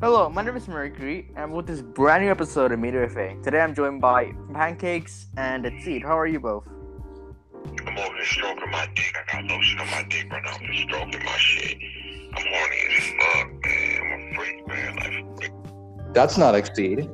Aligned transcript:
Hello, 0.00 0.28
my 0.28 0.42
name 0.42 0.56
is 0.56 0.68
Mercury, 0.68 1.28
and 1.34 1.52
with 1.52 1.66
this 1.66 1.82
brand 1.82 2.22
new 2.22 2.30
episode 2.30 2.70
of 2.70 2.78
Media 2.78 3.00
Buffet. 3.08 3.42
Today 3.42 3.58
I'm 3.58 3.74
joined 3.74 4.00
by 4.00 4.32
Pancakes 4.54 5.26
and 5.36 5.66
Exceed. 5.66 6.04
How 6.04 6.16
are 6.16 6.28
you 6.28 6.38
both? 6.38 6.62
I'm 7.84 7.98
over 7.98 8.14
here 8.14 8.24
stroking 8.24 8.70
my 8.70 8.88
dick. 8.94 9.12
I 9.16 9.24
got 9.32 9.50
lotion 9.50 9.80
on 9.80 9.90
my 9.90 10.06
dick 10.08 10.30
right 10.30 10.40
now. 10.44 10.52
I'm 10.52 10.66
just 10.72 10.84
stroking 10.84 11.24
my 11.24 11.36
shit. 11.38 11.78
I'm 12.32 12.46
horny 12.46 12.76
as 12.96 13.08
fuck, 13.18 13.48
man. 13.66 14.00
I'm 14.12 14.22
a 14.22 14.34
freak, 14.36 14.68
man. 14.68 14.96
Like, 15.36 16.14
That's 16.14 16.38
not 16.38 16.54
exceed. 16.54 17.10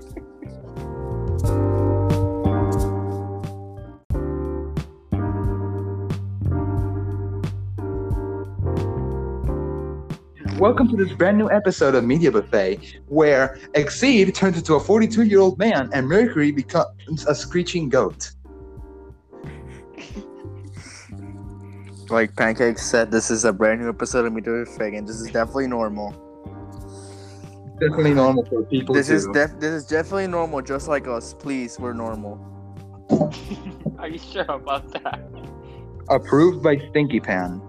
Welcome 10.60 10.88
to 10.90 10.96
this 10.96 11.10
brand 11.14 11.38
new 11.38 11.50
episode 11.50 11.94
of 11.94 12.04
Media 12.04 12.30
Buffet, 12.30 13.00
where 13.08 13.58
Exceed 13.72 14.34
turns 14.34 14.58
into 14.58 14.74
a 14.74 14.80
42 14.80 15.22
year 15.22 15.40
old 15.40 15.58
man 15.58 15.88
and 15.94 16.06
Mercury 16.06 16.52
becomes 16.52 17.24
a 17.26 17.34
screeching 17.34 17.88
goat. 17.88 18.32
like 22.10 22.36
Pancakes 22.36 22.84
said, 22.84 23.10
this 23.10 23.30
is 23.30 23.46
a 23.46 23.54
brand 23.54 23.80
new 23.80 23.88
episode 23.88 24.26
of 24.26 24.34
Media 24.34 24.64
Buffet, 24.66 24.96
and 24.96 25.08
this 25.08 25.16
is 25.16 25.30
definitely 25.30 25.66
normal. 25.66 26.10
Definitely 27.80 28.12
normal 28.12 28.44
for 28.44 28.62
people 28.64 28.94
This 28.94 29.06
to 29.06 29.14
is 29.14 29.26
def- 29.28 29.58
this 29.58 29.72
is 29.72 29.86
definitely 29.86 30.26
normal, 30.26 30.60
just 30.60 30.88
like 30.88 31.08
us. 31.08 31.32
Please, 31.32 31.80
we're 31.80 31.94
normal. 31.94 32.38
Are 33.98 34.08
you 34.08 34.18
sure 34.18 34.42
about 34.42 34.92
that? 34.92 35.26
approved 36.10 36.62
by 36.62 36.76
Stinky 36.90 37.20
Pan. 37.20 37.62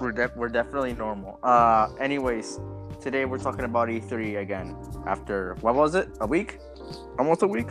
We're 0.00 0.12
def- 0.12 0.34
we're 0.34 0.48
definitely 0.48 0.94
normal. 0.94 1.38
Uh, 1.42 1.90
anyways, 2.00 2.58
today 3.00 3.26
we're 3.26 3.38
talking 3.38 3.64
about 3.64 3.88
E3 3.88 4.40
again. 4.40 4.76
After 5.06 5.56
what 5.60 5.74
was 5.74 5.94
it? 5.94 6.08
A 6.20 6.26
week? 6.26 6.58
Almost 7.18 7.42
a 7.42 7.46
week? 7.46 7.68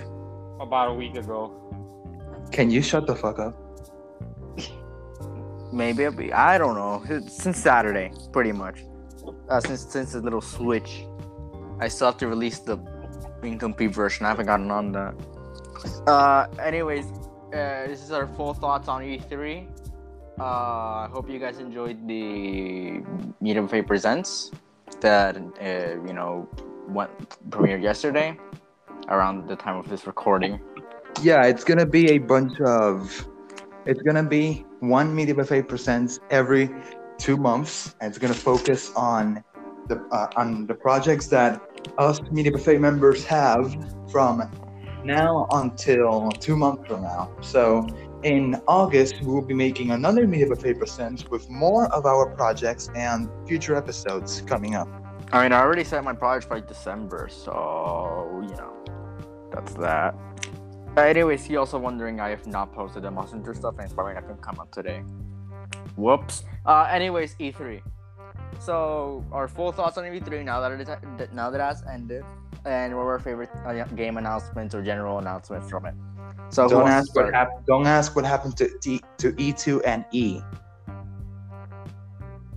About 0.60 0.90
a 0.92 0.94
week 0.94 1.16
ago. 1.16 1.56
Can 2.52 2.70
you 2.70 2.82
shut 2.82 3.08
the 3.08 3.16
fuck 3.16 3.40
up? 3.40 3.56
Maybe 5.72 6.04
a 6.04 6.12
week. 6.12 6.34
I 6.34 6.58
don't 6.58 6.76
know. 6.76 7.04
It's 7.10 7.36
Since 7.42 7.58
Saturday, 7.58 8.12
pretty 8.32 8.52
much. 8.52 8.84
Uh, 9.50 9.60
since 9.60 9.82
since 9.86 10.14
the 10.14 10.22
little 10.22 10.42
switch, 10.42 11.06
I 11.80 11.88
still 11.88 12.08
have 12.08 12.18
to 12.18 12.28
release 12.28 12.60
the 12.60 12.78
incomplete 13.44 13.94
version. 13.94 14.26
I 14.26 14.30
haven't 14.30 14.46
gotten 14.48 14.70
on 14.72 14.92
that. 14.92 15.16
Uh, 16.08 16.48
anyways, 16.62 17.06
uh, 17.54 17.88
this 17.88 18.04
is 18.04 18.12
our 18.12 18.28
full 18.28 18.54
thoughts 18.54 18.88
on 18.88 19.02
E3. 19.02 19.68
Uh, 20.40 21.04
I 21.04 21.10
hope 21.12 21.30
you 21.30 21.38
guys 21.38 21.60
enjoyed 21.60 22.08
the 22.08 23.04
Media 23.42 23.62
Buffet 23.62 23.82
Presents 23.82 24.52
that 25.02 25.36
uh, 25.36 26.08
you 26.08 26.14
know 26.14 26.48
went 26.88 27.12
premiered 27.50 27.84
yesterday 27.84 28.40
around 29.10 29.50
the 29.50 29.58
time 29.58 29.76
of 29.76 29.90
this 29.90 30.08
recording. 30.08 30.62
Yeah, 31.22 31.44
it's 31.44 31.66
gonna 31.66 31.86
be 31.86 32.12
a 32.12 32.20
bunch 32.20 32.58
of. 32.62 33.28
It's 33.86 34.02
gonna 34.02 34.24
be 34.24 34.66
one 34.80 35.14
Media 35.14 35.36
Buffet 35.36 35.64
presents 35.64 36.22
every 36.30 36.70
two 37.18 37.36
months, 37.36 37.96
and 38.00 38.10
it's 38.10 38.18
gonna 38.18 38.34
focus 38.34 38.94
on 38.96 39.44
the 39.90 39.98
uh, 40.14 40.30
on 40.38 40.68
the 40.68 40.74
projects 40.74 41.28
that 41.28 41.62
us 41.98 42.22
Media 42.32 42.54
Buffet 42.54 42.78
members 42.80 43.26
have 43.26 43.76
from 44.10 44.50
now 45.04 45.48
until 45.52 46.32
two 46.32 46.56
months 46.56 46.88
from 46.88 47.02
now. 47.02 47.30
So 47.42 47.86
in 48.24 48.62
August, 48.68 49.22
we 49.22 49.28
will 49.28 49.42
be 49.42 49.54
making 49.54 49.92
another 49.92 50.28
Media 50.28 50.48
Buffet 50.48 50.74
presents 50.76 51.30
with 51.30 51.50
more 51.50 51.86
of 51.94 52.06
our 52.06 52.26
projects 52.36 52.90
and 52.96 53.30
future 53.48 53.76
episodes 53.76 54.42
coming 54.42 54.76
up. 54.76 54.88
I 55.32 55.44
mean, 55.44 55.52
I 55.54 55.62
already 55.62 55.84
set 55.84 56.04
my 56.04 56.14
projects 56.14 56.48
by 56.48 56.60
December, 56.60 57.30
so 57.32 58.42
you 58.44 58.56
know, 58.56 58.74
that's 59.52 59.74
that. 59.76 60.16
Uh, 60.98 61.02
anyways, 61.02 61.46
he 61.46 61.56
also 61.56 61.78
wondering 61.78 62.20
I 62.20 62.30
have 62.30 62.46
not 62.48 62.74
posted 62.74 63.04
the 63.04 63.12
messenger 63.12 63.54
stuff, 63.54 63.76
and 63.76 63.86
it's 63.86 63.94
probably 63.94 64.16
not 64.16 64.24
gonna 64.28 64.42
come 64.42 64.60
out 64.60 64.72
today. 64.72 65.04
Whoops. 65.96 66.44
Uh, 66.66 66.88
anyways, 66.90 67.36
E3. 67.36 67.82
So 68.60 69.24
our 69.32 69.48
full 69.48 69.72
thoughts 69.72 69.98
on 69.98 70.04
E3 70.04 70.44
now 70.44 70.60
that 70.60 70.72
it 70.72 70.82
is, 70.82 70.90
now 71.32 71.50
that 71.52 71.62
has 71.62 71.84
ended, 71.90 72.26
and 72.66 72.96
what 72.96 73.06
were 73.06 73.14
our 73.14 73.20
favorite 73.20 73.50
uh, 73.66 73.84
game 73.96 74.18
announcements 74.18 74.76
or 74.76 74.82
general 74.82 75.20
announcements 75.20 75.70
from 75.70 75.86
it. 75.86 75.94
So 76.50 76.68
Don't 76.68 76.82
wants 76.84 77.12
to 77.12 77.20
ask 77.22 77.26
what 77.26 77.34
happened. 77.34 77.66
Don't 77.68 77.88
ask 77.88 78.16
what 78.16 78.26
happened 78.26 78.58
to 78.58 78.70
T- 78.82 79.02
to 79.18 79.32
E2 79.34 79.82
and 79.86 80.06
E. 80.12 80.42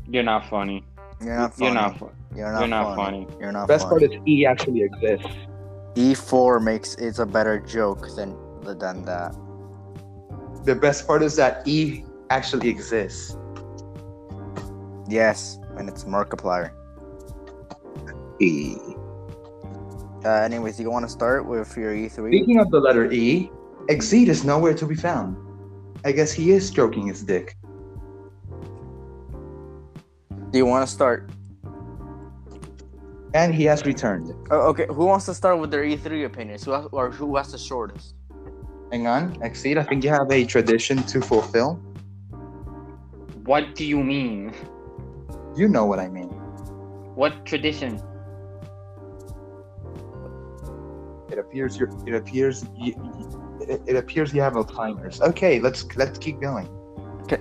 You're 0.09 0.23
not 0.23 0.49
funny. 0.49 0.85
You're 1.23 1.37
not 1.37 1.55
funny. 1.55 1.67
You're 1.67 1.75
not 1.75 1.99
funny. 1.99 2.13
You're 2.35 2.53
not, 2.53 2.59
You're 2.61 2.69
not 2.69 2.97
funny. 2.97 3.27
funny. 3.27 3.37
You're 3.41 3.53
not 3.53 3.69
Best 3.69 3.89
funny. 3.89 4.07
part 4.09 4.13
is 4.15 4.21
E 4.27 4.47
actually 4.47 4.83
exists. 4.83 5.27
E4 5.95 6.63
makes 6.63 6.95
it's 6.95 7.19
a 7.19 7.27
better 7.27 7.61
joke 7.61 8.09
than 8.17 8.35
than 8.63 9.05
that. 9.05 9.35
The 10.65 10.75
best 10.75 11.07
part 11.07 11.23
is 11.23 11.37
that 11.37 11.67
E 11.69 12.05
actually 12.31 12.69
exists. 12.71 13.37
Yes, 15.09 15.59
and 15.77 15.89
it's 15.89 16.05
Markiplier. 16.05 16.71
E. 18.41 18.77
Uh, 20.25 20.29
anyways, 20.29 20.79
you 20.81 20.91
want 20.91 21.05
to 21.05 21.11
start 21.11 21.45
with 21.47 21.77
your 21.77 21.95
E 21.95 22.07
E3? 22.09 22.29
Speaking 22.31 22.59
of 22.59 22.71
the 22.71 22.79
letter 22.81 23.11
E, 23.13 23.51
Exceed 23.89 24.29
is 24.29 24.45
nowhere 24.45 24.75
to 24.75 24.87
be 24.87 24.95
found. 24.95 25.37
I 26.05 26.13
guess 26.13 26.33
he 26.33 26.53
is 26.53 26.67
stroking 26.67 27.07
his 27.07 27.23
dick. 27.23 27.57
Do 30.51 30.59
you 30.59 30.67
want 30.67 30.87
to 30.87 30.93
start? 30.93 31.31
And 33.35 33.55
he 33.55 33.65
has 33.65 33.85
returned. 33.87 34.35
Oh, 34.51 34.69
okay, 34.71 34.87
who 34.89 35.07
wants 35.07 35.25
to 35.27 35.35
start 35.35 35.59
with 35.59 35.71
their 35.71 35.85
E3 35.85 36.27
opinions? 36.27 36.65
Who 36.65 36.73
has, 36.73 36.87
or 36.93 37.11
who 37.11 37.37
has 37.37 37.53
the 37.53 37.59
shortest? 37.59 38.15
Hang 38.91 39.07
on, 39.07 39.41
Exceed, 39.43 39.79
I 39.79 39.85
think 39.85 40.05
you 40.05 40.11
have 40.11 40.31
a 40.31 40.45
tradition 40.45 41.03
to 41.05 41.21
fulfill. 41.23 41.81
What 43.45 43.75
do 43.75 43.85
you 43.85 44.05
mean? 44.05 44.53
You 45.57 45.67
know 45.69 45.87
what 45.87 45.99
I 45.99 46.09
mean. 46.09 46.29
What 47.15 47.45
tradition? 47.45 48.01
It 51.31 51.39
appears 51.39 51.79
you're. 51.79 51.91
It 52.07 52.15
appears. 52.15 52.65
You, 52.77 52.95
it, 53.69 53.83
it 53.87 53.97
appears 53.97 54.33
you 54.35 54.41
have 54.41 54.55
Alzheimer's. 54.55 55.21
Okay, 55.21 55.61
let's 55.61 55.85
let's 55.97 56.19
keep 56.19 56.41
going. 56.41 56.69
Okay. 57.23 57.39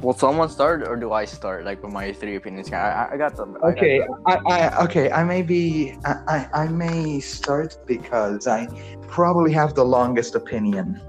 Will 0.00 0.12
someone 0.14 0.48
start, 0.48 0.86
or 0.86 0.96
do 0.96 1.12
I 1.12 1.24
start? 1.24 1.64
Like 1.64 1.82
with 1.82 1.92
my 1.92 2.10
E3 2.10 2.36
opinions? 2.36 2.72
I, 2.72 3.08
I- 3.12 3.16
got 3.16 3.36
them. 3.36 3.56
I 3.56 3.60
got 3.60 3.68
Okay. 3.76 4.06
I, 4.26 4.34
I 4.46 4.84
okay, 4.84 5.10
I 5.10 5.24
may 5.24 5.42
be 5.42 5.94
I, 6.04 6.12
I, 6.54 6.62
I 6.64 6.68
may 6.68 7.20
start 7.20 7.78
because 7.86 8.46
I 8.46 8.66
probably 9.08 9.52
have 9.52 9.74
the 9.74 9.84
longest 9.84 10.34
opinion. 10.34 11.00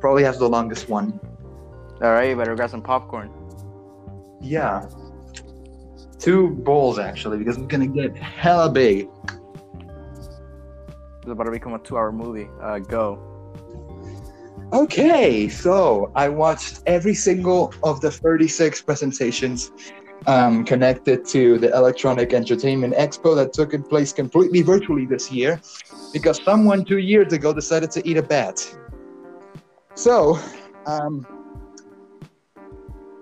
Probably 0.00 0.24
has 0.24 0.38
the 0.38 0.48
longest 0.48 0.88
one. 0.88 1.18
All 2.02 2.12
right, 2.12 2.30
you 2.30 2.36
better 2.36 2.54
grab 2.54 2.70
some 2.70 2.82
popcorn. 2.82 3.30
Yeah. 4.40 4.88
Two 6.18 6.50
bowls 6.50 6.98
actually, 6.98 7.38
because 7.38 7.56
it's 7.56 7.66
gonna 7.66 7.86
get 7.86 8.16
hella 8.16 8.70
big. 8.70 9.08
It's 11.22 11.32
about 11.32 11.44
to 11.44 11.50
become 11.50 11.74
a 11.74 11.78
two-hour 11.78 12.10
movie. 12.12 12.48
Uh, 12.62 12.78
go. 12.78 13.27
Okay, 14.72 15.48
so 15.48 16.12
I 16.14 16.28
watched 16.28 16.82
every 16.84 17.14
single 17.14 17.72
of 17.82 18.02
the 18.02 18.10
36 18.10 18.82
presentations 18.82 19.72
um, 20.26 20.62
connected 20.62 21.24
to 21.28 21.58
the 21.58 21.74
Electronic 21.74 22.34
Entertainment 22.34 22.92
Expo 22.92 23.34
that 23.36 23.54
took 23.54 23.72
place 23.88 24.12
completely 24.12 24.60
virtually 24.60 25.06
this 25.06 25.32
year 25.32 25.58
because 26.12 26.42
someone 26.44 26.84
two 26.84 26.98
years 26.98 27.32
ago 27.32 27.54
decided 27.54 27.90
to 27.92 28.06
eat 28.06 28.18
a 28.18 28.22
bat. 28.22 28.60
So, 29.94 30.38
um, 30.84 31.26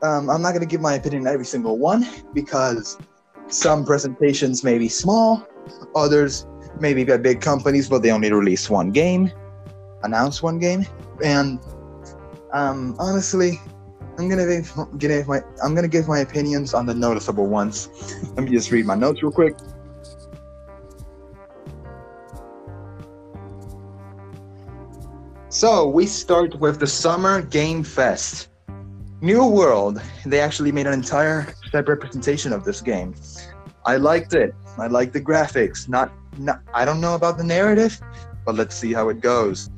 um, 0.02 0.28
I'm 0.28 0.42
not 0.42 0.50
going 0.50 0.62
to 0.62 0.66
give 0.66 0.80
my 0.80 0.94
opinion 0.94 1.28
on 1.28 1.32
every 1.32 1.46
single 1.46 1.78
one 1.78 2.08
because 2.34 2.98
some 3.46 3.84
presentations 3.84 4.64
may 4.64 4.78
be 4.78 4.88
small, 4.88 5.46
others 5.94 6.44
may 6.80 6.92
be 6.92 7.04
by 7.04 7.18
big 7.18 7.40
companies, 7.40 7.88
but 7.88 8.02
they 8.02 8.10
only 8.10 8.32
release 8.32 8.68
one 8.68 8.90
game, 8.90 9.30
announce 10.02 10.42
one 10.42 10.58
game 10.58 10.84
and 11.22 11.60
um, 12.52 12.96
honestly, 12.98 13.60
I'm 14.18 14.28
gonna 14.28 14.46
give, 14.46 15.28
my 15.28 15.40
I'm 15.62 15.74
gonna 15.74 15.88
give 15.88 16.08
my 16.08 16.20
opinions 16.20 16.72
on 16.72 16.86
the 16.86 16.94
noticeable 16.94 17.46
ones. 17.46 17.88
Let 18.36 18.44
me 18.44 18.50
just 18.50 18.70
read 18.70 18.86
my 18.86 18.94
notes 18.94 19.22
real 19.22 19.32
quick. 19.32 19.56
So 25.48 25.88
we 25.88 26.06
start 26.06 26.58
with 26.60 26.80
the 26.80 26.86
Summer 26.86 27.40
Game 27.40 27.82
Fest. 27.82 28.48
New 29.22 29.46
World. 29.46 30.02
They 30.26 30.40
actually 30.40 30.70
made 30.70 30.86
an 30.86 30.92
entire 30.92 31.54
separate 31.70 31.98
presentation 31.98 32.52
of 32.52 32.64
this 32.64 32.82
game. 32.82 33.14
I 33.86 33.96
liked 33.96 34.34
it. 34.34 34.54
I 34.76 34.88
liked 34.88 35.14
the 35.14 35.20
graphics. 35.20 35.88
Not, 35.88 36.12
not 36.36 36.60
I 36.74 36.84
don't 36.84 37.00
know 37.00 37.14
about 37.14 37.38
the 37.38 37.44
narrative, 37.44 37.98
but 38.44 38.54
let's 38.54 38.74
see 38.74 38.92
how 38.92 39.08
it 39.08 39.20
goes. 39.20 39.70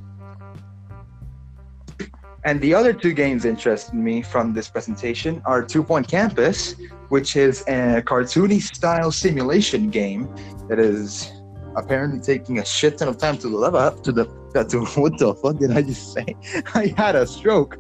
And 2.44 2.61
the 2.61 2.73
other 2.73 2.93
two 2.93 3.12
games 3.12 3.44
interesting 3.44 4.02
me 4.02 4.23
from 4.23 4.55
this 4.55 4.69
presentation 4.69 5.43
are 5.44 5.62
Two 5.62 5.82
Point 5.82 6.06
Campus, 6.06 6.75
which 7.08 7.37
is 7.37 7.62
a 7.62 8.02
cartoony 8.02 8.62
style 8.62 9.11
simulation 9.11 9.90
game 9.90 10.32
that 10.69 10.79
is 10.79 11.32
apparently 11.76 12.20
taking 12.20 12.58
a 12.58 12.64
shit 12.64 12.99
ton 12.99 13.08
of 13.08 13.19
time 13.19 13.38
to 13.38 13.49
level 13.49 13.81
up 13.81 14.02
to 14.02 14.12
the 14.12 14.25
to 14.69 14.85
what 15.00 15.19
the 15.19 15.35
fuck 15.35 15.58
did 15.58 15.73
I 15.73 15.82
just 15.82 16.12
say? 16.12 16.37
I 16.75 16.94
had 16.96 17.17
a 17.17 17.26
stroke. 17.26 17.76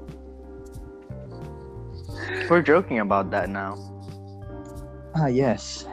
We're 2.50 2.62
joking 2.62 3.00
about 3.00 3.30
that 3.30 3.48
now. 3.48 3.76
Ah 5.16 5.26
yes. 5.26 5.86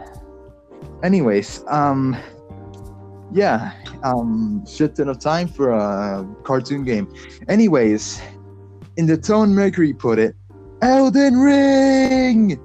Anyways, 1.04 1.64
um 1.68 2.18
yeah, 3.32 3.74
um 4.04 4.66
shit 4.66 4.96
ton 4.96 5.10
of 5.10 5.20
time 5.20 5.48
for 5.48 5.72
a 5.72 6.28
cartoon 6.44 6.84
game. 6.84 7.14
Anyways, 7.48 8.22
in 8.98 9.06
the 9.06 9.18
tone 9.18 9.54
Mercury 9.54 9.94
put 9.94 10.20
it, 10.20 10.36
Elden 10.82 11.38
Ring! 11.40 12.60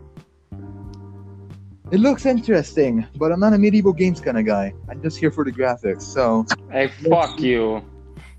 It 1.91 1.99
looks 1.99 2.25
interesting, 2.25 3.05
but 3.17 3.33
I'm 3.33 3.41
not 3.41 3.53
a 3.53 3.59
medieval 3.59 3.93
games 3.93 4.21
kind 4.21 4.39
of 4.39 4.47
guy. 4.47 4.73
I'm 4.89 5.03
just 5.03 5.19
here 5.19 5.31
for 5.33 5.45
the 5.45 5.51
graphics, 5.51 6.03
so 6.03 6.47
Hey, 6.71 6.89
fuck 7.09 7.41
you. 7.41 7.83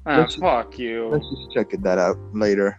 Ah, 0.06 0.20
let's- 0.20 0.36
fuck 0.36 0.80
you. 0.80 1.10
let's 1.10 1.28
just 1.30 1.52
check 1.52 1.70
that 1.82 1.98
out 1.98 2.18
later. 2.34 2.78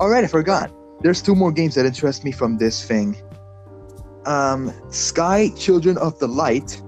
Alright, 0.00 0.22
I 0.24 0.28
forgot. 0.28 0.70
There's 1.02 1.20
two 1.20 1.34
more 1.34 1.50
games 1.50 1.74
that 1.74 1.86
interest 1.86 2.24
me 2.24 2.30
from 2.32 2.56
this 2.56 2.84
thing. 2.84 3.16
Um, 4.26 4.72
Sky 4.90 5.48
Children 5.56 5.98
of 5.98 6.18
the 6.20 6.28
Light, 6.28 6.80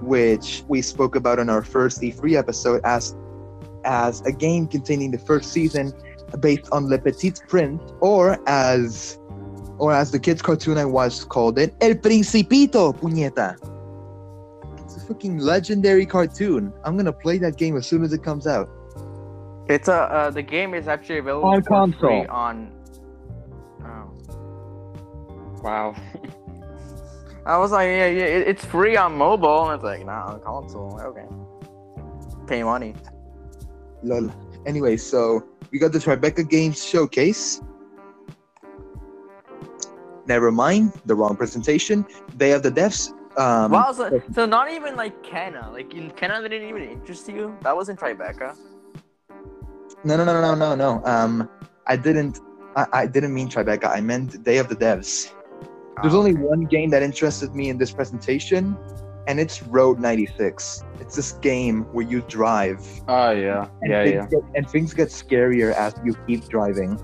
which 0.00 0.62
we 0.68 0.82
spoke 0.82 1.14
about 1.16 1.38
in 1.38 1.48
our 1.48 1.62
first 1.62 2.00
E3 2.00 2.36
episode 2.36 2.80
as 2.84 3.16
as 3.84 4.20
a 4.22 4.32
game 4.32 4.66
containing 4.66 5.10
the 5.10 5.18
first 5.18 5.52
season 5.52 5.92
based 6.40 6.68
on 6.72 6.88
Le 6.88 6.98
Petit 6.98 7.32
Prince, 7.48 7.80
or 8.00 8.38
as 8.48 9.18
or 9.78 9.92
as 9.92 10.10
the 10.10 10.18
kids 10.18 10.42
cartoon 10.42 10.76
I 10.76 10.84
watched 10.84 11.28
called 11.28 11.58
it, 11.58 11.74
El 11.80 11.94
Principito, 11.94 12.92
puñeta. 12.92 13.56
It's 14.82 14.96
a 14.96 15.00
fucking 15.06 15.38
legendary 15.38 16.04
cartoon. 16.06 16.72
I'm 16.84 16.96
gonna 16.96 17.12
play 17.12 17.38
that 17.38 17.56
game 17.56 17.76
as 17.76 17.86
soon 17.86 18.02
as 18.02 18.12
it 18.12 18.22
comes 18.22 18.46
out. 18.46 18.68
It's 19.68 19.88
a 19.88 19.94
uh, 19.94 20.30
the 20.30 20.42
game 20.42 20.74
is 20.74 20.88
actually 20.88 21.18
available 21.18 21.48
On 21.48 21.62
for 21.62 21.68
console. 21.68 22.22
free 22.22 22.26
on. 22.26 22.72
Oh. 23.82 24.10
Wow. 25.62 25.94
I 27.48 27.56
was 27.56 27.72
like, 27.72 27.86
yeah, 27.86 28.06
yeah, 28.08 28.24
it, 28.24 28.46
it's 28.46 28.62
free 28.62 28.98
on 28.98 29.16
mobile, 29.16 29.70
and 29.70 29.76
it's 29.76 29.82
like, 29.82 30.04
not 30.04 30.28
on 30.28 30.40
console. 30.42 31.00
Okay, 31.00 31.24
pay 32.46 32.62
money. 32.62 32.94
Lol. 34.02 34.30
Anyway, 34.66 34.98
so 34.98 35.42
we 35.70 35.78
got 35.78 35.92
the 35.92 35.98
Tribeca 35.98 36.46
Games 36.46 36.84
showcase. 36.84 37.62
Never 40.26 40.52
mind, 40.52 40.92
the 41.06 41.14
wrong 41.14 41.36
presentation. 41.36 42.04
Day 42.36 42.52
of 42.52 42.62
the 42.62 42.70
Devs. 42.70 43.14
Um, 43.38 43.72
wow, 43.72 43.92
so, 43.92 44.22
so 44.34 44.44
not 44.44 44.70
even 44.70 44.94
like 44.94 45.22
Kena, 45.22 45.72
like 45.72 45.94
in 45.94 46.10
Kena 46.10 46.42
didn't 46.42 46.68
even 46.68 46.82
interest 46.82 47.30
you. 47.30 47.56
That 47.62 47.74
wasn't 47.74 47.98
Tribeca. 47.98 48.58
No, 50.04 50.18
no, 50.18 50.24
no, 50.26 50.42
no, 50.42 50.54
no, 50.54 50.74
no. 50.74 51.02
Um, 51.06 51.48
I 51.86 51.96
didn't. 51.96 52.40
I, 52.76 52.86
I 52.92 53.06
didn't 53.06 53.32
mean 53.32 53.48
Tribeca. 53.48 53.88
I 53.88 54.02
meant 54.02 54.44
Day 54.44 54.58
of 54.58 54.68
the 54.68 54.76
Devs. 54.76 55.32
There's 56.02 56.14
only 56.14 56.34
one 56.34 56.64
game 56.64 56.90
that 56.90 57.02
interested 57.02 57.54
me 57.54 57.68
in 57.70 57.78
this 57.78 57.90
presentation, 57.92 58.76
and 59.26 59.38
it's 59.40 59.62
Road 59.62 59.98
96. 59.98 60.84
It's 61.00 61.16
this 61.16 61.32
game 61.32 61.82
where 61.92 62.06
you 62.06 62.22
drive, 62.22 62.80
Oh 63.08 63.30
yeah. 63.30 63.68
and, 63.82 63.90
Yeah, 63.90 64.04
things, 64.04 64.14
yeah. 64.14 64.26
Get, 64.28 64.40
and 64.54 64.70
things 64.70 64.94
get 64.94 65.08
scarier 65.08 65.72
as 65.74 65.94
you 66.04 66.14
keep 66.26 66.48
driving. 66.48 66.98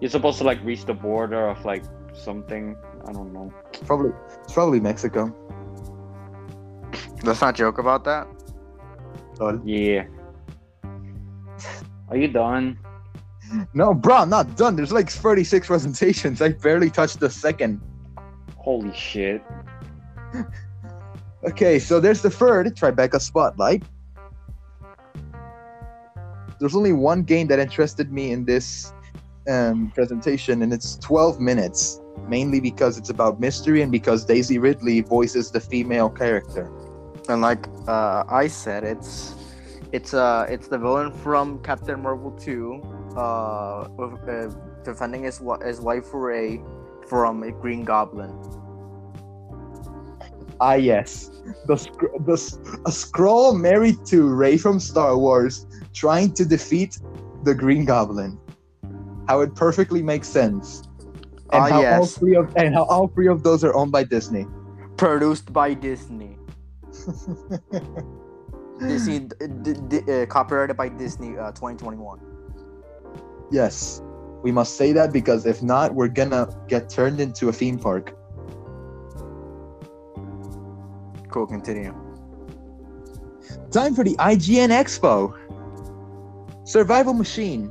You're 0.00 0.10
supposed 0.10 0.38
to 0.38 0.44
like 0.44 0.62
reach 0.64 0.84
the 0.84 0.94
border 0.94 1.48
of 1.48 1.64
like 1.64 1.84
something. 2.12 2.76
I 3.06 3.12
don't 3.12 3.32
know. 3.32 3.52
Probably, 3.86 4.12
it's 4.42 4.52
probably 4.52 4.80
Mexico. 4.80 5.34
Let's 7.22 7.40
not 7.40 7.54
joke 7.56 7.78
about 7.78 8.04
that. 8.04 8.28
Lol. 9.40 9.60
Yeah. 9.64 10.06
Are 12.10 12.16
you 12.16 12.28
done? 12.28 12.78
No, 13.74 13.94
bro, 13.94 14.16
I'm 14.16 14.30
not 14.30 14.56
done. 14.56 14.76
There's 14.76 14.92
like 14.92 15.10
36 15.10 15.66
presentations. 15.66 16.42
I 16.42 16.50
barely 16.50 16.90
touched 16.90 17.18
the 17.20 17.30
second. 17.30 17.80
Holy 18.68 18.92
shit. 18.92 19.42
Okay, 21.44 21.78
so 21.78 22.00
there's 22.00 22.20
the 22.20 22.30
third 22.30 22.66
Tribeca 22.76 23.20
Spotlight. 23.20 23.84
There's 26.58 26.74
only 26.74 26.92
one 26.92 27.22
game 27.22 27.46
that 27.46 27.60
interested 27.60 28.12
me 28.12 28.32
in 28.32 28.44
this 28.44 28.92
um, 29.48 29.92
presentation, 29.94 30.62
and 30.62 30.72
it's 30.72 30.96
12 30.98 31.40
minutes, 31.40 32.00
mainly 32.26 32.58
because 32.60 32.98
it's 32.98 33.08
about 33.08 33.38
mystery 33.38 33.82
and 33.82 33.92
because 33.92 34.24
Daisy 34.24 34.58
Ridley 34.58 35.00
voices 35.00 35.52
the 35.52 35.60
female 35.60 36.10
character. 36.10 36.68
And 37.28 37.40
like 37.40 37.68
uh, 37.86 38.24
I 38.28 38.48
said, 38.48 38.82
it's 38.82 39.36
it's 39.92 40.12
uh 40.12 40.44
it's 40.50 40.66
the 40.66 40.76
villain 40.76 41.12
from 41.12 41.62
Captain 41.62 42.02
Marvel 42.02 42.32
2, 42.32 42.82
uh, 43.16 43.88
with, 43.96 44.28
uh 44.28 44.50
defending 44.82 45.22
his 45.22 45.38
wi- 45.38 45.64
his 45.64 45.80
wife 45.80 46.12
Rey 46.12 46.60
from 47.08 47.44
a 47.44 47.52
Green 47.52 47.84
Goblin. 47.84 48.57
Ah, 50.60 50.74
yes. 50.74 51.30
The, 51.66 51.76
the 52.26 52.80
a 52.86 52.92
scroll 52.92 53.54
married 53.54 54.04
to 54.06 54.28
Rey 54.28 54.56
from 54.58 54.80
Star 54.80 55.16
Wars 55.16 55.66
trying 55.94 56.32
to 56.34 56.44
defeat 56.44 56.98
the 57.44 57.54
Green 57.54 57.84
Goblin. 57.84 58.38
How 59.28 59.40
it 59.40 59.54
perfectly 59.54 60.02
makes 60.02 60.28
sense. 60.28 60.82
And 61.52 61.62
Ah, 61.62 61.68
how 61.68 61.86
all 61.86 62.06
three 62.06 62.36
of 62.36 62.52
and 62.56 62.74
how 62.74 62.84
all 62.84 63.08
three 63.08 63.28
of 63.28 63.42
those 63.42 63.64
are 63.64 63.74
owned 63.74 63.92
by 63.92 64.04
Disney. 64.04 64.46
Produced 64.96 65.52
by 65.52 65.74
Disney. 65.74 66.36
Disney 68.80 69.20
d- 69.20 69.46
d- 69.62 69.74
d- 69.88 70.22
uh, 70.22 70.26
copyrighted 70.26 70.76
by 70.76 70.88
Disney 70.88 71.38
uh, 71.38 71.52
2021. 71.52 72.20
Yes. 73.50 74.02
We 74.42 74.52
must 74.52 74.76
say 74.76 74.92
that 74.92 75.12
because 75.12 75.46
if 75.46 75.62
not, 75.62 75.94
we're 75.94 76.08
gonna 76.08 76.48
get 76.68 76.88
turned 76.88 77.20
into 77.20 77.48
a 77.48 77.52
theme 77.52 77.78
park. 77.78 78.14
Cool, 81.38 81.46
continue. 81.46 81.94
Time 83.70 83.94
for 83.94 84.02
the 84.02 84.16
IGN 84.16 84.70
Expo. 84.70 85.38
Survival 86.64 87.14
Machine. 87.14 87.70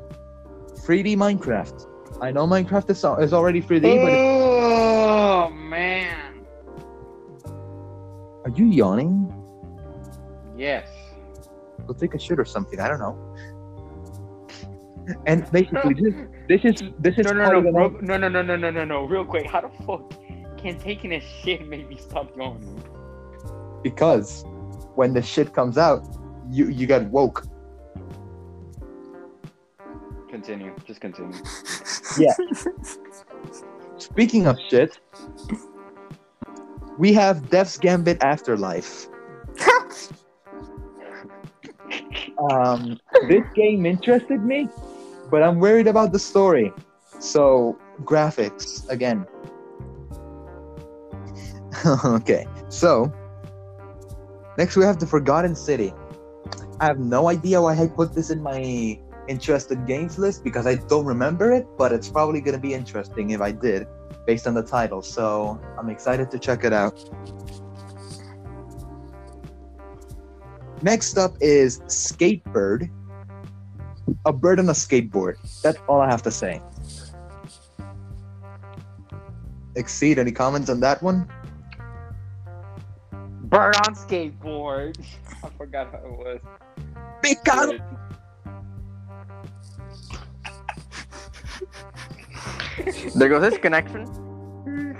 3D 0.85 1.17
Minecraft. 1.17 1.85
I 2.21 2.31
know 2.31 2.47
Minecraft 2.47 2.89
is, 2.89 2.99
is 3.25 3.33
already 3.33 3.61
3D, 3.61 3.81
but 3.81 4.13
Oh 4.13 5.49
man. 5.49 6.45
are 8.45 8.51
you 8.55 8.67
yawning? 8.67 9.33
Yes. 10.55 10.87
Go 11.85 11.93
take 11.93 12.13
a 12.13 12.19
shit 12.19 12.39
or 12.39 12.45
something. 12.45 12.79
I 12.79 12.87
don't 12.87 12.99
know. 12.99 13.17
And 15.25 15.51
basically, 15.51 15.93
this, 15.93 16.13
this 16.47 16.61
is 16.63 16.89
this 16.99 17.17
is 17.17 17.25
No, 17.25 17.33
no, 17.33 17.43
part 17.43 17.63
no, 17.65 17.71
bro, 17.73 17.89
no, 17.99 18.15
no, 18.15 18.29
no, 18.29 18.41
no, 18.41 18.55
no, 18.55 18.71
no, 18.71 18.85
no. 18.85 19.03
Real 19.03 19.25
quick, 19.25 19.45
how 19.45 19.59
the 19.59 19.69
fuck 19.83 20.13
can 20.57 20.79
taking 20.79 21.11
a 21.15 21.19
shit 21.19 21.67
make 21.67 21.89
me 21.89 21.97
stop 21.97 22.33
yawning? 22.37 22.81
Because 23.89 24.43
when 24.95 25.13
the 25.13 25.21
shit 25.21 25.53
comes 25.53 25.77
out, 25.77 26.01
you 26.49 26.63
you 26.77 26.85
get 26.93 27.03
woke. 27.17 27.39
Continue. 30.29 30.73
Just 30.85 31.01
continue. 31.01 31.39
Yeah. 32.17 32.33
Speaking 33.97 34.47
of 34.47 34.57
shit, 34.69 34.99
we 36.97 37.13
have 37.13 37.35
Death's 37.51 37.77
Gambit 37.77 38.23
Afterlife. 38.23 39.07
Um, 42.51 42.99
this 43.27 43.45
game 43.55 43.87
interested 43.87 44.43
me, 44.43 44.69
but 45.31 45.41
I'm 45.41 45.57
worried 45.59 45.87
about 45.87 46.11
the 46.11 46.19
story. 46.19 46.71
So, 47.17 47.79
graphics 48.03 48.87
again. 48.89 49.25
okay, 52.05 52.45
so 52.69 53.11
next 54.57 54.75
we 54.75 54.83
have 54.83 54.99
the 54.99 55.07
Forgotten 55.07 55.55
City. 55.55 55.93
I 56.79 56.85
have 56.85 56.99
no 56.99 57.29
idea 57.29 57.61
why 57.61 57.75
I 57.75 57.87
put 57.87 58.13
this 58.13 58.29
in 58.29 58.41
my 58.41 58.99
interested 59.27 59.85
games 59.85 60.17
list 60.17 60.43
because 60.43 60.65
I 60.65 60.75
don't 60.75 61.05
remember 61.05 61.51
it, 61.51 61.67
but 61.77 61.91
it's 61.91 62.09
probably 62.09 62.39
going 62.41 62.55
to 62.55 62.61
be 62.61 62.73
interesting 62.73 63.31
if 63.31 63.41
I 63.41 63.51
did 63.51 63.87
based 64.25 64.47
on 64.47 64.53
the 64.53 64.63
title. 64.63 65.01
So, 65.01 65.59
I'm 65.77 65.89
excited 65.89 66.31
to 66.31 66.39
check 66.39 66.63
it 66.63 66.73
out. 66.73 66.97
Next 70.81 71.17
up 71.17 71.35
is 71.41 71.79
Skatebird. 71.81 72.89
A 74.25 74.31
bird 74.31 74.59
on 74.59 74.69
a 74.69 74.73
skateboard. 74.73 75.35
That's 75.61 75.79
all 75.87 75.99
I 75.99 76.09
have 76.09 76.21
to 76.23 76.31
say. 76.31 76.61
Exceed, 79.75 80.17
any 80.17 80.31
comments 80.31 80.69
on 80.69 80.79
that 80.79 81.03
one? 81.03 81.27
Bird 83.49 83.75
on 83.77 83.95
skateboard. 83.95 84.99
I 85.43 85.49
forgot 85.57 85.91
how 85.91 85.99
it 85.99 86.11
was. 86.11 86.41
Picado. 87.23 87.81
There 93.15 93.29
goes 93.29 93.51
his 93.51 93.57
connection. 93.57 94.05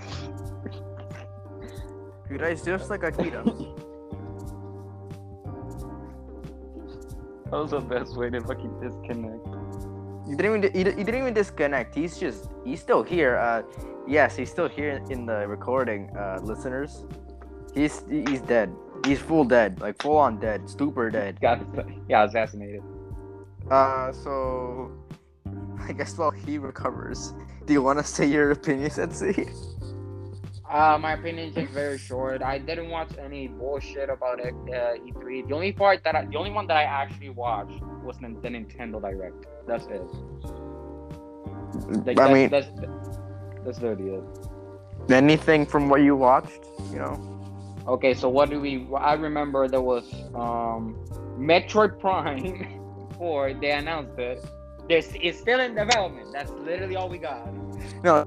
Dude, 2.29 2.41
it's 2.41 2.63
just 2.63 2.89
like 2.89 3.03
Akira. 3.03 3.43
That 7.51 7.51
was 7.51 7.71
the 7.71 7.81
best 7.81 8.15
way 8.15 8.29
to 8.29 8.41
fucking 8.41 8.79
disconnect. 8.79 9.45
You 10.27 10.35
didn't 10.35 10.65
even 10.65 10.73
he, 10.73 10.83
didn't 10.83 11.21
even 11.21 11.33
disconnect. 11.33 11.95
He's 11.95 12.17
just 12.17 12.49
he's 12.65 12.81
still 12.81 13.03
here. 13.03 13.37
Uh, 13.37 13.63
yes, 14.07 14.37
he's 14.37 14.49
still 14.49 14.69
here 14.69 15.01
in 15.09 15.25
the 15.25 15.47
recording, 15.47 16.09
uh, 16.17 16.39
listeners. 16.43 17.05
He's 17.77 18.01
he's 18.09 18.41
dead. 18.41 18.73
He's 19.05 19.19
full 19.19 19.45
dead, 19.45 19.79
like 19.79 20.01
full 20.01 20.17
on 20.17 20.39
dead, 20.39 20.67
stupor 20.67 21.11
dead. 21.11 21.39
Got 21.39 21.61
yeah, 22.09 22.25
assassinated. 22.25 22.81
Uh, 23.69 24.11
so 24.11 24.91
I 25.87 25.93
guess 25.93 26.17
while 26.17 26.31
he 26.31 26.57
recovers, 26.57 27.35
do 27.65 27.73
you 27.73 27.83
want 27.83 27.99
to 27.99 28.03
say 28.03 28.25
your 28.25 28.49
opinion, 28.49 28.89
Sensei? 28.89 29.45
Uh, 30.67 30.97
my 30.99 31.13
opinion 31.13 31.53
is 31.55 31.69
very 31.69 31.99
short. 31.99 32.41
I 32.41 32.57
didn't 32.57 32.89
watch 32.89 33.11
any 33.23 33.47
bullshit 33.47 34.09
about 34.09 34.39
it, 34.39 34.53
uh, 34.53 34.97
E3. 34.97 35.47
The 35.47 35.53
only 35.53 35.71
part 35.71 36.03
that 36.03 36.15
I, 36.15 36.25
the 36.25 36.35
only 36.35 36.51
one 36.51 36.65
that 36.67 36.77
I 36.77 36.83
actually 36.83 37.29
watched 37.29 37.79
was 38.03 38.17
the, 38.17 38.35
the 38.41 38.49
Nintendo 38.49 38.99
Direct. 38.99 39.45
That's 39.67 39.85
it. 39.85 40.01
Like, 42.05 42.19
I 42.19 42.27
that's, 42.27 42.33
mean- 42.33 42.49
that's 42.49 42.67
that's 43.63 43.79
literally 43.81 44.15
it. 44.15 44.23
Anything 45.11 45.65
from 45.65 45.87
what 45.89 46.01
you 46.01 46.15
watched, 46.15 46.65
you 46.91 46.97
know? 46.97 47.36
Okay, 47.87 48.13
so 48.13 48.27
what 48.27 48.49
do 48.49 48.59
we? 48.59 48.85
I 48.97 49.13
remember 49.13 49.69
there 49.69 49.81
was 49.81 50.13
um, 50.35 50.97
Metroid 51.39 51.99
Prime 51.99 52.81
4. 53.17 53.53
They 53.53 53.71
announced 53.71 54.19
it. 54.19 54.43
This 54.89 55.13
is 55.21 55.39
still 55.39 55.61
in 55.61 55.73
development. 55.73 56.33
That's 56.33 56.51
literally 56.51 56.97
all 56.97 57.07
we 57.07 57.17
got. 57.17 57.47
No. 58.03 58.25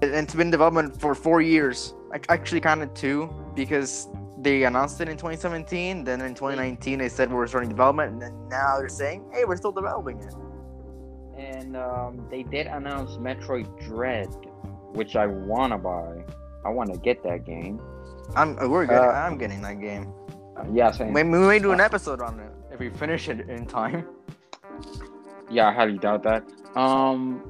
It's 0.00 0.34
been 0.34 0.46
in 0.46 0.50
development 0.52 1.00
for 1.00 1.14
four 1.16 1.42
years. 1.42 1.94
Actually, 2.28 2.60
kind 2.60 2.82
of 2.82 2.94
two, 2.94 3.28
because 3.56 4.08
they 4.40 4.62
announced 4.62 5.00
it 5.00 5.08
in 5.08 5.16
2017. 5.16 6.04
Then 6.04 6.20
in 6.20 6.34
2019, 6.34 7.00
they 7.00 7.08
said 7.08 7.32
we're 7.32 7.48
starting 7.48 7.68
development, 7.68 8.12
and 8.12 8.22
then 8.22 8.48
now 8.48 8.78
they're 8.78 8.88
saying, 8.88 9.28
"Hey, 9.32 9.44
we're 9.44 9.56
still 9.56 9.72
developing 9.72 10.20
it." 10.20 10.34
And 11.36 11.76
um, 11.76 12.26
they 12.30 12.44
did 12.44 12.68
announce 12.68 13.16
Metroid 13.16 13.66
Dread, 13.84 14.28
which 14.92 15.16
I 15.16 15.26
wanna 15.26 15.78
buy. 15.78 16.24
I 16.64 16.68
wanna 16.70 16.96
get 16.96 17.24
that 17.24 17.44
game. 17.44 17.80
I'm 18.36 18.58
uh, 18.58 18.68
we're 18.68 18.86
getting. 18.86 19.08
Uh, 19.08 19.12
I'm 19.12 19.38
getting 19.38 19.62
that 19.62 19.80
game. 19.80 20.12
Uh, 20.56 20.64
yeah, 20.72 20.90
same. 20.90 21.12
Maybe 21.12 21.30
we 21.30 21.38
may 21.38 21.58
do 21.58 21.72
an 21.72 21.80
episode 21.80 22.20
on 22.20 22.38
it 22.40 22.52
if 22.72 22.80
we 22.80 22.90
finish 22.90 23.28
it 23.28 23.48
in 23.48 23.66
time. 23.66 24.06
Yeah, 25.50 25.68
I 25.68 25.72
highly 25.72 25.98
doubt 25.98 26.22
that. 26.24 26.44
Um, 26.76 27.40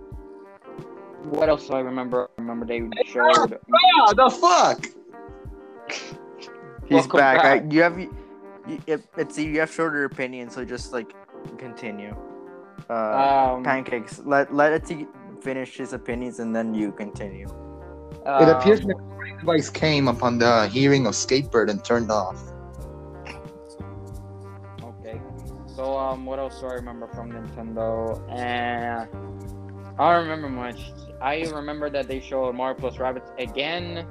what 1.25 1.49
else 1.49 1.67
do 1.67 1.75
I 1.75 1.81
remember? 1.81 2.31
I 2.39 2.41
remember 2.41 2.65
they 2.65 2.89
showed. 3.07 3.59
Ah, 4.01 4.13
the 4.15 4.31
fuck? 4.31 4.87
He's 6.83 6.91
Welcome 6.91 7.19
back. 7.19 7.45
I, 7.45 7.65
you 7.69 7.83
have. 7.83 7.99
You, 7.99 8.15
it, 8.87 9.03
it's 9.17 9.39
you 9.39 9.59
have 9.61 9.73
shorter 9.73 10.05
opinion, 10.05 10.51
so 10.51 10.65
just 10.65 10.93
like 10.93 11.15
continue. 11.59 12.15
Uh, 12.89 13.55
Um, 13.55 13.65
pancakes. 13.65 14.21
Let 14.25 14.55
let 14.55 14.73
it 14.73 15.09
finish 15.43 15.77
his 15.77 15.93
opinions, 15.93 16.39
and 16.39 16.55
then 16.55 16.75
you 16.75 16.93
continue. 16.93 17.49
It 18.27 18.49
appears 18.49 18.81
um, 18.81 18.89
the 18.89 18.95
recording 18.95 19.39
device 19.39 19.71
came 19.71 20.09
upon 20.09 20.39
the 20.39 20.69
hearing 20.69 21.07
of 21.07 21.15
Skatebird 21.15 21.71
and 21.71 21.85
turned 21.85 22.11
off. 22.11 22.41
Okay. 24.83 25.21
So 25.75 25.97
um, 25.97 26.27
what 26.27 26.39
else 26.39 26.61
do 26.61 26.67
I 26.67 26.75
remember 26.75 27.09
from 27.09 27.33
Nintendo? 27.33 28.21
And 28.31 29.09
I 29.99 30.15
don't 30.15 30.29
remember 30.29 30.49
much. 30.49 30.93
I 31.21 31.43
remember 31.43 31.91
that 31.91 32.07
they 32.07 32.21
showed 32.21 32.55
Mario 32.55 32.79
plus 32.79 32.97
Rabbids 32.97 33.31
again. 33.39 34.07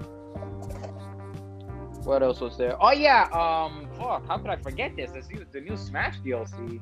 What 2.04 2.24
else 2.24 2.42
was 2.42 2.58
there? 2.58 2.82
Oh 2.82 2.92
yeah. 2.92 3.24
Um. 3.34 3.88
Fuck. 3.98 4.28
How 4.28 4.38
could 4.38 4.50
I 4.50 4.56
forget 4.56 4.96
this? 4.96 5.12
The 5.12 5.22
new, 5.34 5.46
the 5.52 5.62
new 5.62 5.78
Smash 5.78 6.20
DLC. 6.20 6.80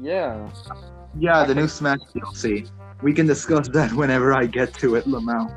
Yeah. 0.00 0.48
Yeah, 1.18 1.44
the 1.44 1.54
new 1.54 1.68
Smash 1.68 2.00
DLC. 2.14 2.70
We 3.02 3.12
can 3.12 3.26
discuss 3.26 3.68
that 3.72 3.92
whenever 3.92 4.32
I 4.32 4.46
get 4.46 4.74
to 4.74 4.94
it, 4.94 5.04
Lamau. 5.06 5.50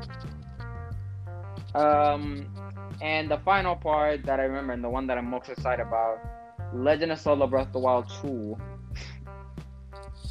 Um, 1.74 2.46
and 3.00 3.30
the 3.30 3.38
final 3.38 3.74
part 3.74 4.24
that 4.24 4.40
I 4.40 4.44
remember, 4.44 4.72
and 4.72 4.84
the 4.84 4.88
one 4.88 5.06
that 5.08 5.18
I'm 5.18 5.28
most 5.28 5.48
excited 5.48 5.82
about, 5.82 6.18
Legend 6.72 7.12
of 7.12 7.18
Zelda: 7.18 7.46
Breath 7.46 7.68
of 7.68 7.72
the 7.72 7.78
Wild 7.80 8.10
2. 8.22 8.56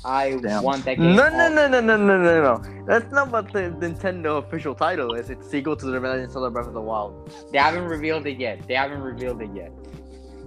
I 0.05 0.37
Damn. 0.41 0.63
want 0.63 0.83
that 0.85 0.97
game. 0.97 1.15
No, 1.15 1.29
no, 1.29 1.47
no, 1.47 1.67
no, 1.67 1.79
no, 1.79 1.95
no, 1.95 2.17
no, 2.17 2.57
no. 2.57 2.85
That's 2.85 3.09
not 3.13 3.31
what 3.31 3.53
the 3.53 3.59
Nintendo 3.79 4.37
official 4.37 4.75
title 4.75 5.13
is. 5.13 5.29
It's 5.29 5.49
sequel 5.49 5.77
to 5.77 5.85
the 5.85 5.99
Legend 5.99 6.25
of 6.25 6.31
Zelda 6.31 6.49
Breath 6.49 6.67
of 6.67 6.73
the 6.73 6.81
Wild. 6.81 7.31
They 7.51 7.57
haven't 7.57 7.85
revealed 7.85 8.27
it 8.27 8.37
yet. 8.37 8.67
They 8.67 8.73
haven't 8.73 9.01
revealed 9.01 9.41
it 9.41 9.49
yet. 9.55 9.71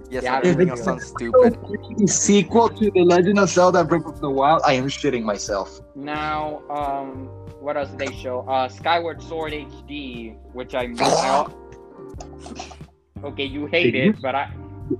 Yes, 0.09 0.23
Yeah, 0.23 0.37
everything 0.43 0.69
else 0.69 0.79
it's- 0.79 0.85
sounds 0.85 1.05
stupid. 1.07 1.57
The 1.97 2.07
sequel 2.07 2.69
to 2.69 2.91
The 2.91 3.03
Legend 3.03 3.39
of 3.39 3.49
Zelda 3.49 3.83
Breath 3.83 4.05
of 4.05 4.19
the 4.21 4.29
Wild, 4.29 4.61
I 4.65 4.73
am 4.73 4.85
shitting 4.87 5.23
myself. 5.23 5.81
Now, 5.95 6.61
um, 6.69 7.27
what 7.59 7.75
else 7.75 7.89
did 7.89 7.99
they 7.99 8.13
show? 8.15 8.45
Uh, 8.47 8.69
Skyward 8.69 9.21
Sword 9.21 9.51
HD, 9.53 10.35
which 10.53 10.73
I, 10.75 10.89
I 10.99 11.47
okay, 13.23 13.43
you 13.45 13.65
hate 13.65 13.91
Did 13.91 13.95
you- 13.95 14.09
it, 14.11 14.21
but 14.21 14.35
I 14.35 14.49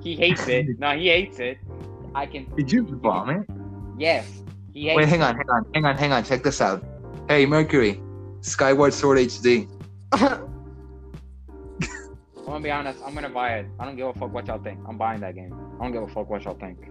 he 0.01 0.15
hates 0.15 0.45
it. 0.47 0.65
No, 0.79 0.91
he 0.97 1.07
hates 1.07 1.39
it. 1.39 1.57
I 2.13 2.25
can 2.25 2.45
Did 2.57 2.69
you 2.71 2.83
vomit? 3.01 3.47
yes, 3.97 4.27
he 4.73 4.87
hates. 4.89 4.97
Wait, 4.97 5.07
hang 5.07 5.21
on, 5.23 5.35
hang 5.37 5.49
on, 5.49 5.65
hang 5.73 5.85
on, 5.85 5.95
hang 5.97 6.11
on. 6.11 6.23
Check 6.25 6.43
this 6.43 6.59
out. 6.59 6.83
Hey, 7.29 7.45
Mercury, 7.45 8.01
Skyward 8.41 8.93
Sword 8.93 9.19
HD. 9.19 9.67
I'm 12.57 12.63
gonna 12.63 12.73
be 12.73 12.79
honest. 12.89 13.03
I'm 13.05 13.13
gonna 13.13 13.29
buy 13.29 13.59
it. 13.59 13.67
I 13.79 13.85
don't 13.85 13.95
give 13.95 14.07
a 14.07 14.13
fuck 14.13 14.33
what 14.33 14.47
y'all 14.47 14.57
think. 14.57 14.79
I'm 14.89 14.97
buying 14.97 15.19
that 15.19 15.35
game. 15.35 15.53
I 15.79 15.83
don't 15.83 15.91
give 15.91 16.01
a 16.01 16.07
fuck 16.07 16.27
what 16.27 16.43
y'all 16.43 16.57
think. 16.57 16.89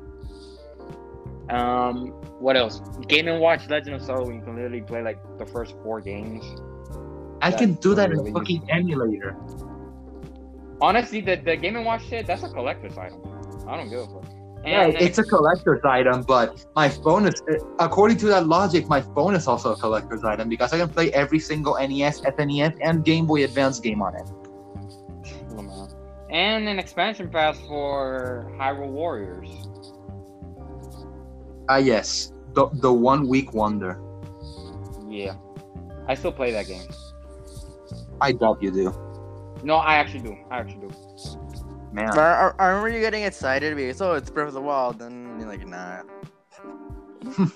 Um, 1.51 2.11
what 2.39 2.57
else? 2.57 2.81
Game 3.09 3.27
and 3.27 3.41
Watch 3.41 3.69
Legend 3.69 3.97
of 3.97 4.03
Zelda. 4.03 4.33
You 4.33 4.41
can 4.43 4.55
literally 4.55 4.83
play 4.83 5.03
like 5.03 5.19
the 5.39 5.47
first 5.47 5.75
four 5.83 6.01
games. 6.01 6.45
I 7.43 7.51
can 7.51 7.75
do 7.75 7.97
that 7.97 8.13
in 8.13 8.19
really 8.19 8.31
fucking 8.31 8.71
emulator. 8.71 9.37
Honestly, 10.81 11.21
the 11.21 11.35
the 11.35 11.57
Game 11.57 11.75
and 11.75 11.85
Watch 11.85 12.07
shit. 12.07 12.29
That's 12.29 12.45
a 12.45 12.49
collector's 12.49 12.97
item. 12.97 13.21
I 13.67 13.77
don't 13.77 13.91
give 13.91 13.99
a 13.99 14.07
fuck. 14.07 14.25
Yeah, 14.65 14.85
And 14.85 14.95
then 14.95 15.03
it's 15.03 15.19
a 15.19 15.25
collector's 15.25 15.83
item, 15.83 16.23
but 16.23 16.65
my 16.77 16.89
phone 16.89 17.27
is, 17.27 17.43
according 17.81 18.19
to 18.19 18.27
that 18.27 18.47
logic, 18.47 18.89
my 18.89 19.01
phone 19.01 19.35
is 19.35 19.49
also 19.49 19.73
a 19.73 19.77
collector's 19.77 20.23
item 20.23 20.49
because 20.49 20.73
I 20.73 20.79
can 20.79 20.89
play 20.89 21.13
every 21.13 21.41
single 21.41 21.75
NES, 21.75 22.21
SNES, 22.21 22.79
and 22.83 23.05
Game 23.05 23.27
Boy 23.27 23.43
Advance 23.43 23.81
game 23.81 24.01
on 24.01 24.15
it. 24.15 24.31
And 26.37 26.69
an 26.69 26.79
expansion 26.79 27.31
pass 27.31 27.59
for 27.67 28.53
Hyrule 28.59 28.91
Warriors. 28.91 29.49
Ah, 31.71 31.79
yes, 31.79 32.31
the 32.53 32.69
the 32.75 32.93
one 32.93 33.27
week 33.27 33.55
wonder. 33.55 33.99
Yeah, 35.09 35.37
I 36.07 36.15
still 36.15 36.33
play 36.33 36.53
that 36.53 36.67
game. 36.67 36.87
I 38.21 38.33
doubt 38.33 38.63
you 38.63 38.71
do, 38.71 38.93
No, 39.63 39.77
I 39.77 39.95
actually 39.97 40.21
do. 40.21 40.37
I 40.51 40.59
actually 40.59 40.89
do. 40.89 40.95
man. 41.93 42.11
I, 42.19 42.21
I, 42.21 42.53
I 42.59 42.67
remember 42.69 42.91
you 42.91 43.01
getting 43.01 43.23
excited 43.23 43.75
because 43.75 44.03
oh, 44.03 44.13
it's 44.13 44.29
Breath 44.29 44.49
of 44.49 44.55
the 44.55 44.61
Wild, 44.61 45.01
and 45.01 45.41
you're 45.41 45.49
like, 45.49 45.67
nah. 45.67 46.03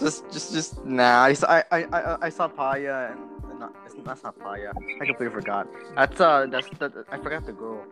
just, 0.00 0.24
just, 0.32 0.52
just 0.52 0.84
nah. 0.84 1.22
I, 1.22 1.32
saw- 1.34 1.50
I, 1.50 1.64
I, 1.70 1.84
I, 1.84 2.16
I 2.22 2.28
saw 2.30 2.48
Paya, 2.48 3.12
and, 3.12 3.20
and 3.20 3.31
not, 3.62 3.72
it's, 3.86 3.94
that's 4.04 4.22
not 4.22 4.38
Paya. 4.38 4.70
I 5.00 5.06
completely 5.06 5.30
forgot. 5.30 5.66
That's 5.96 6.20
uh, 6.20 6.46
that's 6.50 6.68
that. 6.80 6.92
I 7.10 7.16
forgot 7.18 7.46
the 7.46 7.52
girl, 7.52 7.84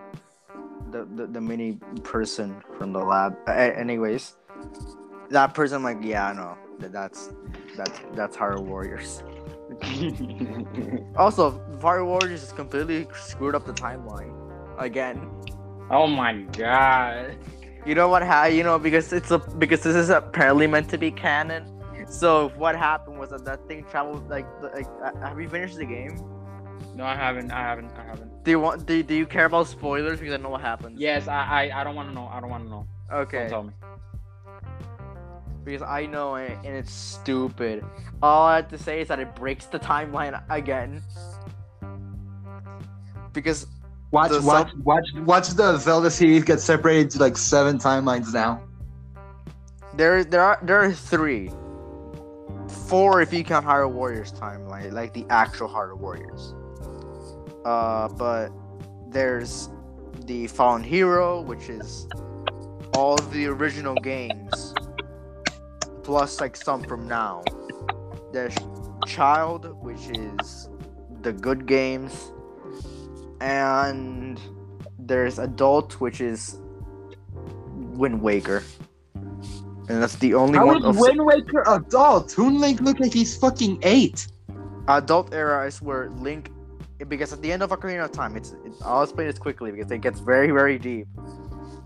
the, 0.90 1.04
the 1.16 1.26
the 1.26 1.40
mini 1.40 1.78
person 2.02 2.48
from 2.76 2.92
the 2.92 2.98
lab. 3.00 3.36
Uh, 3.46 3.52
anyways, 3.52 4.36
that 5.30 5.54
person, 5.54 5.82
like, 5.82 5.98
yeah, 6.02 6.28
I 6.28 6.32
know. 6.34 6.56
That, 6.80 6.92
that's 6.92 7.30
that's 7.76 7.98
that's 8.14 8.36
Hyrule 8.36 8.64
Warriors. 8.64 9.22
Also, 11.16 11.60
Fire 11.80 12.04
Warriors 12.04 12.40
just 12.40 12.56
completely 12.56 13.06
screwed 13.14 13.54
up 13.54 13.64
the 13.64 13.72
timeline 13.72 14.34
again. 14.78 15.18
oh 15.90 16.06
my 16.06 16.32
god. 16.58 17.36
You 17.86 17.94
know 17.94 18.08
what? 18.08 18.22
Ha- 18.22 18.46
you 18.46 18.62
know 18.64 18.78
because 18.78 19.12
it's 19.12 19.30
a 19.30 19.38
because 19.38 19.82
this 19.82 19.96
is 19.96 20.10
apparently 20.10 20.66
meant 20.66 20.88
to 20.90 20.98
be 20.98 21.10
canon. 21.10 21.64
So 22.10 22.48
what 22.56 22.74
happened 22.76 23.18
was 23.18 23.30
that 23.30 23.44
that 23.44 23.66
thing 23.68 23.84
traveled 23.90 24.28
like 24.28 24.46
like. 24.62 24.86
Uh, 25.02 25.16
have 25.20 25.40
you 25.40 25.48
finished 25.48 25.76
the 25.76 25.84
game? 25.86 26.16
No, 26.94 27.04
I 27.04 27.14
haven't. 27.14 27.52
I 27.52 27.60
haven't. 27.60 27.92
I 27.96 28.04
haven't. 28.04 28.42
Do 28.44 28.50
you 28.50 28.58
want? 28.58 28.84
Do, 28.84 29.02
do 29.02 29.14
you 29.14 29.26
care 29.26 29.44
about 29.44 29.68
spoilers? 29.68 30.18
Because 30.18 30.34
I 30.34 30.38
know 30.38 30.48
what 30.50 30.60
happens. 30.60 31.00
Yes, 31.00 31.28
I. 31.28 31.70
I, 31.70 31.80
I 31.80 31.84
don't 31.84 31.94
want 31.94 32.08
to 32.08 32.14
know. 32.14 32.26
I 32.26 32.40
don't 32.40 32.50
want 32.50 32.64
to 32.64 32.70
know. 32.70 32.86
Okay. 33.12 33.48
Don't 33.48 33.48
Okay. 33.48 33.48
tell 33.48 33.62
me. 33.62 33.72
Because 35.64 35.82
I 35.82 36.06
know 36.06 36.34
it 36.34 36.58
and 36.64 36.74
it's 36.74 36.92
stupid. 36.92 37.84
All 38.22 38.46
I 38.46 38.56
have 38.56 38.68
to 38.68 38.78
say 38.78 39.02
is 39.02 39.08
that 39.08 39.20
it 39.20 39.36
breaks 39.36 39.66
the 39.66 39.78
timeline 39.78 40.42
again. 40.50 41.02
Because 43.32 43.66
Watch, 44.12 44.32
The 44.32 44.40
watch, 44.40 44.72
watch, 44.82 45.06
watch 45.18 45.48
the 45.50 45.76
Zelda 45.76 46.10
series 46.10 46.42
get 46.42 46.60
separated 46.60 47.02
into 47.02 47.18
like 47.20 47.36
seven 47.36 47.78
timelines 47.78 48.32
now. 48.34 48.60
There, 49.94 50.24
there 50.24 50.42
are 50.42 50.58
there 50.62 50.80
are 50.80 50.92
three, 50.92 51.50
four 52.70 53.20
if 53.20 53.32
you 53.32 53.44
count 53.44 53.66
Hyrule 53.66 53.92
Warriors 53.92 54.32
timeline, 54.32 54.92
like 54.92 55.12
the 55.12 55.26
actual 55.30 55.68
Hyrule 55.68 55.98
Warriors. 55.98 56.54
Uh, 57.64 58.08
but 58.08 58.50
there's 59.08 59.68
the 60.26 60.46
Fallen 60.46 60.82
Hero, 60.82 61.40
which 61.40 61.68
is 61.68 62.06
all 62.94 63.14
of 63.14 63.32
the 63.32 63.46
original 63.46 63.94
games, 63.94 64.74
plus 66.02 66.40
like 66.40 66.56
some 66.56 66.82
from 66.82 67.06
now. 67.06 67.42
There's 68.32 68.54
Child, 69.06 69.82
which 69.82 70.10
is 70.10 70.68
the 71.22 71.32
good 71.32 71.66
games, 71.66 72.32
and 73.40 74.40
there's 74.98 75.38
Adult, 75.38 76.00
which 76.00 76.20
is 76.20 76.58
Wind 77.74 78.20
Waker. 78.20 78.62
And 79.90 80.00
that's 80.00 80.14
the 80.16 80.34
only 80.34 80.56
How 80.56 80.66
one 80.66 80.76
is 80.78 80.84
of 80.84 80.98
Wind 80.98 81.24
Waker 81.26 81.64
adult? 81.66 82.28
Toon 82.28 82.60
Link 82.60 82.80
look 82.80 83.00
like 83.00 83.12
he's 83.12 83.36
fucking 83.36 83.80
eight. 83.82 84.28
adult 84.86 85.34
era 85.34 85.66
is 85.66 85.82
where 85.82 86.10
Link, 86.10 86.52
because 87.08 87.32
at 87.32 87.42
the 87.42 87.50
end 87.50 87.60
of 87.64 87.70
Ocarina 87.70 88.04
of 88.04 88.12
Time, 88.12 88.36
it's, 88.36 88.54
it's 88.64 88.80
I'll 88.82 89.02
explain 89.02 89.26
this 89.26 89.40
quickly 89.40 89.72
because 89.72 89.90
it 89.90 90.00
gets 90.00 90.20
very 90.20 90.52
very 90.52 90.78
deep. 90.78 91.08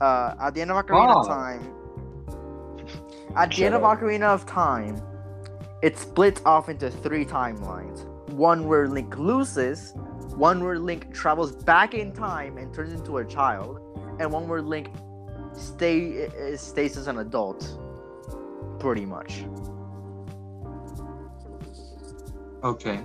Uh, 0.03 0.35
at 0.39 0.53
the 0.53 0.61
end 0.61 0.71
of 0.71 0.77
Ocarina 0.85 1.17
of 1.17 1.25
Oh. 1.25 1.29
Time, 1.29 1.63
at 3.37 3.49
the 3.49 3.57
Shut 3.57 3.65
end 3.65 3.75
of 3.75 3.85
up. 3.85 3.99
Ocarina 3.99 4.35
of 4.35 4.45
Time, 4.45 5.01
it 5.81 5.97
splits 5.97 6.43
off 6.45 6.69
into 6.69 6.91
three 6.91 7.25
timelines. 7.25 8.05
One 8.33 8.69
where 8.69 8.87
Link 8.87 9.17
loses, 9.17 9.95
one 10.37 10.63
where 10.63 10.79
Link 10.79 11.15
travels 11.15 11.53
back 11.53 11.95
in 11.95 12.13
time 12.13 12.59
and 12.59 12.75
turns 12.75 12.93
into 12.93 13.17
a 13.17 13.25
child, 13.25 13.81
and 14.21 14.31
one 14.31 14.47
where 14.47 14.61
Link 14.61 14.91
stay 15.55 16.27
uh, 16.27 16.55
stays 16.59 16.99
as 16.99 17.07
an 17.07 17.21
adult. 17.21 17.79
Pretty 18.85 19.07
much. 19.07 19.47
Okay. 22.63 23.01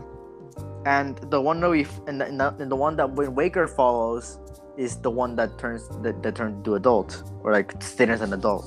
and 0.85 1.17
the 1.31 1.39
one 1.39 1.59
that 1.61 1.69
we 1.69 1.81
f- 1.83 2.01
and 2.07 2.19
the, 2.19 2.25
and 2.25 2.39
the, 2.39 2.53
and 2.59 2.71
the 2.71 2.75
one 2.75 2.95
that 2.97 3.09
Wind 3.11 3.35
Waker 3.35 3.67
follows 3.67 4.39
is 4.77 4.97
the 4.97 5.11
one 5.11 5.35
that 5.35 5.57
turns 5.59 5.87
that, 6.03 6.23
that 6.23 6.35
turns 6.35 6.63
to 6.65 6.75
adult 6.75 7.23
or 7.43 7.51
like 7.53 7.81
stays 7.81 8.09
as 8.09 8.21
an 8.21 8.33
adult. 8.33 8.65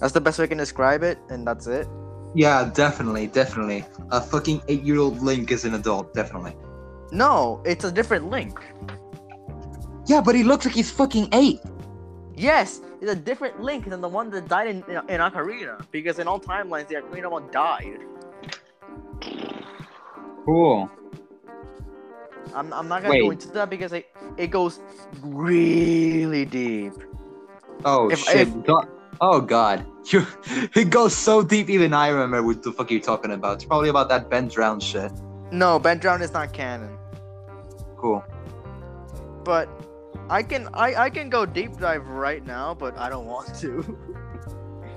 That's 0.00 0.12
the 0.12 0.20
best 0.20 0.38
way 0.38 0.44
I 0.44 0.48
can 0.48 0.58
describe 0.58 1.02
it, 1.02 1.18
and 1.30 1.46
that's 1.46 1.66
it. 1.66 1.86
Yeah, 2.34 2.70
definitely, 2.74 3.28
definitely. 3.28 3.84
A 4.10 4.20
fucking 4.20 4.60
eight-year-old 4.68 5.22
Link 5.22 5.50
is 5.50 5.64
an 5.64 5.74
adult, 5.74 6.12
definitely. 6.14 6.54
No, 7.12 7.62
it's 7.64 7.84
a 7.84 7.92
different 7.92 8.28
Link. 8.30 8.58
Yeah, 10.06 10.20
but 10.20 10.34
he 10.34 10.42
looks 10.44 10.66
like 10.66 10.74
he's 10.74 10.90
fucking 10.90 11.28
eight. 11.32 11.60
Yes, 12.36 12.80
it's 13.00 13.10
a 13.10 13.16
different 13.16 13.60
Link 13.60 13.88
than 13.88 14.00
the 14.00 14.08
one 14.08 14.28
that 14.30 14.46
died 14.48 14.68
in, 14.68 14.76
in, 14.88 14.96
in 15.08 15.20
Ocarina 15.20 15.84
because 15.90 16.18
in 16.18 16.28
all 16.28 16.38
timelines 16.38 16.88
the 16.88 16.96
Ocarina 16.96 17.30
one 17.30 17.50
died. 17.50 18.00
Cool. 20.44 20.90
I'm, 22.54 22.72
I'm 22.72 22.88
not 22.88 23.02
gonna 23.02 23.14
Wait. 23.14 23.22
go 23.22 23.30
into 23.30 23.48
that 23.48 23.68
because 23.70 23.92
it 23.92 24.06
it 24.36 24.48
goes 24.48 24.80
really 25.22 26.44
deep. 26.44 26.92
Oh 27.84 28.10
If- 28.10 28.20
shit! 28.20 28.48
if- 28.48 28.64
Don't- 28.64 28.88
oh 29.20 29.40
god, 29.40 29.84
you 30.12 30.26
it 30.74 30.90
goes 30.90 31.14
so 31.16 31.42
deep. 31.42 31.68
Even 31.68 31.92
I 31.92 32.08
remember 32.08 32.42
what 32.42 32.62
the 32.62 32.72
fuck 32.72 32.90
you're 32.90 33.00
talking 33.00 33.32
about. 33.32 33.54
It's 33.56 33.64
probably 33.64 33.88
about 33.88 34.08
that 34.10 34.30
Ben 34.30 34.48
Drown 34.48 34.78
shit. 34.80 35.10
No, 35.50 35.78
Ben 35.78 35.98
Drown 35.98 36.22
is 36.22 36.32
not 36.32 36.52
canon. 36.52 36.96
Cool. 37.96 38.22
but 39.42 39.68
I 40.28 40.42
can 40.42 40.68
I, 40.74 40.94
I 40.94 41.10
can 41.10 41.30
go 41.30 41.46
deep 41.46 41.78
dive 41.78 42.06
right 42.08 42.44
now, 42.44 42.74
but 42.74 42.98
I 42.98 43.08
don't 43.08 43.26
want 43.26 43.54
to. 43.60 43.98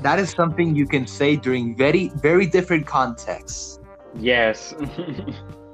That 0.02 0.18
is 0.18 0.30
something 0.32 0.78
you 0.78 0.88
can 0.88 1.06
say 1.06 1.36
during 1.36 1.76
very 1.76 2.08
very 2.16 2.46
different 2.46 2.88
contexts. 2.88 3.80
Yes. 4.16 4.74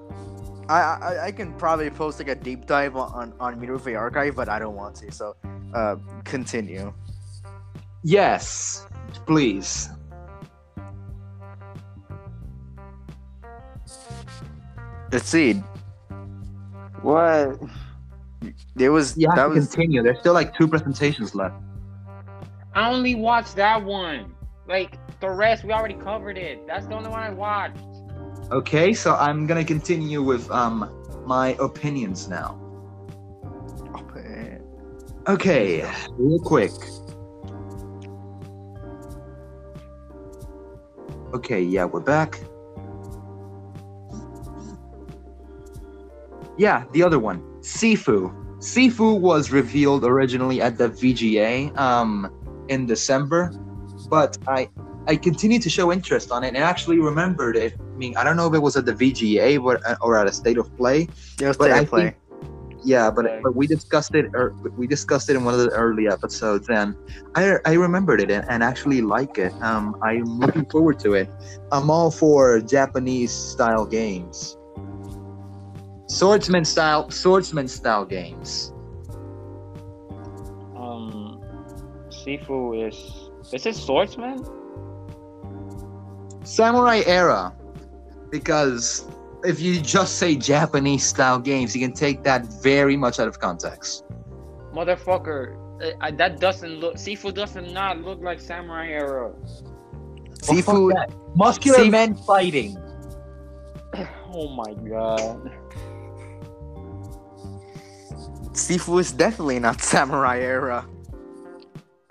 I, 0.70 0.80
I 0.80 1.26
I 1.26 1.32
can 1.32 1.54
probably 1.54 1.91
post 1.91 2.18
like 2.18 2.30
a 2.30 2.36
deep 2.36 2.65
dive 2.65 2.96
on 2.96 3.34
on 3.39 3.60
Mirufe 3.62 3.96
Archive, 3.96 4.36
but 4.36 4.50
I 4.50 4.58
don't 4.58 4.76
want 4.76 4.96
to. 4.96 5.12
So, 5.12 5.36
uh, 5.76 5.98
continue. 6.24 6.91
Yes, 8.04 8.88
please. 9.28 9.89
Let's 15.12 15.30
see. 15.30 15.63
what? 17.04 17.60
There 18.76 18.92
was 18.92 19.18
You 19.18 19.28
have 19.30 19.38
that 19.38 19.44
to 19.44 19.50
was 19.50 19.68
continue. 19.68 20.04
There's 20.04 20.20
still 20.20 20.34
like 20.34 20.56
two 20.56 20.68
presentations 20.68 21.36
left. 21.36 21.56
I 22.74 22.92
only 22.92 23.16
watched 23.16 23.56
that 23.56 23.84
one. 23.84 24.34
Like 24.68 24.98
the 25.22 25.30
rest, 25.30 25.64
we 25.64 25.72
already 25.72 25.94
covered 25.96 26.38
it. 26.38 26.66
That's 26.68 26.86
the 26.88 26.96
only 26.96 27.10
one 27.10 27.22
I 27.22 27.30
watched. 27.30 27.78
Okay, 28.52 28.94
so 28.94 29.16
I'm 29.16 29.48
gonna 29.48 29.64
continue 29.64 30.22
with 30.22 30.50
um 30.52 30.90
my 31.26 31.56
opinions 31.60 32.28
now. 32.28 32.60
okay. 33.96 34.60
Okay, 35.28 35.90
real 36.18 36.40
quick. 36.40 36.72
Okay, 41.34 41.62
yeah, 41.62 41.86
we're 41.86 42.00
back. 42.00 42.40
Yeah, 46.58 46.86
the 46.94 47.04
other 47.04 47.20
one, 47.20 47.44
Sifu. 47.65 48.32
Sifu 48.60 49.19
was 49.19 49.51
revealed 49.51 50.04
originally 50.06 50.62
at 50.62 50.78
the 50.78 50.89
VGA 50.89 51.75
um 51.78 52.30
in 52.69 52.86
December, 52.86 53.51
but 54.10 54.38
I 54.47 54.69
I 55.08 55.15
continued 55.15 55.62
to 55.63 55.69
show 55.69 55.91
interest 55.91 56.32
on 56.32 56.43
it 56.43 56.49
and 56.56 56.63
actually 56.73 56.99
remembered 56.99 57.56
it. 57.58 57.73
I 57.80 57.97
mean, 57.97 58.15
I 58.17 58.23
don't 58.23 58.38
know 58.38 58.47
if 58.47 58.54
it 58.56 58.62
was 58.67 58.75
at 58.75 58.86
the 58.86 58.93
VGA 58.93 59.62
or, 59.62 59.80
or 60.01 60.17
at 60.17 60.28
a 60.28 60.32
state 60.32 60.58
of 60.58 60.67
play, 60.78 61.08
But 61.38 61.54
State 61.54 61.71
of 61.84 61.89
play. 61.89 62.01
think- 62.04 62.15
yeah, 62.84 63.10
but 63.10 63.25
but 63.41 63.56
we 63.56 63.65
discussed 63.65 64.13
it 64.13 64.25
or 64.36 64.54
we 64.78 64.86
discussed 64.86 65.28
it 65.32 65.36
in 65.36 65.43
one 65.43 65.56
of 65.56 65.60
the 65.60 65.71
early 65.71 66.08
episodes, 66.08 66.69
and 66.69 66.93
I 67.34 67.58
I 67.65 67.73
remembered 67.73 68.21
it 68.21 68.30
and, 68.30 68.45
and 68.47 68.62
actually 68.62 69.01
like 69.01 69.39
it. 69.39 69.54
Um, 69.69 69.95
I'm 70.04 70.30
looking 70.39 70.65
forward 70.73 70.99
to 70.99 71.13
it. 71.21 71.28
I'm 71.71 71.89
all 71.89 72.12
for 72.12 72.62
Japanese 72.62 73.32
style 73.34 73.86
games, 73.88 74.56
swordsman 76.08 76.65
style 76.65 77.10
swordsman 77.10 77.68
style 77.68 78.06
games. 78.06 78.72
Um, 80.76 81.41
Sifu 82.10 82.88
is 82.88 83.30
is 83.54 83.65
it 83.65 83.76
swordsman? 83.76 84.44
Samurai 86.44 87.02
era, 87.06 87.54
because 88.30 89.08
if 89.44 89.60
you 89.60 89.82
just 89.82 90.18
say 90.18 90.36
Japanese 90.36 91.04
style 91.04 91.39
games, 91.39 91.76
you 91.76 91.82
can 91.82 91.94
take 91.94 92.24
that 92.24 92.46
very 92.62 92.96
much 92.96 93.20
out 93.20 93.28
of 93.28 93.39
context. 93.39 94.04
Motherfucker, 94.74 95.58
uh, 95.82 95.91
uh, 96.06 96.12
that 96.12 96.39
doesn't 96.39 96.80
look. 96.80 96.96
Sifu 96.96 97.34
doesn't 97.34 97.72
not 97.74 98.02
look 98.02 98.22
like 98.22 98.39
samurai 98.39 98.89
era. 98.89 99.34
Sifu. 100.41 100.68
Well, 100.68 100.89
fuck 100.89 101.10
that. 101.10 101.36
muscular 101.36 101.80
Sif- 101.80 101.91
men 101.91 102.15
fighting. 102.15 102.78
Oh 104.38 104.50
my 104.50 104.74
god. 104.89 105.50
Sifu 108.56 109.00
is 109.00 109.12
definitely 109.12 109.60
not 109.60 109.82
samurai 109.91 110.39
era. 110.39 110.88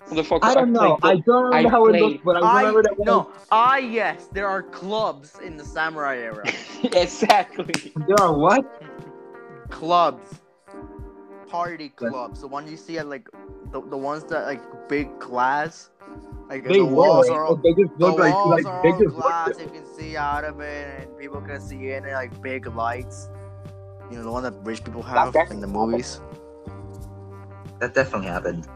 Motherfucker, 0.09 0.39
I 0.43 0.53
don't 0.53 0.71
know. 0.71 0.99
I 1.01 1.15
don't 1.15 1.45
remember 1.45 1.67
I 1.67 1.71
how 1.71 1.85
it 1.85 1.89
played- 1.89 2.01
looks, 2.03 2.21
but 2.23 2.35
I 2.37 2.39
I 2.41 2.59
remember 2.59 2.83
that. 2.83 2.97
one- 2.99 3.05
no. 3.07 3.31
Ah 3.51 3.77
yes, 3.77 4.27
there 4.31 4.47
are 4.47 4.61
clubs 4.61 5.39
in 5.43 5.57
the 5.57 5.65
samurai 5.65 6.17
era. 6.17 6.43
exactly. 6.83 7.91
There 8.07 8.19
are 8.21 8.33
what? 8.37 8.63
clubs. 9.69 10.41
Party 11.49 11.89
clubs. 11.89 12.41
The 12.41 12.47
one 12.47 12.67
you 12.67 12.77
see 12.77 12.97
at 12.99 13.07
like 13.07 13.27
the, 13.71 13.81
the 13.81 13.97
ones 13.97 14.23
that 14.25 14.45
like 14.45 14.61
big 14.87 15.17
glass. 15.19 15.89
Like 16.49 16.67
They 16.67 16.77
the 16.77 16.85
walls 16.85 17.27
were. 17.29 17.35
are 17.37 17.45
all, 17.45 17.55
They 17.55 17.73
just 17.73 17.97
the 17.97 18.05
look 18.05 18.19
like 18.19 18.33
walls 18.33 18.49
like 18.63 18.65
are 18.67 18.83
they 18.83 18.91
just 19.03 19.15
glass. 19.15 19.49
You 19.59 19.67
can 19.69 19.85
see 19.97 20.15
out 20.15 20.43
of 20.43 20.59
it, 20.59 21.07
and 21.07 21.17
people 21.17 21.41
can 21.41 21.59
see 21.59 21.91
in 21.93 22.05
it 22.05 22.13
like 22.13 22.39
big 22.43 22.67
lights. 22.67 23.29
You 24.09 24.17
know 24.17 24.23
the 24.23 24.31
one 24.31 24.43
that 24.43 24.53
rich 24.63 24.83
people 24.83 25.01
have 25.03 25.35
in 25.49 25.59
the 25.59 25.67
movies. 25.67 26.21
That 27.79 27.93
definitely 27.93 28.27
happened. 28.27 28.67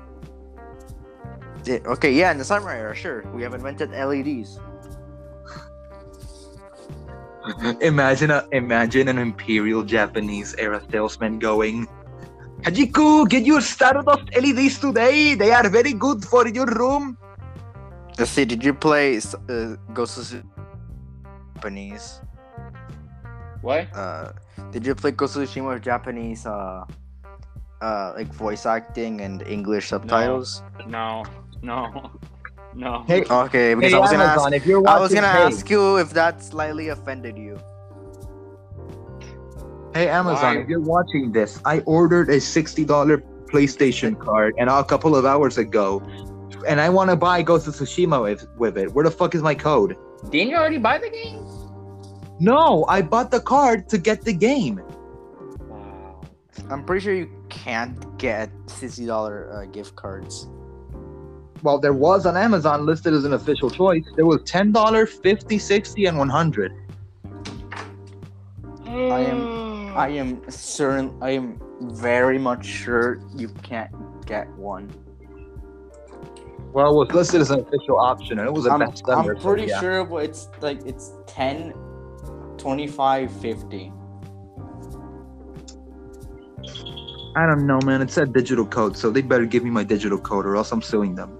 Yeah, 1.65 1.79
okay, 1.85 2.11
yeah, 2.11 2.31
in 2.31 2.37
the 2.37 2.45
samurai 2.45 2.79
era, 2.79 2.95
sure. 2.95 3.23
We 3.33 3.43
have 3.43 3.53
invented 3.53 3.91
LEDs. 3.91 4.59
Imagine 7.81 8.31
a 8.31 8.47
imagine 8.51 9.07
an 9.07 9.17
imperial 9.17 9.83
Japanese 9.83 10.55
era 10.57 10.81
salesman 10.91 11.39
going. 11.39 11.87
Hajiku, 12.61 13.29
get 13.29 13.43
your 13.43 13.61
Stardust 13.61 14.29
LEDs 14.35 14.79
today. 14.79 15.33
They 15.35 15.51
are 15.51 15.69
very 15.69 15.93
good 15.93 16.25
for 16.25 16.47
your 16.47 16.65
room. 16.65 17.17
Let's 18.17 18.31
see. 18.31 18.43
Did 18.43 18.63
you 18.63 18.73
play 18.73 19.17
uh, 19.17 19.75
Ghost 19.93 20.17
of 20.17 20.43
Japanese? 21.55 22.19
What? 23.61 23.87
Uh, 23.95 24.31
did 24.71 24.85
you 24.85 24.95
play 24.95 25.11
Ghost 25.11 25.35
of 25.35 25.43
Tsushima 25.43 25.73
with 25.73 25.83
Japanese 25.83 26.45
uh, 26.45 26.85
uh 27.81 28.13
like 28.15 28.27
voice 28.33 28.65
acting 28.65 29.21
and 29.21 29.41
English 29.43 29.89
subtitles? 29.89 30.61
No, 30.87 31.25
no, 31.61 32.11
no. 32.73 33.03
Hey, 33.07 33.23
Okay, 33.29 33.73
because 33.73 33.91
hey, 33.91 33.97
I 33.97 33.99
was 33.99 34.11
gonna 34.11 34.23
Amazon, 34.23 34.53
ask 34.53 34.61
if 34.61 34.65
you're 34.65 34.87
I 34.87 34.99
was 34.99 35.13
gonna 35.13 35.31
hey, 35.31 35.43
ask 35.43 35.69
you 35.69 35.97
if 35.97 36.11
that 36.11 36.43
slightly 36.43 36.89
offended 36.89 37.37
you. 37.37 37.59
Hey 39.93 40.07
Amazon, 40.07 40.55
Why? 40.55 40.61
if 40.61 40.69
you're 40.69 40.79
watching 40.79 41.31
this, 41.31 41.59
I 41.65 41.79
ordered 41.81 42.29
a 42.29 42.39
sixty 42.39 42.85
dollar 42.85 43.23
PlayStation 43.51 44.17
card 44.17 44.53
and 44.57 44.69
a 44.69 44.83
couple 44.83 45.15
of 45.15 45.25
hours 45.25 45.57
ago, 45.57 46.01
and 46.67 46.79
I 46.79 46.89
want 46.89 47.09
to 47.09 47.15
buy 47.15 47.41
Ghost 47.41 47.67
of 47.67 47.73
Tsushima 47.73 48.21
with, 48.21 48.47
with 48.57 48.77
it. 48.77 48.93
Where 48.93 49.03
the 49.03 49.11
fuck 49.11 49.33
is 49.33 49.41
my 49.41 49.55
code? 49.55 49.97
Didn't 50.29 50.49
you 50.51 50.57
already 50.57 50.77
buy 50.77 50.99
the 50.99 51.09
game? 51.09 51.48
No, 52.39 52.85
I 52.87 53.01
bought 53.01 53.31
the 53.31 53.41
card 53.41 53.89
to 53.89 53.97
get 53.97 54.21
the 54.21 54.33
game. 54.33 54.81
Wow. 55.67 56.21
I'm 56.69 56.83
pretty 56.85 57.03
sure 57.03 57.13
you 57.13 57.29
can't 57.49 58.17
get 58.17 58.49
sixty 58.67 59.05
dollar 59.05 59.51
uh, 59.51 59.65
gift 59.65 59.95
cards. 59.95 60.47
Well, 61.63 61.77
there 61.79 61.93
was 61.93 62.25
on 62.25 62.37
Amazon 62.37 62.85
listed 62.85 63.13
as 63.13 63.25
an 63.25 63.33
official 63.33 63.69
choice. 63.69 64.05
There 64.15 64.25
was 64.25 64.41
ten 64.43 64.71
dollar, 64.71 65.05
50 65.05 65.59
60 65.59 66.05
and 66.05 66.17
one 66.17 66.29
hundred. 66.29 66.73
I 68.87 69.19
am- 69.21 69.59
I 69.97 70.07
am 70.09 70.49
certain. 70.49 71.17
I 71.21 71.31
am 71.31 71.59
very 71.81 72.37
much 72.37 72.65
sure 72.65 73.19
you 73.35 73.49
can't 73.63 73.91
get 74.25 74.47
one. 74.55 74.89
Well, 76.71 76.91
it 76.91 77.07
was 77.07 77.11
listed 77.13 77.41
as 77.41 77.51
an 77.51 77.61
official 77.61 77.97
option, 77.97 78.39
and 78.39 78.47
it 78.47 78.53
was 78.53 78.65
a 78.67 78.71
I'm, 78.71 78.79
best 78.79 79.03
I'm 79.09 79.23
seller. 79.23 79.35
so 79.35 79.41
pretty 79.41 79.67
yeah. 79.67 79.79
sure 79.81 80.21
it's 80.21 80.47
like 80.61 80.85
it's 80.85 81.13
10, 81.25 81.73
25, 82.59 83.31
50. 83.31 83.93
I 87.35 87.45
don't 87.45 87.65
know, 87.65 87.79
man. 87.85 88.01
It 88.01 88.11
said 88.11 88.33
digital 88.33 88.65
code, 88.65 88.97
so 88.97 89.09
they 89.09 89.21
better 89.21 89.45
give 89.45 89.63
me 89.63 89.69
my 89.69 89.83
digital 89.83 90.17
code, 90.17 90.45
or 90.45 90.55
else 90.55 90.71
I'm 90.71 90.81
suing 90.81 91.15
them. 91.15 91.37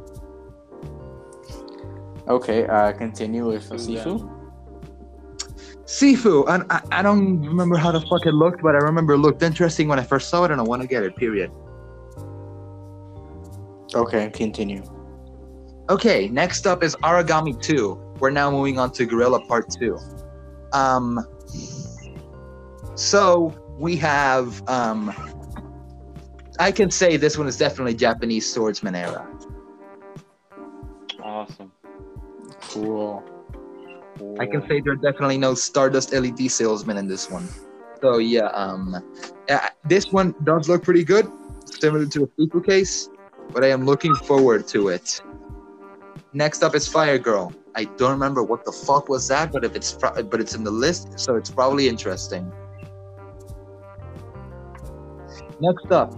Okay, 2.27 2.67
uh, 2.67 2.93
continue 2.93 3.47
with 3.47 3.71
uh, 3.71 3.77
Sue 3.77 3.95
them. 3.95 4.19
Sifu. 4.19 4.35
Sifu, 5.85 6.47
and 6.47 6.63
I, 6.69 6.81
I 6.91 7.01
don't 7.01 7.41
remember 7.41 7.75
how 7.75 7.91
the 7.91 8.01
fuck 8.01 8.25
it 8.25 8.33
looked, 8.33 8.61
but 8.61 8.75
I 8.75 8.77
remember 8.77 9.13
it 9.13 9.17
looked 9.17 9.41
interesting 9.41 9.87
when 9.87 9.99
I 9.99 10.03
first 10.03 10.29
saw 10.29 10.43
it, 10.45 10.51
and 10.51 10.61
I 10.61 10.63
want 10.63 10.83
to 10.83 10.87
get 10.87 11.03
it. 11.03 11.15
Period. 11.15 11.51
Okay, 13.95 14.29
continue. 14.29 14.83
Okay, 15.89 16.27
next 16.29 16.67
up 16.67 16.83
is 16.83 16.95
Origami 16.97 17.59
2. 17.59 18.15
We're 18.19 18.29
now 18.29 18.51
moving 18.51 18.77
on 18.77 18.91
to 18.91 19.05
Gorilla 19.07 19.43
Part 19.43 19.71
2. 19.71 19.97
Um 20.73 21.25
so 22.95 23.53
we 23.77 23.95
have 23.97 24.67
um 24.67 25.13
I 26.59 26.71
can 26.71 26.91
say 26.91 27.15
this 27.15 27.37
one 27.37 27.47
is 27.47 27.57
definitely 27.57 27.95
Japanese 27.95 28.51
swordsman 28.51 28.95
era. 28.95 29.25
Awesome. 31.23 31.71
Cool. 32.61 33.23
I 34.37 34.45
can 34.45 34.67
say 34.67 34.81
there 34.81 34.93
are 34.93 34.97
definitely 34.97 35.37
no 35.37 35.53
Stardust 35.53 36.11
LED 36.11 36.51
salesman 36.51 36.97
in 36.97 37.07
this 37.07 37.31
one. 37.31 37.47
So 38.01 38.17
yeah, 38.17 38.47
um 38.47 38.95
uh, 39.49 39.69
this 39.85 40.11
one 40.11 40.35
does 40.43 40.67
look 40.67 40.83
pretty 40.83 41.03
good, 41.03 41.31
similar 41.65 42.05
to 42.05 42.19
the 42.19 42.47
Sifu 42.47 42.65
case, 42.65 43.09
but 43.51 43.63
I 43.63 43.67
am 43.67 43.85
looking 43.85 44.13
forward 44.13 44.67
to 44.69 44.89
it. 44.89 45.21
Next 46.33 46.63
up 46.63 46.75
is 46.75 46.87
Fire 46.87 47.17
Girl. 47.17 47.53
I 47.79 47.85
don't 47.85 48.11
remember 48.11 48.43
what 48.43 48.65
the 48.65 48.73
fuck 48.73 49.07
was 49.07 49.29
that, 49.29 49.53
but 49.53 49.63
if 49.63 49.73
it's 49.73 49.93
pro- 49.93 50.21
but 50.21 50.41
it's 50.41 50.53
in 50.53 50.65
the 50.65 50.75
list, 50.85 51.17
so 51.17 51.37
it's 51.37 51.49
probably 51.49 51.87
interesting. 51.87 52.51
Next 55.61 55.89
up, 55.89 56.11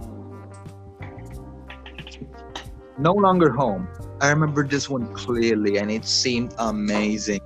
No 2.98 3.12
Longer 3.12 3.52
Home. 3.52 3.86
I 4.20 4.30
remember 4.30 4.66
this 4.66 4.90
one 4.90 5.14
clearly, 5.14 5.76
and 5.76 5.88
it 5.88 6.04
seemed 6.04 6.52
amazing. 6.58 7.42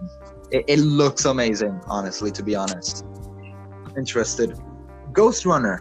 It, 0.51 0.65
it 0.67 0.79
looks 0.79 1.27
amazing, 1.27 1.79
honestly, 1.87 2.31
to 2.31 2.43
be 2.43 2.55
honest. 2.55 3.05
Interested. 3.99 4.59
Ghostrunner. 5.13 5.81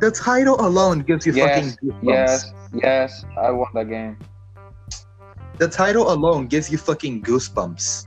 The 0.00 0.10
title 0.10 0.56
alone 0.58 1.00
gives 1.00 1.26
you 1.26 1.34
Yes, 1.34 1.76
fucking 1.76 1.90
goosebumps. 1.90 2.02
Yes, 2.02 2.52
yes, 2.72 3.24
I 3.36 3.50
won 3.50 3.68
the 3.74 3.84
game. 3.84 4.16
The 5.58 5.68
title 5.68 6.12
alone 6.12 6.46
gives 6.48 6.70
you 6.70 6.78
fucking 6.78 7.22
goosebumps. 7.22 8.06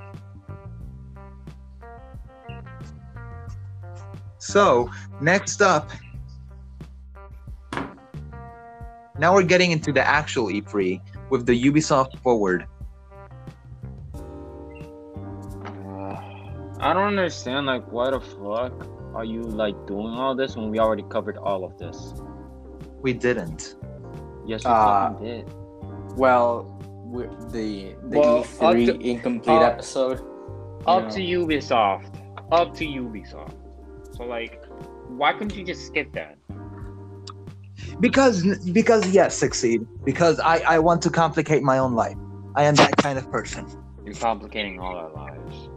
So, 4.38 4.90
next 5.22 5.62
up. 5.62 5.90
Now 9.20 9.34
we're 9.34 9.44
getting 9.44 9.72
into 9.72 9.92
the 9.92 10.06
actual 10.06 10.48
E3 10.48 11.02
with 11.30 11.46
the 11.46 11.64
Ubisoft 11.64 12.20
Forward. 12.20 12.68
Uh, 14.14 14.20
I 16.80 16.94
don't 16.94 17.08
understand. 17.08 17.66
Like, 17.66 17.92
why 17.92 18.12
the 18.12 18.20
fuck 18.20 18.74
are 19.16 19.26
you 19.26 19.42
like 19.42 19.88
doing 19.88 20.14
all 20.14 20.36
this 20.36 20.56
when 20.56 20.70
we 20.70 20.78
already 20.80 21.04
covered 21.10 21.38
all 21.38 21.66
of 21.66 21.78
this? 21.80 22.14
We 23.02 23.14
didn't. 23.14 23.76
Yes, 24.46 24.64
we 24.64 24.70
Uh, 24.72 25.10
fucking 25.12 25.26
did. 25.26 25.54
Well, 26.16 26.76
we 26.77 26.77
the 27.12 27.96
the 28.04 28.20
Well, 28.20 28.44
E3 28.44 28.86
to- 28.86 29.00
incomplete 29.00 29.58
uh, 29.58 29.62
episode. 29.62 30.20
Up 30.86 31.04
know. 31.04 31.10
to 31.10 31.20
Ubisoft. 31.20 32.16
Up 32.52 32.74
to 32.76 32.86
Ubisoft. 32.86 33.56
So 34.16 34.24
like, 34.24 34.64
why 35.08 35.34
couldn't 35.34 35.56
you 35.56 35.64
just 35.66 35.86
skip 35.86 36.12
that? 36.14 36.38
Because 38.00 38.44
because 38.72 39.10
yes, 39.14 39.42
Exceed. 39.44 39.86
Because 40.04 40.40
I 40.40 40.60
I 40.60 40.80
want 40.80 41.02
to 41.04 41.10
complicate 41.10 41.64
my 41.64 41.78
own 41.78 41.94
life. 41.94 42.18
I 42.56 42.64
am 42.64 42.76
that 42.76 42.96
kind 42.98 43.18
of 43.18 43.30
person. 43.32 43.66
You're 44.06 44.16
complicating 44.16 44.80
all 44.80 44.96
our 44.96 45.12
lives. 45.12 45.70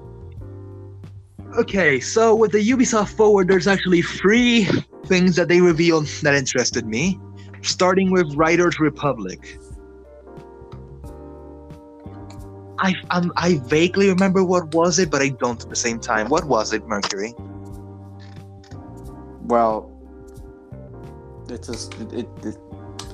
Okay, 1.58 1.98
so 1.98 2.34
with 2.34 2.52
the 2.52 2.58
Ubisoft 2.70 3.08
Forward, 3.16 3.48
there's 3.48 3.66
actually 3.66 4.02
three 4.02 4.68
things 5.06 5.34
that 5.34 5.48
they 5.48 5.60
revealed 5.60 6.06
that 6.22 6.34
interested 6.34 6.86
me. 6.86 7.18
Starting 7.62 8.10
with 8.12 8.32
Riders 8.34 8.78
Republic. 8.78 9.58
I 12.82 12.94
um, 13.10 13.32
I 13.36 13.58
vaguely 13.66 14.08
remember 14.08 14.42
what 14.42 14.74
was 14.74 14.98
it, 14.98 15.10
but 15.10 15.20
I 15.20 15.28
don't 15.28 15.62
at 15.62 15.68
the 15.68 15.76
same 15.76 16.00
time. 16.00 16.28
What 16.28 16.44
was 16.44 16.72
it, 16.72 16.86
Mercury? 16.86 17.34
Well, 19.44 19.92
it's 21.48 21.68
just 21.68 21.94
it, 22.00 22.12
it, 22.12 22.28
it, 22.44 22.56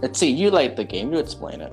let's 0.03 0.19
see. 0.19 0.31
You 0.31 0.51
like 0.51 0.77
the 0.77 0.85
game. 0.85 1.13
You 1.13 1.19
explain 1.19 1.61
it. 1.61 1.73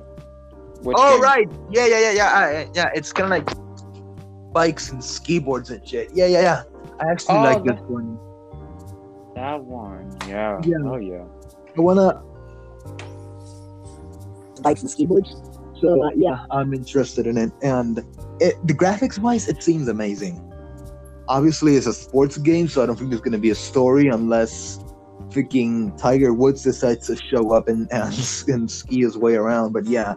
Which 0.82 0.96
oh 0.98 1.14
game? 1.14 1.22
right, 1.22 1.48
yeah, 1.70 1.86
yeah, 1.86 2.00
yeah, 2.00 2.12
yeah, 2.12 2.64
yeah. 2.74 2.90
It's 2.94 3.12
kind 3.12 3.24
of 3.26 3.30
like 3.30 4.52
bikes 4.52 4.90
and 4.90 5.02
ski 5.02 5.38
boards 5.38 5.70
and 5.70 5.86
shit. 5.86 6.10
Yeah, 6.14 6.26
yeah, 6.26 6.40
yeah. 6.42 6.62
I 7.00 7.10
actually 7.12 7.36
Oh, 7.36 7.42
like 7.42 7.64
that- 7.64 7.76
this 7.76 7.84
one. 7.88 8.18
That 9.34 9.62
one. 9.64 10.16
Yeah. 10.28 10.60
Yeah. 10.64 10.76
Oh 10.84 10.96
yeah. 10.96 11.24
I 11.76 11.80
wanna 11.80 12.22
bikes 14.62 14.82
and 14.82 14.90
skateboards. 14.90 15.30
So 15.84 16.02
uh, 16.02 16.10
yeah, 16.16 16.46
I'm 16.50 16.72
interested 16.72 17.26
in 17.26 17.36
it, 17.36 17.52
and 17.62 17.98
it, 18.40 18.54
the 18.66 18.72
graphics 18.74 19.18
wise, 19.18 19.48
it 19.48 19.62
seems 19.62 19.88
amazing. 19.88 20.40
Obviously, 21.28 21.76
it's 21.76 21.86
a 21.86 21.92
sports 21.92 22.38
game, 22.38 22.68
so 22.68 22.82
I 22.82 22.86
don't 22.86 22.96
think 22.96 23.10
there's 23.10 23.20
gonna 23.20 23.38
be 23.38 23.50
a 23.50 23.54
story 23.54 24.08
unless 24.08 24.78
freaking 25.28 25.96
Tiger 25.98 26.32
Woods 26.32 26.62
decides 26.62 27.06
to 27.08 27.16
show 27.16 27.52
up 27.52 27.68
and 27.68 27.86
and, 27.92 28.14
and 28.48 28.70
ski 28.70 29.00
his 29.02 29.18
way 29.18 29.34
around. 29.34 29.72
But 29.72 29.86
yeah, 29.86 30.14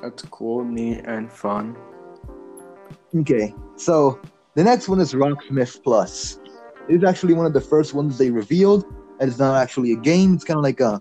That's 0.00 0.22
cool, 0.30 0.64
neat, 0.64 1.02
and 1.04 1.30
fun. 1.32 1.76
okay. 3.16 3.54
So 3.76 4.20
the 4.54 4.62
next 4.64 4.88
one 4.88 5.00
is 5.00 5.14
Rocksmith 5.14 5.82
Plus. 5.82 6.38
It's 6.88 7.04
actually 7.04 7.34
one 7.34 7.46
of 7.46 7.52
the 7.52 7.60
first 7.60 7.94
ones 7.94 8.18
they 8.18 8.30
revealed. 8.30 8.84
And 9.20 9.28
it's 9.28 9.38
not 9.38 9.56
actually 9.56 9.92
a 9.92 9.96
game. 9.96 10.34
It's 10.34 10.44
kind 10.44 10.56
of 10.58 10.64
like 10.64 10.80
a 10.80 11.00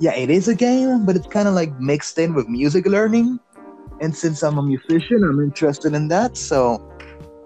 yeah, 0.00 0.14
it 0.14 0.30
is 0.30 0.48
a 0.48 0.54
game, 0.54 1.04
but 1.04 1.14
it's 1.14 1.26
kind 1.26 1.46
of 1.46 1.52
like 1.52 1.78
mixed 1.78 2.18
in 2.18 2.34
with 2.34 2.48
music 2.48 2.86
learning. 2.86 3.38
And 4.00 4.16
since 4.16 4.42
I'm 4.42 4.56
a 4.56 4.62
musician, 4.62 5.22
I'm 5.22 5.38
interested 5.40 5.92
in 5.92 6.08
that. 6.08 6.38
So 6.38 6.80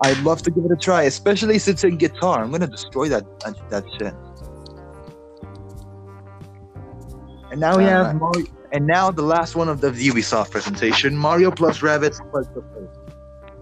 I'd 0.05 0.19
love 0.19 0.41
to 0.43 0.53
give 0.53 0.65
it 0.65 0.71
a 0.71 0.77
try, 0.77 1.03
especially 1.03 1.59
since 1.59 1.83
in 1.83 1.97
guitar. 1.97 2.45
I'm 2.45 2.53
gonna 2.53 2.69
destroy 2.69 3.09
that 3.09 3.25
that, 3.71 3.85
shit. 3.99 4.15
And 7.51 7.61
now 7.61 7.77
we 7.77 7.85
have 7.85 8.15
Mario. 8.15 8.47
And 8.71 8.87
now 8.87 9.11
the 9.11 9.23
last 9.23 9.57
one 9.57 9.69
of 9.69 9.81
the 9.81 9.91
Ubisoft 9.91 10.53
presentation: 10.53 11.17
Mario 11.17 11.51
plus 11.51 11.81
Rabbids 11.81 12.21
plus 12.31 12.47
the. 12.55 12.63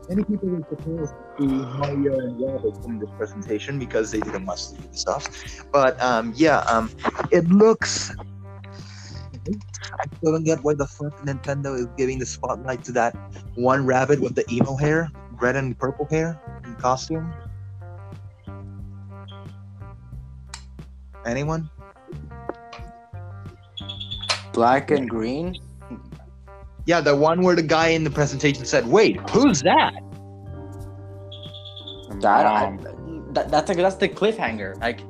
Many 0.09 0.25
people 0.25 0.49
were 0.49 0.67
supposed 0.69 1.15
to 1.39 1.49
see 1.49 1.55
Mario 1.79 2.19
and 2.19 2.39
Rabbids 2.39 2.85
in 2.85 2.99
this 2.99 3.09
presentation 3.17 3.79
because 3.79 4.11
they 4.11 4.21
didn't 4.21 4.45
watch 4.45 4.69
the 4.71 4.77
Ubisoft. 4.77 5.65
But 5.73 5.99
um, 6.03 6.35
yeah, 6.37 6.59
um, 6.61 6.91
it 7.31 7.49
looks. 7.49 8.13
I 9.49 10.17
still 10.17 10.33
don't 10.33 10.45
get 10.45 10.63
why 10.63 10.75
the 10.75 10.87
fuck 10.87 11.19
Nintendo 11.25 11.77
is 11.79 11.87
giving 11.97 12.19
the 12.19 12.27
spotlight 12.27 12.85
to 12.85 12.93
that 12.93 13.17
one 13.55 13.85
rabbit 13.85 14.21
with 14.21 14.35
the 14.35 14.45
emo 14.53 14.77
hair, 14.77 15.11
red 15.41 15.57
and 15.57 15.77
purple 15.79 16.07
hair, 16.07 16.41
in 16.65 16.75
costume. 16.77 17.33
Anyone? 21.27 21.71
Black 24.53 24.91
and 24.91 25.09
green. 25.09 25.57
Yeah, 26.85 27.01
the 27.01 27.15
one 27.15 27.43
where 27.43 27.57
the 27.57 27.63
guy 27.63 27.89
in 27.89 28.05
the 28.05 28.11
presentation 28.11 28.65
said, 28.65 28.87
"Wait, 28.87 29.19
who's 29.31 29.63
that?" 29.63 29.95
That, 32.21 32.47
I, 32.47 32.67
Um, 32.67 33.33
that 33.33 33.51
that's 33.51 33.69
like 33.69 33.79
that's 33.79 33.97
the 33.97 34.09
cliffhanger. 34.09 34.81
Like 34.81 35.01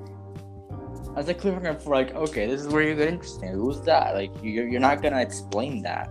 that's 1.14 1.26
the 1.26 1.34
cliffhanger 1.34 1.80
for 1.82 1.90
like 1.90 2.14
okay, 2.14 2.46
this 2.46 2.62
is 2.62 2.68
where 2.68 2.82
you 2.82 2.94
get 2.94 3.08
interesting. 3.08 3.50
Who's 3.52 3.80
that? 3.82 4.14
Like 4.14 4.30
you're 4.42 4.68
you're 4.68 4.80
not 4.80 5.02
gonna 5.02 5.20
explain 5.20 5.82
that. 5.82 6.10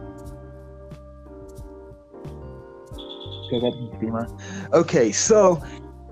Okay, 4.74 5.12
so 5.12 5.62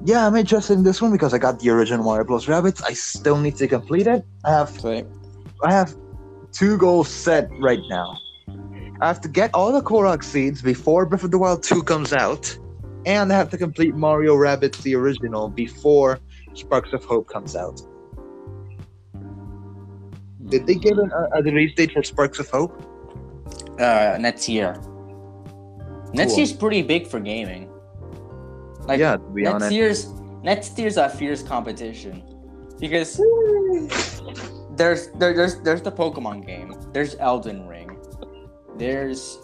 yeah, 0.03 0.25
I'm 0.25 0.35
interested 0.35 0.73
in 0.73 0.83
this 0.83 1.01
one 1.01 1.11
because 1.11 1.33
I 1.33 1.37
got 1.37 1.59
the 1.59 1.69
original 1.69 2.03
Mario 2.03 2.25
Plus 2.25 2.45
Rabbids. 2.45 2.81
I 2.83 2.93
still 2.93 3.37
need 3.37 3.55
to 3.57 3.67
complete 3.67 4.07
it. 4.07 4.25
I 4.43 4.51
have 4.51 4.85
I 4.85 5.73
have 5.73 5.95
two 6.51 6.77
goals 6.77 7.09
set 7.09 7.49
right 7.59 7.81
now. 7.89 8.17
I 9.01 9.07
have 9.07 9.21
to 9.21 9.29
get 9.29 9.53
all 9.53 9.71
the 9.71 9.81
Korok 9.81 10.23
seeds 10.23 10.61
before 10.61 11.05
Breath 11.05 11.23
of 11.23 11.31
the 11.31 11.37
Wild 11.37 11.63
2 11.63 11.83
comes 11.83 12.11
out, 12.11 12.57
and 13.05 13.31
I 13.31 13.37
have 13.37 13.49
to 13.51 13.57
complete 13.57 13.95
Mario 13.95 14.35
Rabbids 14.35 14.81
the 14.81 14.95
original 14.95 15.47
before 15.47 16.19
Sparks 16.53 16.91
of 16.91 17.05
Hope 17.05 17.29
comes 17.29 17.55
out. 17.55 17.81
Did 20.49 20.65
they 20.67 20.75
give 20.75 20.97
an, 20.97 21.11
a, 21.11 21.39
a 21.39 21.41
release 21.43 21.73
date 21.75 21.91
for 21.91 22.03
Sparks 22.03 22.39
of 22.39 22.49
Hope? 22.49 22.73
uh, 23.79 24.17
next 24.19 24.49
year. 24.49 24.73
Next 26.13 26.31
Cool. 26.31 26.37
year's 26.37 26.53
pretty 26.53 26.81
big 26.81 27.07
for 27.07 27.19
gaming. 27.19 27.69
Like 28.81 28.99
yeah, 28.99 29.17
to 29.17 29.23
be 29.29 29.43
next 29.43 29.53
honest. 29.55 29.71
year's 29.71 30.07
next 30.43 30.77
year's 30.79 30.97
a 30.97 31.07
fierce 31.07 31.43
competition 31.43 32.23
because 32.79 33.17
there's 34.75 35.07
there, 35.19 35.33
there's 35.33 35.59
there's 35.61 35.81
the 35.81 35.91
Pokemon 35.91 36.45
game. 36.45 36.73
There's 36.93 37.15
Elden 37.19 37.67
Ring. 37.67 37.97
There's 38.77 39.37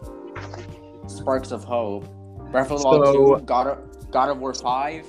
Sparks 1.08 1.52
of 1.52 1.64
Hope. 1.64 2.08
Breath 2.52 2.72
of 2.72 2.80
the 2.82 2.86
Wild 2.88 3.06
So- 3.06 3.36
2, 3.40 3.46
God 3.46 3.68
of, 3.68 4.12
God 4.12 4.30
of 4.30 4.40
War 4.40 4.54
5. 4.54 5.06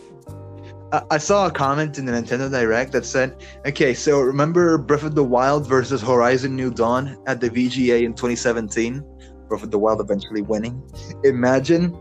I, 0.92 1.18
saw 1.18 1.46
a 1.46 1.50
comment 1.50 1.98
in 1.98 2.06
the 2.06 2.12
Nintendo 2.12 2.50
Direct 2.50 2.92
that 2.92 3.04
said, 3.04 3.36
"Okay, 3.66 3.92
so 3.92 4.20
remember 4.20 4.78
Breath 4.78 5.02
of 5.02 5.14
the 5.14 5.24
Wild 5.24 5.66
versus 5.66 6.00
Horizon 6.00 6.54
New 6.54 6.70
Dawn 6.70 7.16
at 7.26 7.40
the 7.40 7.50
VGA 7.50 8.04
in 8.04 8.14
2017? 8.14 9.04
Breath 9.48 9.62
of 9.62 9.70
the 9.70 9.78
Wild 9.78 10.00
eventually 10.00 10.42
winning. 10.42 10.80
Imagine 11.24 11.92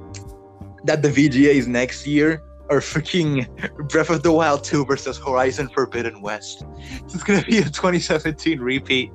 that 0.84 1.02
the 1.02 1.10
VGAs 1.10 1.68
next 1.68 2.06
year 2.06 2.44
are 2.70 2.80
freaking 2.80 3.48
Breath 3.90 4.10
of 4.10 4.24
the 4.24 4.32
Wild 4.32 4.64
2 4.64 4.86
versus 4.86 5.18
Horizon 5.18 5.70
Forbidden 5.70 6.22
West. 6.22 6.64
It's 7.06 7.24
gonna 7.24 7.44
be 7.44 7.58
a 7.60 7.64
2017 7.64 8.60
repeat. 8.60 9.12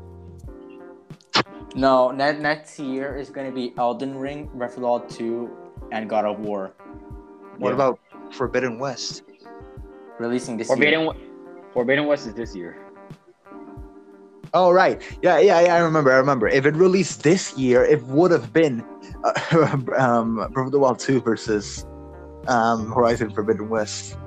No, 1.76 2.10
ne- 2.10 2.38
next 2.38 2.78
year 2.80 3.16
is 3.16 3.30
going 3.30 3.46
to 3.46 3.52
be 3.54 3.72
Elden 3.78 4.16
Ring, 4.18 4.50
Breath 4.54 4.74
of 4.74 4.80
the 4.80 4.86
Wild 4.88 5.08
2, 5.08 5.48
and 5.92 6.08
God 6.10 6.24
of 6.24 6.40
War. 6.40 6.72
What 7.58 7.68
Yeah. 7.68 7.74
about 7.74 8.00
Forbidden 8.32 8.80
West? 8.80 9.22
Releasing 10.20 10.58
this 10.58 10.68
year. 10.68 10.76
Forbidden, 10.76 11.10
Forbidden 11.72 12.06
West 12.06 12.26
is 12.26 12.34
this 12.34 12.54
year. 12.54 12.76
Oh 14.52 14.70
right, 14.70 15.00
yeah, 15.22 15.38
yeah, 15.38 15.60
yeah. 15.60 15.74
I 15.76 15.78
remember. 15.78 16.12
I 16.12 16.16
remember. 16.16 16.46
If 16.46 16.66
it 16.66 16.74
released 16.74 17.22
this 17.22 17.56
year, 17.56 17.84
it 17.84 18.02
would 18.02 18.30
have 18.30 18.52
been 18.52 18.84
uh, 19.24 19.78
um, 19.96 20.36
Breath 20.52 20.66
of 20.66 20.72
the 20.72 20.78
Wild 20.78 20.98
two 20.98 21.22
versus 21.22 21.86
um, 22.48 22.92
Horizon 22.92 23.30
Forbidden 23.30 23.70
West. 23.70 24.18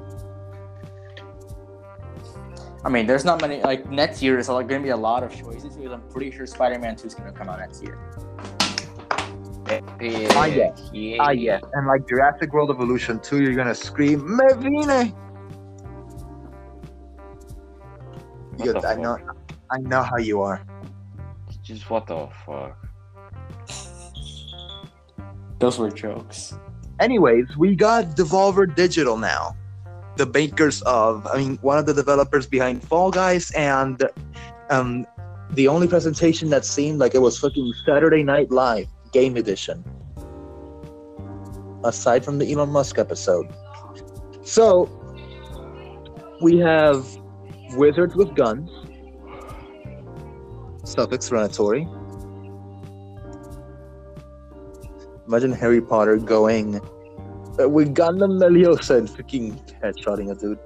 I 2.84 2.90
mean, 2.90 3.06
there's 3.06 3.24
not 3.24 3.40
many. 3.40 3.62
Like 3.62 3.88
next 3.92 4.24
year 4.24 4.40
is 4.40 4.50
like 4.50 4.68
going 4.68 4.82
to 4.82 4.84
be 4.84 4.90
a 4.90 4.98
lot 4.98 5.22
of 5.22 5.30
choices 5.36 5.76
because 5.76 5.92
I'm 5.92 6.02
pretty 6.10 6.32
sure 6.32 6.48
Spider-Man 6.48 6.96
2 6.96 7.08
is 7.08 7.14
going 7.14 7.32
to 7.32 7.38
come 7.38 7.50
out 7.50 7.60
next 7.60 7.84
year. 7.84 8.00
Ah, 9.70 10.46
yes. 10.46 10.92
Ah 11.20 11.30
yes, 11.30 11.62
and 11.74 11.88
like 11.88 12.08
Jurassic 12.08 12.52
World 12.52 12.72
Evolution 12.72 13.20
two, 13.20 13.42
you're 13.44 13.56
gonna 13.56 13.76
scream 13.76 14.22
Mevine. 14.22 15.16
What 18.58 18.66
You- 18.66 18.74
the 18.74 18.88
I 18.88 18.96
know, 18.96 19.18
I 19.72 19.78
know 19.80 20.04
how 20.04 20.18
you 20.18 20.42
are. 20.42 20.62
Just 21.62 21.90
what 21.90 22.08
the 22.08 22.28
fuck? 22.46 22.78
Those 25.60 25.80
were 25.80 25.90
jokes. 25.90 26.58
Anyways, 27.00 27.58
we 27.58 27.76
got 27.76 28.16
Devolver 28.18 28.74
Digital 28.76 29.18
now, 29.18 29.56
the 30.18 30.26
makers 30.26 30.82
of, 30.84 31.26
I 31.28 31.38
mean, 31.38 31.58
one 31.62 31.78
of 31.78 31.86
the 31.86 31.94
developers 31.94 32.46
behind 32.46 32.84
Fall 32.84 33.12
Guys, 33.12 33.52
and 33.52 34.04
um, 34.70 35.06
the 35.52 35.68
only 35.68 35.88
presentation 35.88 36.50
that 36.50 36.66
seemed 36.66 37.00
like 37.00 37.16
it 37.16 37.20
was 37.22 37.38
fucking 37.40 37.74
Saturday 37.86 38.24
Night 38.24 38.52
Live 38.52 38.88
Game 39.12 39.38
Edition, 39.38 39.84
aside 41.84 42.24
from 42.26 42.38
the 42.40 42.52
Elon 42.52 42.70
Musk 42.70 42.98
episode. 43.00 43.48
So 44.44 44.90
we 46.42 46.58
have 46.58 47.06
Wizards 47.76 48.16
with 48.16 48.36
Guns, 48.36 48.70
self-explanatory. 50.84 51.88
Imagine 55.28 55.52
Harry 55.54 55.82
Potter 55.82 56.18
going 56.18 56.82
uh, 57.60 57.70
with 57.70 57.96
Gundam 57.96 58.40
Leviosa 58.40 58.98
and 58.98 59.08
freaking 59.08 59.58
headshotting 59.82 60.32
a 60.32 60.36
dude. 60.36 60.60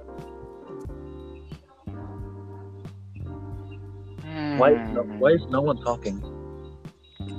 Why, 4.58 4.72
is 4.72 4.90
no, 4.90 5.02
why 5.02 5.30
is 5.30 5.46
no 5.50 5.60
one 5.60 5.80
talking? 5.82 6.20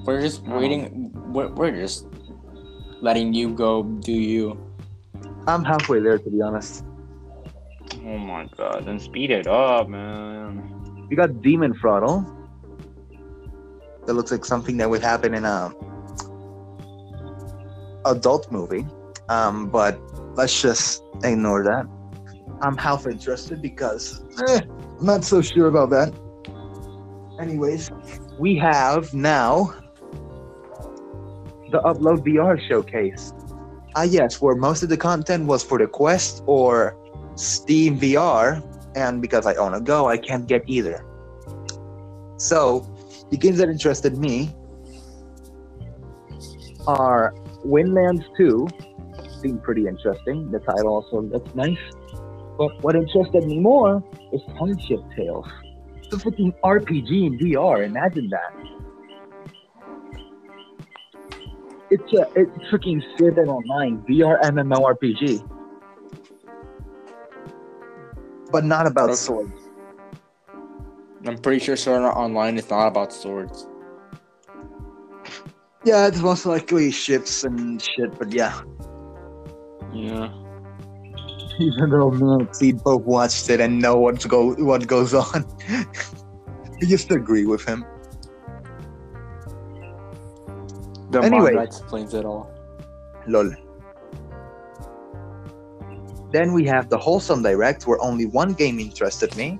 We're 0.06 0.22
just 0.22 0.42
waiting. 0.44 1.12
We're, 1.34 1.50
we're 1.50 1.72
just 1.72 2.08
letting 3.02 3.34
you 3.34 3.54
go 3.54 3.84
do 3.84 4.14
you. 4.14 4.58
I'm 5.46 5.66
halfway 5.66 6.00
there, 6.00 6.18
to 6.18 6.30
be 6.30 6.42
honest. 6.42 6.86
Oh 8.06 8.18
my 8.18 8.48
god! 8.58 8.86
Then 8.86 9.00
speed 9.00 9.32
it 9.32 9.48
up, 9.48 9.90
man. 9.90 11.08
We 11.10 11.16
got 11.16 11.42
Demon 11.42 11.74
Throttle. 11.74 12.26
That 14.06 14.14
looks 14.14 14.32
like 14.32 14.46
something 14.46 14.78
that 14.78 14.90
would 14.90 15.02
happen 15.02 15.34
in 15.34 15.46
a 15.46 15.72
adult 18.06 18.52
movie. 18.52 18.86
Um, 19.28 19.70
but 19.70 20.00
let's 20.36 20.62
just 20.62 21.04
ignore 21.24 21.64
that. 21.64 21.86
I'm 22.62 22.78
half 22.78 23.08
interested 23.08 23.62
because 23.62 24.22
eh, 24.48 24.62
I'm 25.00 25.06
not 25.06 25.24
so 25.24 25.42
sure 25.42 25.68
about 25.68 25.90
that. 25.92 26.14
Anyways, 27.40 27.92
we 28.38 28.58
have 28.58 29.14
now 29.14 29.74
the 31.72 31.80
Upload 31.80 32.26
VR 32.26 32.60
showcase. 32.68 33.34
Ah, 33.96 34.04
yes, 34.04 34.42
where 34.42 34.56
most 34.56 34.84
of 34.84 34.90
the 34.90 34.98
content 34.98 35.46
was 35.46 35.64
for 35.64 35.78
the 35.78 35.88
Quest 35.88 36.44
or 36.46 36.98
Steam 37.40 37.98
VR, 37.98 38.62
and 38.96 39.22
because 39.22 39.46
I 39.46 39.56
own 39.56 39.74
a 39.74 39.80
Go, 39.80 40.08
I 40.08 40.18
can't 40.18 40.46
get 40.46 40.64
either. 40.68 41.06
So, 42.38 42.86
the 43.32 43.38
games 43.38 43.60
that 43.60 43.70
interested 43.70 44.18
me 44.18 44.54
are 46.86 47.34
Windlands 47.64 48.26
2, 48.38 48.68
seemed 49.42 49.64
pretty 49.64 49.88
interesting. 49.88 50.52
The 50.52 50.60
title 50.60 50.88
also 50.88 51.22
looks 51.22 51.56
nice. 51.56 51.78
But 52.58 52.84
what 52.84 52.96
interested 52.96 53.46
me 53.46 53.60
more 53.60 54.04
is 54.34 54.42
Friendship 54.58 55.00
Tales. 55.16 55.48
It's 55.96 56.14
a 56.14 56.18
freaking 56.18 56.54
RPG 56.62 57.28
in 57.28 57.40
VR, 57.40 57.86
imagine 57.86 58.30
that. 58.30 58.54
It's 61.90 62.14
a 62.14 62.28
it's 62.36 62.52
freaking 62.70 63.02
Art 63.22 63.48
Online 63.48 64.04
VR 64.10 64.42
MMORPG. 64.42 65.59
But 68.52 68.66
not 68.66 68.88
about 68.88 69.16
swords. 69.18 69.54
I'm 71.26 71.38
pretty 71.38 71.60
sure 71.64 71.76
Sword 71.76 72.02
Art 72.04 72.16
Online 72.16 72.58
is 72.58 72.70
not 72.70 72.88
about 72.88 73.12
swords. 73.14 73.68
Yeah, 75.84 76.08
it's 76.08 76.20
most 76.20 76.46
likely 76.46 76.92
ships 76.92 77.44
and 77.44 77.82
shit, 77.82 78.18
but 78.18 78.32
yeah. 78.32 78.60
Yeah. 79.94 80.30
Even 81.60 81.90
though 81.90 82.12
me 82.12 82.34
and 82.46 82.56
Seed 82.56 82.82
both 82.84 83.04
watched 83.04 83.50
it 83.50 83.60
and 83.60 83.82
know 83.82 83.98
what's 84.00 84.26
go 84.26 84.54
what 84.56 84.88
goes 84.88 85.14
on. 85.14 85.46
I 85.70 86.86
just 86.86 87.12
agree 87.12 87.46
with 87.46 87.66
him. 87.66 87.86
The 91.12 91.22
Anyway. 91.22 91.52
manga 91.54 91.64
explains 91.64 92.14
it 92.14 92.24
all. 92.26 92.50
Lol. 93.28 93.52
Then 96.32 96.54
we 96.54 96.66
have 96.66 96.90
the 96.90 96.98
Wholesome 96.98 97.42
Direct, 97.42 97.88
where 97.88 98.00
only 98.02 98.26
one 98.26 98.54
game 98.54 98.80
interested 98.80 99.36
me. 99.36 99.60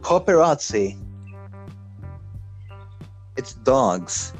Pupperazzi. 0.00 0.98
It's 3.36 3.54
dogs. 3.54 4.32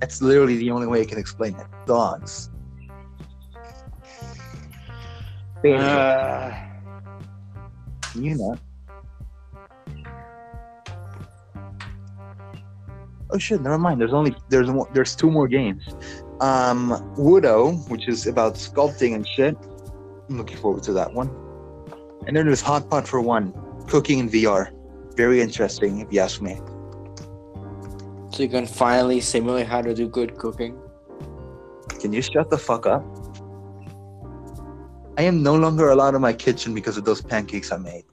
That's 0.00 0.22
literally 0.22 0.56
the 0.56 0.70
only 0.70 0.86
way 0.86 1.00
I 1.00 1.04
can 1.04 1.18
explain 1.18 1.54
it. 1.56 1.66
Dogs. 1.86 2.50
Uh, 5.64 6.52
you 8.14 8.34
know. 8.34 8.56
Oh 13.32 13.38
shit! 13.38 13.60
Never 13.60 13.78
mind. 13.78 14.00
There's 14.00 14.12
only 14.12 14.34
there's 14.48 14.70
there's 14.92 15.14
two 15.14 15.30
more 15.30 15.46
games. 15.46 15.86
Um, 16.40 16.90
Woodo, 17.16 17.88
which 17.90 18.08
is 18.08 18.26
about 18.26 18.54
sculpting 18.54 19.14
and 19.14 19.28
shit. 19.28 19.56
I'm 20.30 20.36
looking 20.36 20.58
forward 20.58 20.84
to 20.84 20.92
that 20.92 21.12
one. 21.12 21.28
And 22.28 22.36
then 22.36 22.46
there's 22.46 22.60
Hot 22.60 22.88
Pot 22.88 23.08
for 23.08 23.20
one, 23.20 23.52
cooking 23.88 24.20
in 24.20 24.30
VR. 24.30 24.70
Very 25.16 25.40
interesting, 25.40 25.98
if 25.98 26.12
you 26.12 26.20
ask 26.20 26.40
me. 26.40 26.60
So 28.30 28.44
you 28.44 28.48
can 28.48 28.64
finally 28.64 29.20
simulate 29.20 29.66
how 29.66 29.82
to 29.82 29.92
do 29.92 30.08
good 30.08 30.38
cooking. 30.38 30.78
Can 32.00 32.12
you 32.12 32.22
shut 32.22 32.48
the 32.48 32.58
fuck 32.58 32.86
up? 32.86 33.04
I 35.18 35.22
am 35.22 35.42
no 35.42 35.56
longer 35.56 35.90
allowed 35.90 36.14
in 36.14 36.20
my 36.20 36.32
kitchen 36.32 36.74
because 36.74 36.96
of 36.96 37.04
those 37.04 37.20
pancakes 37.20 37.72
I 37.72 37.78
made. 37.78 38.04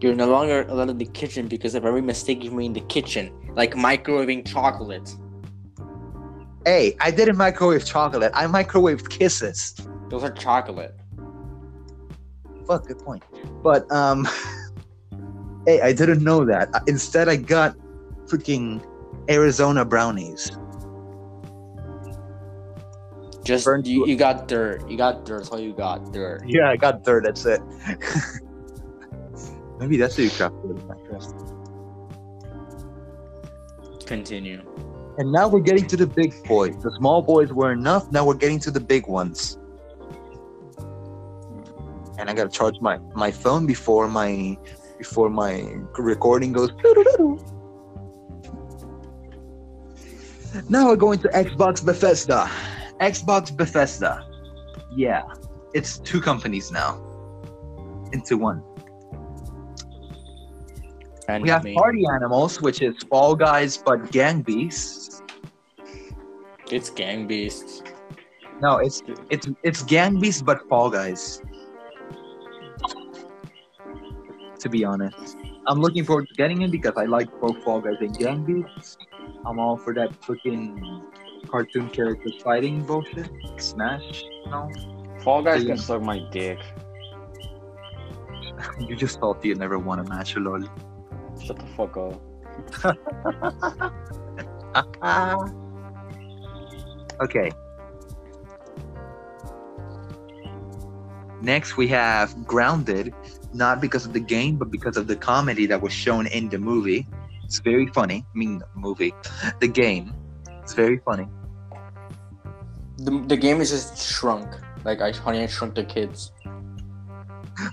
You're 0.00 0.14
no 0.14 0.30
longer 0.30 0.64
allowed 0.68 0.88
in 0.88 0.96
the 0.96 1.04
kitchen 1.04 1.48
because 1.48 1.74
of 1.74 1.84
every 1.84 2.00
mistake 2.00 2.42
you 2.42 2.50
made 2.50 2.64
in 2.66 2.72
the 2.72 2.80
kitchen, 2.80 3.30
like 3.54 3.74
microwaving 3.74 4.46
chocolate. 4.46 5.14
Hey, 6.64 6.96
I 6.98 7.10
didn't 7.10 7.36
microwave 7.36 7.84
chocolate. 7.84 8.32
I 8.34 8.46
microwaved 8.46 9.10
kisses. 9.10 9.74
Those 10.08 10.24
are 10.24 10.32
chocolate. 10.32 10.99
Fuck, 12.66 12.86
good 12.86 12.98
point. 12.98 13.22
But 13.62 13.90
um, 13.90 14.28
hey, 15.66 15.80
I 15.80 15.92
didn't 15.92 16.22
know 16.22 16.44
that. 16.44 16.68
Instead, 16.86 17.28
I 17.28 17.36
got 17.36 17.76
freaking 18.26 18.84
Arizona 19.28 19.84
brownies. 19.84 20.52
Just 23.44 23.64
Burnt 23.64 23.86
you, 23.86 24.06
you 24.06 24.16
got 24.16 24.46
dirt. 24.48 24.88
You 24.88 24.96
got 24.96 25.24
dirt. 25.24 25.38
That's 25.38 25.50
all 25.50 25.58
you 25.58 25.72
got. 25.72 26.12
Dirt. 26.12 26.42
Yeah, 26.46 26.70
I 26.70 26.76
got 26.76 27.02
dirt. 27.04 27.24
That's 27.24 27.44
it. 27.46 27.60
Maybe 29.80 29.96
that's 29.96 30.18
what 30.18 30.24
you 30.24 30.30
crafted 30.30 30.70
in 30.70 30.76
Continue. 34.06 34.62
And 35.18 35.32
now 35.32 35.48
we're 35.48 35.60
getting 35.60 35.86
to 35.86 35.96
the 35.96 36.06
big 36.06 36.34
boys. 36.44 36.76
The 36.82 36.90
small 36.98 37.22
boys 37.22 37.52
were 37.52 37.72
enough. 37.72 38.12
Now 38.12 38.24
we're 38.26 38.34
getting 38.34 38.58
to 38.60 38.70
the 38.70 38.80
big 38.80 39.06
ones. 39.06 39.58
And 42.20 42.28
I 42.28 42.34
gotta 42.34 42.50
charge 42.50 42.78
my 42.82 42.98
my 43.14 43.30
phone 43.32 43.66
before 43.66 44.06
my 44.06 44.56
before 44.98 45.30
my 45.30 45.52
recording 45.98 46.52
goes. 46.52 46.70
Now 50.68 50.88
we're 50.88 50.96
going 50.96 51.18
to 51.20 51.28
Xbox 51.28 51.82
Bethesda. 51.82 52.50
Xbox 53.00 53.56
Bethesda. 53.56 54.26
Yeah, 54.94 55.22
it's 55.72 55.98
two 55.98 56.20
companies 56.20 56.70
now 56.70 57.00
into 58.12 58.36
one. 58.36 58.62
And 61.28 61.42
We 61.42 61.48
have 61.48 61.64
me. 61.64 61.74
Party 61.74 62.04
Animals, 62.12 62.60
which 62.60 62.82
is 62.82 62.94
Fall 63.08 63.34
Guys 63.34 63.78
but 63.78 64.10
Gang 64.12 64.42
Beasts. 64.42 65.22
It's 66.70 66.90
Gang 66.90 67.26
Beasts. 67.26 67.82
No, 68.60 68.76
it's 68.76 69.02
it's 69.30 69.48
it's 69.62 69.82
Gang 69.84 70.20
Beasts 70.20 70.42
but 70.42 70.68
Fall 70.68 70.90
Guys. 70.90 71.40
To 74.60 74.68
be 74.68 74.84
honest, 74.84 75.36
I'm 75.66 75.80
looking 75.80 76.04
forward 76.04 76.28
to 76.28 76.34
getting 76.34 76.62
it 76.62 76.70
because 76.70 76.92
I 76.96 77.06
like 77.06 77.28
both 77.40 77.60
Fall 77.64 77.80
Guys 77.80 77.96
and 78.00 78.16
Gang 78.18 78.44
Beasts. 78.44 78.96
I'm 79.46 79.58
all 79.58 79.78
for 79.78 79.94
that 79.94 80.14
fucking 80.22 81.02
cartoon 81.48 81.88
characters 81.88 82.42
fighting 82.42 82.84
bullshit. 82.84 83.30
Smash, 83.56 84.22
no? 84.46 84.70
Fall 85.20 85.42
Guys 85.42 85.64
can 85.64 85.78
suck 85.78 86.02
my 86.02 86.20
dick. 86.30 86.58
You 88.78 88.94
just 88.94 89.20
thought 89.20 89.42
you 89.42 89.54
never 89.54 89.78
won 89.78 90.00
a 90.00 90.04
match, 90.04 90.36
lol. 90.36 90.60
Shut 91.42 91.58
the 91.58 91.64
fuck 91.78 91.96
up. 91.96 92.20
okay. 97.22 97.50
Next, 101.40 101.78
we 101.78 101.88
have 101.88 102.46
Grounded, 102.46 103.14
not 103.52 103.80
because 103.80 104.06
of 104.06 104.12
the 104.12 104.20
game, 104.20 104.56
but 104.56 104.70
because 104.70 104.96
of 104.96 105.06
the 105.06 105.16
comedy 105.16 105.66
that 105.66 105.80
was 105.80 105.92
shown 105.92 106.26
in 106.26 106.48
the 106.48 106.58
movie. 106.58 107.06
It's 107.44 107.60
very 107.60 107.86
funny. 107.88 108.24
I 108.24 108.38
mean, 108.38 108.58
the 108.58 108.66
movie, 108.74 109.12
the 109.60 109.68
game. 109.68 110.14
It's 110.62 110.74
very 110.74 110.98
funny. 111.04 111.26
The, 112.98 113.24
the 113.26 113.36
game 113.36 113.60
is 113.60 113.70
just 113.70 113.98
shrunk. 113.98 114.48
Like 114.84 115.00
I 115.00 115.10
honey 115.10 115.42
I 115.42 115.46
shrunk 115.46 115.74
the 115.74 115.84
kids. 115.84 116.32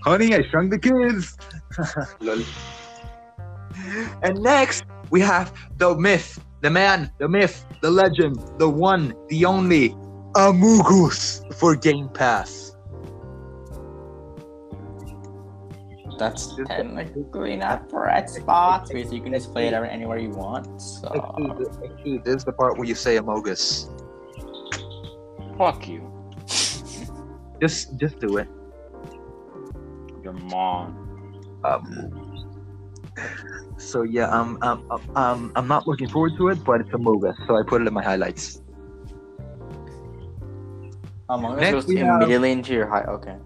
Honey, 0.03 0.33
I 0.33 0.41
shrunk 0.49 0.71
the 0.71 0.79
kids. 0.79 1.37
Lol. 2.19 2.41
And 4.23 4.41
next, 4.41 4.83
we 5.09 5.21
have 5.21 5.53
the 5.77 5.95
myth, 5.95 6.39
the 6.61 6.69
man, 6.69 7.11
the 7.19 7.29
myth, 7.29 7.65
the 7.81 7.89
legend, 7.89 8.35
the 8.57 8.69
one, 8.69 9.13
the 9.29 9.45
only, 9.45 9.95
Amogus 10.35 11.41
for 11.55 11.75
Game 11.75 12.09
Pass. 12.09 12.75
That's 16.17 16.47
Just- 16.55 16.69
technically 16.69 17.55
not 17.55 17.89
for 17.89 18.07
Xbox 18.07 18.89
because 18.89 19.13
you 19.13 19.21
can 19.21 19.33
just 19.33 19.51
play 19.53 19.67
it 19.67 19.73
anywhere 19.73 20.17
you 20.17 20.29
want. 20.29 20.81
So 20.81 21.07
Actually, 21.07 21.65
actually, 21.89 22.17
this 22.19 22.35
is 22.37 22.45
the 22.45 22.53
part 22.53 22.77
where 22.77 22.87
you 22.87 22.95
say 22.95 23.17
Amogus. 23.17 23.89
Fuck 25.57 25.87
you. 25.87 26.01
Just, 27.59 27.97
just 27.97 28.19
do 28.19 28.37
it. 28.37 28.47
Your 30.23 30.33
mom. 30.33 31.57
Um, 31.63 32.45
so 33.77 34.03
yeah, 34.03 34.29
um, 34.29 34.59
um, 34.61 34.85
um, 34.91 35.01
um, 35.17 35.51
I'm 35.55 35.67
not 35.67 35.87
looking 35.87 36.07
forward 36.07 36.33
to 36.37 36.49
it, 36.49 36.63
but 36.63 36.81
it's 36.81 36.91
Amogus, 36.91 37.35
so 37.47 37.57
I 37.57 37.63
put 37.63 37.81
it 37.81 37.87
in 37.87 37.93
my 37.95 38.03
highlights. 38.03 38.61
Among 41.29 41.59
Us 41.59 41.71
goes 41.71 41.87
we 41.87 41.97
have- 41.97 42.17
immediately 42.21 42.51
into 42.51 42.73
your 42.73 42.85
high. 42.87 43.05
Okay. 43.05 43.37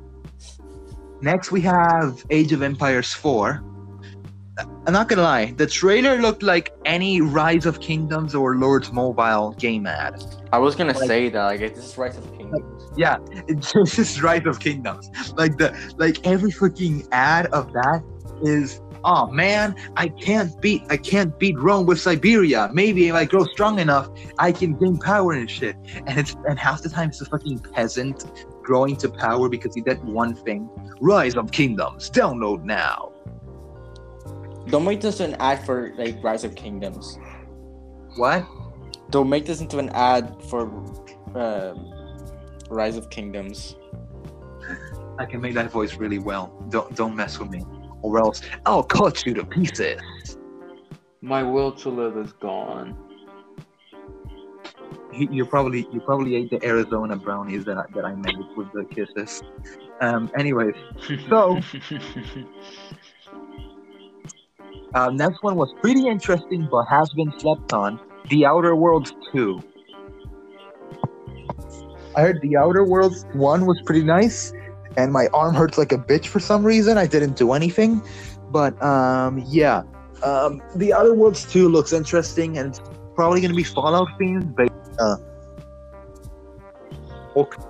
Next, 1.22 1.52
we 1.52 1.62
have 1.62 2.26
Age 2.30 2.52
of 2.52 2.62
Empires 2.62 3.14
4. 3.14 3.64
I'm 4.86 4.94
not 4.94 5.08
gonna 5.08 5.22
lie, 5.22 5.52
the 5.58 5.66
trailer 5.66 6.22
looked 6.22 6.44
like 6.44 6.72
any 6.86 7.22
Rise 7.22 7.66
of 7.66 7.80
Kingdoms 7.80 8.36
or 8.36 8.58
Lords 8.58 8.92
Mobile 8.92 9.56
game 9.58 9.88
ad. 9.88 10.22
I 10.52 10.58
was 10.60 10.76
gonna 10.76 10.94
Like- 10.94 11.08
say 11.08 11.30
that 11.30 11.44
like 11.44 11.60
this 11.60 11.78
is 11.86 11.98
Rise 11.98 12.18
of 12.18 12.26
Kingdoms. 12.38 12.90
Yeah, 12.98 13.18
it's 13.48 13.72
just 13.96 14.22
Rise 14.22 14.46
of 14.46 14.60
Kingdoms. 14.60 15.10
Like 15.36 15.58
the 15.58 15.74
like 15.98 16.26
every 16.28 16.52
freaking 16.52 17.08
ad 17.12 17.46
of 17.48 17.72
that 17.74 18.04
is 18.44 18.82
oh 19.04 19.28
man, 19.28 19.76
I 19.96 20.10
can't 20.10 20.60
beat 20.62 20.84
I 20.90 20.98
can't 20.98 21.38
beat 21.40 21.58
Rome 21.58 21.86
with 21.86 22.00
Siberia. 22.00 22.70
Maybe 22.74 23.08
if 23.08 23.16
I 23.16 23.26
grow 23.26 23.46
strong 23.46 23.80
enough, 23.80 24.10
I 24.38 24.52
can 24.52 24.74
gain 24.78 24.98
power 24.98 25.32
and 25.34 25.50
shit. 25.50 25.76
And 26.06 26.20
it's 26.20 26.36
and 26.48 26.60
half 26.60 26.82
the 26.82 26.90
time 26.90 27.10
it's 27.10 27.22
a 27.22 27.26
fucking 27.26 27.60
peasant 27.60 28.26
growing 28.64 28.96
to 28.98 29.10
power 29.10 29.50
because 29.50 29.76
he 29.76 29.82
did 29.82 30.04
one 30.04 30.36
thing. 30.36 30.70
Rise 31.00 31.36
of 31.36 31.52
Kingdoms, 31.52 32.10
download 32.10 32.64
now. 32.64 33.12
Don't 34.68 34.86
make 34.86 35.02
this 35.02 35.20
an 35.20 35.36
ad 35.36 35.66
for 35.66 35.94
like 35.98 36.24
Rise 36.24 36.44
of 36.44 36.56
Kingdoms. 36.56 37.18
What? 38.16 38.46
Don't 39.10 39.30
make 39.30 39.46
this 39.46 39.62
into 39.62 39.80
an 39.80 39.90
ad 39.90 40.42
for 40.50 40.68
um 41.36 41.94
Rise 42.70 42.98
of 42.98 43.10
Kingdoms. 43.10 43.76
I 45.18 45.26
can 45.26 45.42
make 45.42 45.54
that 45.56 45.72
voice 45.72 45.96
really 45.96 46.20
well. 46.20 46.54
Don't 46.70 46.96
don't 46.96 47.16
mess 47.16 47.40
with 47.40 47.50
me, 47.50 47.66
or 48.02 48.20
else 48.20 48.42
I'll 48.66 48.84
cut 48.84 49.26
you 49.26 49.34
to 49.36 49.46
pieces. 49.46 50.00
My 51.22 51.44
will 51.44 51.72
to 51.74 51.90
live 51.90 52.18
is 52.18 52.34
gone. 52.34 52.98
You, 55.14 55.46
probably 55.46 55.88
you 55.92 56.00
probably 56.02 56.36
ate 56.36 56.50
the 56.50 56.64
Arizona 56.66 57.16
brownies 57.18 57.66
that 57.66 57.78
I, 57.78 57.86
that 57.94 58.06
I 58.06 58.16
made 58.16 58.38
with 58.56 58.72
the 58.74 58.86
kisses. 58.86 59.44
Um. 60.00 60.32
Anyways, 60.38 60.74
So- 61.30 61.60
uh, 64.94 65.10
next 65.10 65.44
one 65.44 65.56
was 65.56 65.74
pretty 65.82 66.08
interesting, 66.08 66.68
but 66.72 66.86
has 66.86 67.10
been 67.14 67.38
slept 67.40 67.74
on. 67.74 68.00
The 68.30 68.46
Outer 68.46 68.76
Worlds 68.76 69.14
two. 69.32 69.62
I 72.16 72.22
heard 72.22 72.42
The 72.42 72.58
Outer 72.58 72.84
Worlds 72.84 73.26
one 73.34 73.66
was 73.66 73.82
pretty 73.82 74.04
nice, 74.04 74.54
and 74.98 75.12
my 75.12 75.28
arm 75.34 75.56
hurts 75.56 75.78
like 75.78 75.92
a 75.92 75.98
bitch 75.98 76.28
for 76.28 76.40
some 76.40 76.64
reason. 76.64 76.98
I 76.98 77.08
didn't 77.08 77.36
do 77.36 77.54
anything, 77.54 78.02
but 78.50 78.82
um, 78.84 79.44
yeah. 79.48 79.84
Um, 80.24 80.62
The 80.76 80.94
Outer 80.94 81.14
Worlds 81.16 81.46
two 81.52 81.68
looks 81.70 81.94
interesting, 81.94 82.58
and 82.58 82.70
it's 82.70 82.82
probably 83.16 83.42
gonna 83.42 83.54
be 83.54 83.64
Fallout 83.64 84.08
themed, 84.20 84.56
but 84.56 84.72
uh. 85.02 85.18
Okay. 87.36 87.62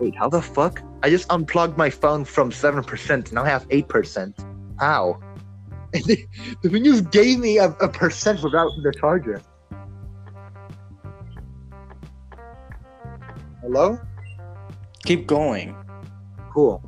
Wait, 0.00 0.14
how 0.14 0.28
the 0.28 0.42
fuck? 0.42 0.82
I 1.02 1.10
just 1.10 1.30
unplugged 1.30 1.78
my 1.78 1.88
phone 1.88 2.24
from 2.24 2.50
7%, 2.50 3.32
now 3.32 3.44
I 3.44 3.48
have 3.48 3.68
8%. 3.68 4.34
How? 4.78 5.20
the 5.92 6.26
thing 6.62 6.84
just 6.84 7.10
gave 7.10 7.38
me 7.38 7.58
a, 7.58 7.70
a 7.70 7.88
percent 7.88 8.42
without 8.42 8.70
the 8.82 8.92
charger. 8.92 9.40
Hello? 13.62 13.98
Keep 15.04 15.26
going. 15.26 15.74
Cool. 16.52 16.82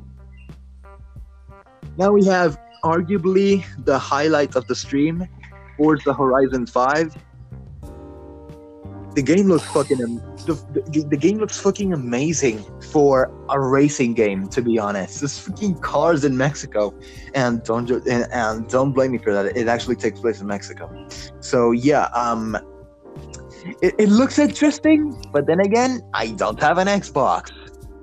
Now 1.97 2.11
we 2.11 2.25
have 2.25 2.59
arguably 2.83 3.65
the 3.85 3.97
highlight 3.97 4.55
of 4.55 4.67
the 4.67 4.75
stream 4.75 5.27
Forza 5.77 6.13
Horizon 6.13 6.65
5. 6.65 7.15
The 9.15 9.23
game 9.23 9.47
looks 9.47 9.65
fucking 9.71 9.97
the, 9.97 10.53
the, 10.91 11.05
the 11.09 11.17
game 11.17 11.39
looks 11.39 11.59
fucking 11.59 11.93
amazing 11.93 12.63
for 12.91 13.31
a 13.49 13.59
racing 13.59 14.13
game. 14.13 14.47
To 14.49 14.61
be 14.61 14.77
honest, 14.77 15.21
there's 15.21 15.39
fucking 15.39 15.79
cars 15.79 16.23
in 16.23 16.37
Mexico, 16.37 16.93
and 17.33 17.63
don't 17.63 17.89
and, 17.89 18.31
and 18.31 18.67
don't 18.69 18.91
blame 18.91 19.11
me 19.11 19.17
for 19.17 19.33
that. 19.33 19.57
It 19.57 19.67
actually 19.67 19.95
takes 19.95 20.19
place 20.19 20.41
in 20.41 20.47
Mexico. 20.47 21.07
So 21.39 21.71
yeah, 21.71 22.03
um, 22.13 22.57
it, 23.81 23.95
it 23.97 24.09
looks 24.09 24.37
interesting, 24.37 25.19
but 25.31 25.47
then 25.47 25.59
again, 25.59 26.01
I 26.13 26.27
don't 26.31 26.59
have 26.61 26.77
an 26.77 26.87
Xbox, 26.87 27.51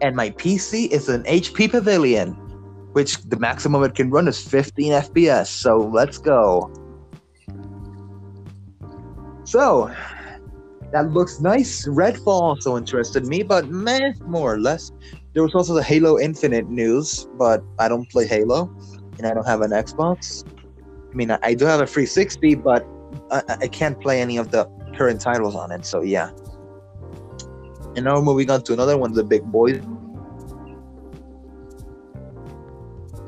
and 0.00 0.16
my 0.16 0.30
PC 0.30 0.90
is 0.90 1.08
an 1.08 1.22
HP 1.24 1.70
Pavilion, 1.70 2.32
which 2.92 3.22
the 3.22 3.38
maximum 3.38 3.82
it 3.84 3.94
can 3.94 4.10
run 4.10 4.26
is 4.28 4.40
15 4.42 4.92
FPS. 4.92 5.46
So 5.46 5.78
let's 5.78 6.18
go. 6.18 6.72
So 9.44 9.94
that 10.92 11.10
looks 11.12 11.40
nice. 11.40 11.86
Redfall 11.86 12.40
also 12.40 12.76
interested 12.76 13.26
me, 13.26 13.42
but 13.42 13.68
meh, 13.68 14.12
more 14.26 14.54
or 14.54 14.58
less. 14.58 14.92
There 15.34 15.42
was 15.42 15.54
also 15.54 15.74
the 15.74 15.82
Halo 15.82 16.18
Infinite 16.18 16.68
news, 16.68 17.26
but 17.34 17.62
I 17.78 17.88
don't 17.88 18.08
play 18.08 18.26
Halo, 18.26 18.74
and 19.18 19.26
I 19.26 19.34
don't 19.34 19.46
have 19.46 19.60
an 19.60 19.72
Xbox. 19.72 20.44
I 21.10 21.14
mean, 21.14 21.30
I, 21.30 21.38
I 21.42 21.54
do 21.54 21.64
have 21.64 21.80
a 21.80 21.86
360, 21.86 22.54
but 22.56 22.86
I, 23.30 23.42
I 23.62 23.68
can't 23.68 24.00
play 24.00 24.20
any 24.20 24.36
of 24.36 24.50
the 24.50 24.66
current 24.96 25.20
titles 25.20 25.54
on 25.54 25.72
it. 25.72 25.84
So 25.84 26.02
yeah. 26.02 26.30
And 27.96 28.04
now 28.04 28.16
we're 28.16 28.22
moving 28.22 28.50
on 28.50 28.62
to 28.62 28.72
another 28.72 28.96
one 28.96 29.10
of 29.10 29.16
the 29.16 29.24
big 29.24 29.42
boys. 29.44 29.80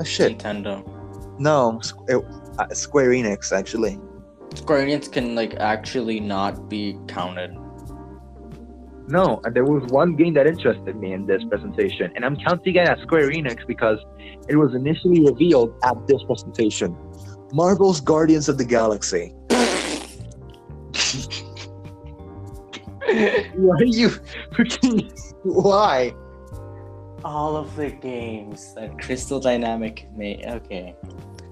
Oh, 0.01 0.05
shit. 0.05 0.39
Nintendo. 0.39 0.87
No, 1.39 1.81
Squ- 1.83 2.59
uh, 2.59 2.75
Square 2.75 3.11
Enix 3.11 3.53
actually. 3.53 3.99
Square 4.59 4.87
Enix 4.87 5.11
can 5.11 5.37
like 5.37 5.55
actually 5.55 6.19
not 6.19 6.69
be 6.69 6.99
counted. 7.07 7.57
No, 9.07 9.41
and 9.45 9.55
there 9.55 9.65
was 9.65 9.85
one 9.91 10.17
game 10.17 10.35
that 10.35 10.49
interested 10.49 10.97
me 10.97 11.13
in 11.13 11.27
this 11.27 11.43
presentation, 11.49 12.13
and 12.17 12.25
I'm 12.25 12.37
counting 12.37 12.75
it 12.75 12.89
as 12.89 12.99
Square 13.03 13.31
Enix 13.31 13.65
because 13.67 13.99
it 14.49 14.57
was 14.57 14.75
initially 14.75 15.25
revealed 15.25 15.75
at 15.85 16.07
this 16.09 16.23
presentation. 16.25 16.97
Marvel's 17.53 18.01
Guardians 18.01 18.49
of 18.49 18.59
the 18.59 18.65
Galaxy. 18.65 19.33
Why 23.55 23.77
are 23.79 23.85
you 23.85 24.11
freaking? 24.53 25.09
Why? 25.45 26.13
All 27.25 27.57
of 27.57 27.75
the 27.77 27.91
games 27.91 28.75
that 28.75 28.99
Crystal 28.99 29.39
Dynamic 29.39 30.09
made. 30.15 30.45
Okay, 30.47 30.97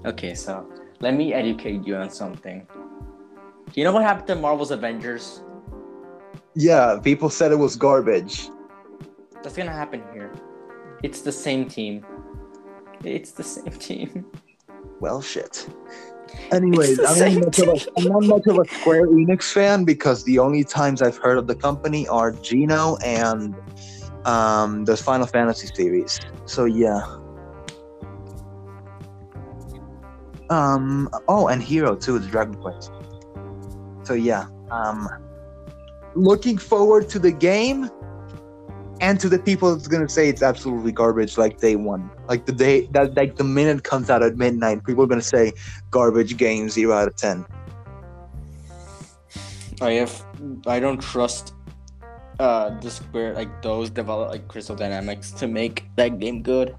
okay. 0.05 0.35
So 0.35 0.69
let 0.99 1.13
me 1.15 1.33
educate 1.33 1.87
you 1.87 1.95
on 1.95 2.09
something. 2.09 2.67
You 3.77 3.83
know 3.83 3.91
what 3.91 4.01
happened 4.01 4.25
to 4.25 4.35
Marvel's 4.35 4.71
Avengers? 4.71 5.43
Yeah, 6.55 6.99
people 7.03 7.29
said 7.29 7.51
it 7.51 7.57
was 7.57 7.75
garbage. 7.75 8.49
That's 9.43 9.55
gonna 9.55 9.71
happen 9.71 10.01
here. 10.11 10.33
It's 11.03 11.21
the 11.21 11.31
same 11.31 11.69
team. 11.69 12.03
It's 13.03 13.33
the 13.33 13.43
same 13.43 13.69
team. 13.69 14.25
Well, 14.99 15.21
shit. 15.21 15.69
Anyways, 16.51 16.99
I'm 16.99 17.35
not, 17.35 17.45
much 17.45 17.59
of 17.59 17.67
a, 17.67 17.99
I'm 17.99 18.03
not 18.05 18.23
much 18.23 18.47
of 18.47 18.57
a 18.57 18.65
Square 18.79 19.09
Enix 19.09 19.53
fan 19.53 19.85
because 19.85 20.23
the 20.23 20.39
only 20.39 20.63
times 20.63 21.03
I've 21.03 21.17
heard 21.17 21.37
of 21.37 21.45
the 21.45 21.53
company 21.53 22.07
are 22.07 22.31
Geno 22.31 22.97
and 23.05 23.55
um, 24.25 24.85
the 24.85 24.97
Final 24.97 25.27
Fantasy 25.27 25.67
series. 25.75 26.19
So 26.45 26.65
yeah. 26.65 27.03
Um. 30.49 31.11
Oh, 31.27 31.47
and 31.47 31.61
Hero 31.61 31.95
too, 31.95 32.17
the 32.17 32.27
Dragon 32.27 32.55
Quest. 32.55 32.91
So 34.07 34.13
yeah. 34.13 34.47
Um. 34.71 35.09
Looking 36.15 36.57
forward 36.57 37.09
to 37.09 37.19
the 37.19 37.31
game, 37.31 37.89
and 39.01 39.19
to 39.19 39.27
the 39.29 39.37
people 39.37 39.75
that's 39.75 39.87
gonna 39.87 40.09
say 40.09 40.29
it's 40.29 40.41
absolutely 40.41 40.91
garbage, 40.91 41.37
like 41.37 41.59
day 41.59 41.75
one, 41.75 42.09
like 42.27 42.45
the 42.45 42.51
day 42.53 42.87
that 42.95 43.15
like 43.15 43.35
the 43.35 43.43
minute 43.43 43.83
comes 43.83 44.09
out 44.09 44.23
at 44.23 44.37
midnight, 44.37 44.83
people 44.85 45.03
are 45.03 45.07
gonna 45.07 45.21
say 45.21 45.51
garbage 45.91 46.37
game, 46.37 46.69
zero 46.69 46.93
out 46.95 47.07
of 47.07 47.15
ten. 47.17 47.45
I 49.81 49.91
have. 50.01 50.25
I 50.65 50.79
don't 50.79 51.01
trust. 51.01 51.53
Uh, 52.39 52.79
the 52.81 52.89
Square 52.89 53.33
like 53.33 53.61
those 53.61 53.89
develop 53.89 54.29
like 54.29 54.47
Crystal 54.47 54.75
Dynamics 54.75 55.31
to 55.31 55.47
make 55.47 55.85
that 55.97 56.19
game 56.19 56.41
good. 56.41 56.75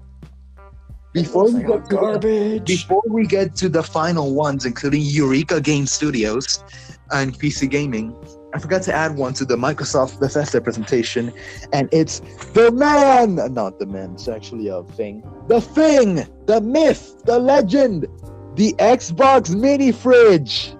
Before 1.13 1.45
we 1.45 1.63
Like, 1.63 1.67
get 1.67 1.89
the, 1.89 1.95
garbage. 1.95 2.65
before 2.65 3.03
we 3.07 3.25
get 3.25 3.55
to 3.57 3.67
the 3.69 3.83
final 3.83 4.33
ones, 4.35 4.65
including 4.65 5.01
Yooreka 5.01 5.61
Game 5.63 5.85
Studios 5.85 6.63
and 7.11 7.33
PC 7.37 7.69
Gaming, 7.69 8.15
I 8.53 8.59
forgot 8.59 8.81
to 8.83 8.93
add 8.93 9.15
one 9.15 9.33
to 9.33 9.45
the 9.45 9.55
Microsoft 9.55 10.19
Bethesda 10.19 10.59
presentation, 10.61 11.31
and 11.71 11.87
it's 11.91 12.19
the 12.53 12.71
man, 12.71 13.35
not 13.53 13.79
the 13.79 13.85
man, 13.85 14.13
it's 14.13 14.27
actually 14.27 14.67
a 14.69 14.83
thing. 14.83 15.23
The 15.47 15.61
thing, 15.61 16.27
the 16.45 16.61
myth, 16.61 17.23
the 17.25 17.37
legend, 17.37 18.07
the 18.55 18.73
Xbox 18.79 19.55
Mini 19.55 19.91
Fridge. 19.91 20.73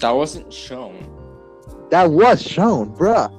That 0.00 0.10
wasn't 0.10 0.52
shown. 0.52 1.06
That 1.90 2.10
was 2.10 2.42
shown, 2.42 2.94
bruh. 2.94 3.30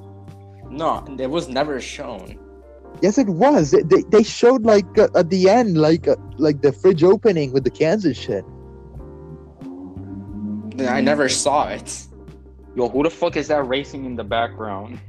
No, 0.69 1.05
it 1.19 1.29
was 1.29 1.47
never 1.47 1.79
shown. 1.79 2.39
Yes, 3.01 3.17
it 3.17 3.27
was. 3.27 3.71
They, 3.71 3.81
they, 3.81 4.01
they 4.03 4.23
showed 4.23 4.63
like 4.63 4.85
uh, 4.97 5.07
at 5.15 5.29
the 5.29 5.49
end, 5.49 5.77
like 5.77 6.07
uh, 6.07 6.15
like 6.37 6.61
the 6.61 6.71
fridge 6.71 7.03
opening 7.03 7.51
with 7.51 7.63
the 7.63 7.71
cans 7.71 8.05
and 8.05 8.15
shit. 8.15 8.45
I 10.87 11.01
never 11.01 11.29
saw 11.29 11.69
it. 11.69 12.07
Yo, 12.75 12.87
who 12.89 13.03
the 13.03 13.09
fuck 13.09 13.35
is 13.35 13.47
that 13.49 13.67
racing 13.67 14.05
in 14.05 14.15
the 14.15 14.23
background? 14.23 14.99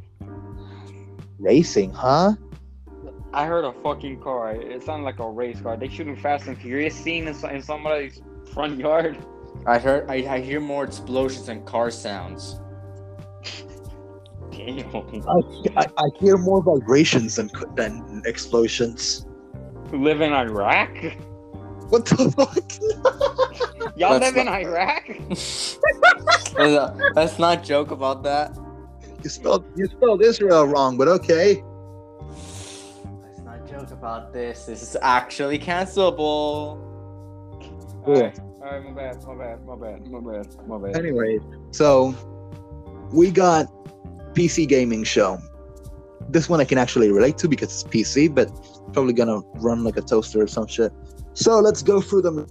Racing, 1.39 1.93
huh? 1.93 2.35
I 3.35 3.47
heard 3.47 3.65
a 3.65 3.73
fucking 3.73 4.21
car. 4.21 4.55
It 4.55 4.83
sounded 4.83 5.05
like 5.05 5.19
a 5.19 5.29
race 5.29 5.61
car. 5.61 5.77
They 5.77 5.89
shooting 5.89 6.17
Fast 6.17 6.49
and 6.49 6.59
Furious 6.59 6.95
scene 6.95 7.29
in, 7.29 7.51
in 7.51 7.63
somebody's 7.63 8.21
front 8.53 8.79
yard. 8.79 9.17
I 9.67 9.79
heard. 9.79 10.11
I, 10.11 10.15
I 10.35 10.41
hear 10.41 10.61
more 10.61 10.85
explosions 10.85 11.49
and 11.49 11.65
car 11.65 11.91
sounds. 11.91 12.61
Damn. 14.51 14.95
I, 14.95 15.41
I, 15.77 15.87
I 15.97 16.09
hear 16.19 16.37
more 16.37 16.63
vibrations 16.63 17.37
than 17.37 17.51
than 17.75 18.23
explosions. 18.27 19.27
Who 19.91 20.03
live 20.03 20.21
in 20.21 20.33
Iraq? 20.33 20.91
What 21.93 22.07
the 22.07 22.31
fuck? 22.33 22.57
Y'all 23.99 24.19
That's 24.19 24.35
live 24.35 24.37
in 24.39 24.49
Iraq? 24.49 25.09
let's, 27.15 27.39
not 27.39 27.63
joke 27.63 27.91
about 27.91 28.23
that. 28.23 28.57
You 29.23 29.29
spelled 29.29 29.67
you 29.77 29.85
spelled 29.85 30.23
Israel 30.23 30.67
wrong, 30.67 30.97
but 30.97 31.07
okay. 31.09 31.63
Let's 32.31 33.41
not 33.45 33.69
joke 33.69 33.91
about 33.91 34.33
this. 34.33 34.65
This 34.65 34.83
is 34.83 34.97
actually 35.03 35.59
cancelable. 35.59 36.81
Cool. 38.07 38.33
Alright, 38.63 38.85
my 38.85 38.93
bad, 38.93 39.23
my 39.27 39.35
bad, 39.35 39.67
my 39.67 39.77
bad, 39.77 40.07
my 40.07 40.21
bad, 40.21 40.67
my 40.67 40.79
bad. 40.79 40.97
Anyways, 40.97 41.43
so 41.73 42.15
we 43.13 43.31
got 43.31 43.67
PC 44.33 44.67
gaming 44.67 45.05
show. 45.05 45.39
This 46.31 46.49
one 46.49 46.59
I 46.59 46.65
can 46.65 46.79
actually 46.79 47.13
relate 47.13 47.37
to 47.37 47.49
because 47.49 47.69
it's 47.71 47.85
PC, 47.85 48.35
but 48.35 48.49
probably 48.95 49.13
gonna 49.13 49.41
run 49.57 49.85
like 49.85 49.99
a 49.99 50.03
toaster 50.03 50.41
or 50.41 50.47
some 50.47 50.67
shit. 50.67 50.91
So 51.35 51.61
let's 51.61 51.83
go 51.83 52.01
through 52.01 52.23
them. 52.23 52.47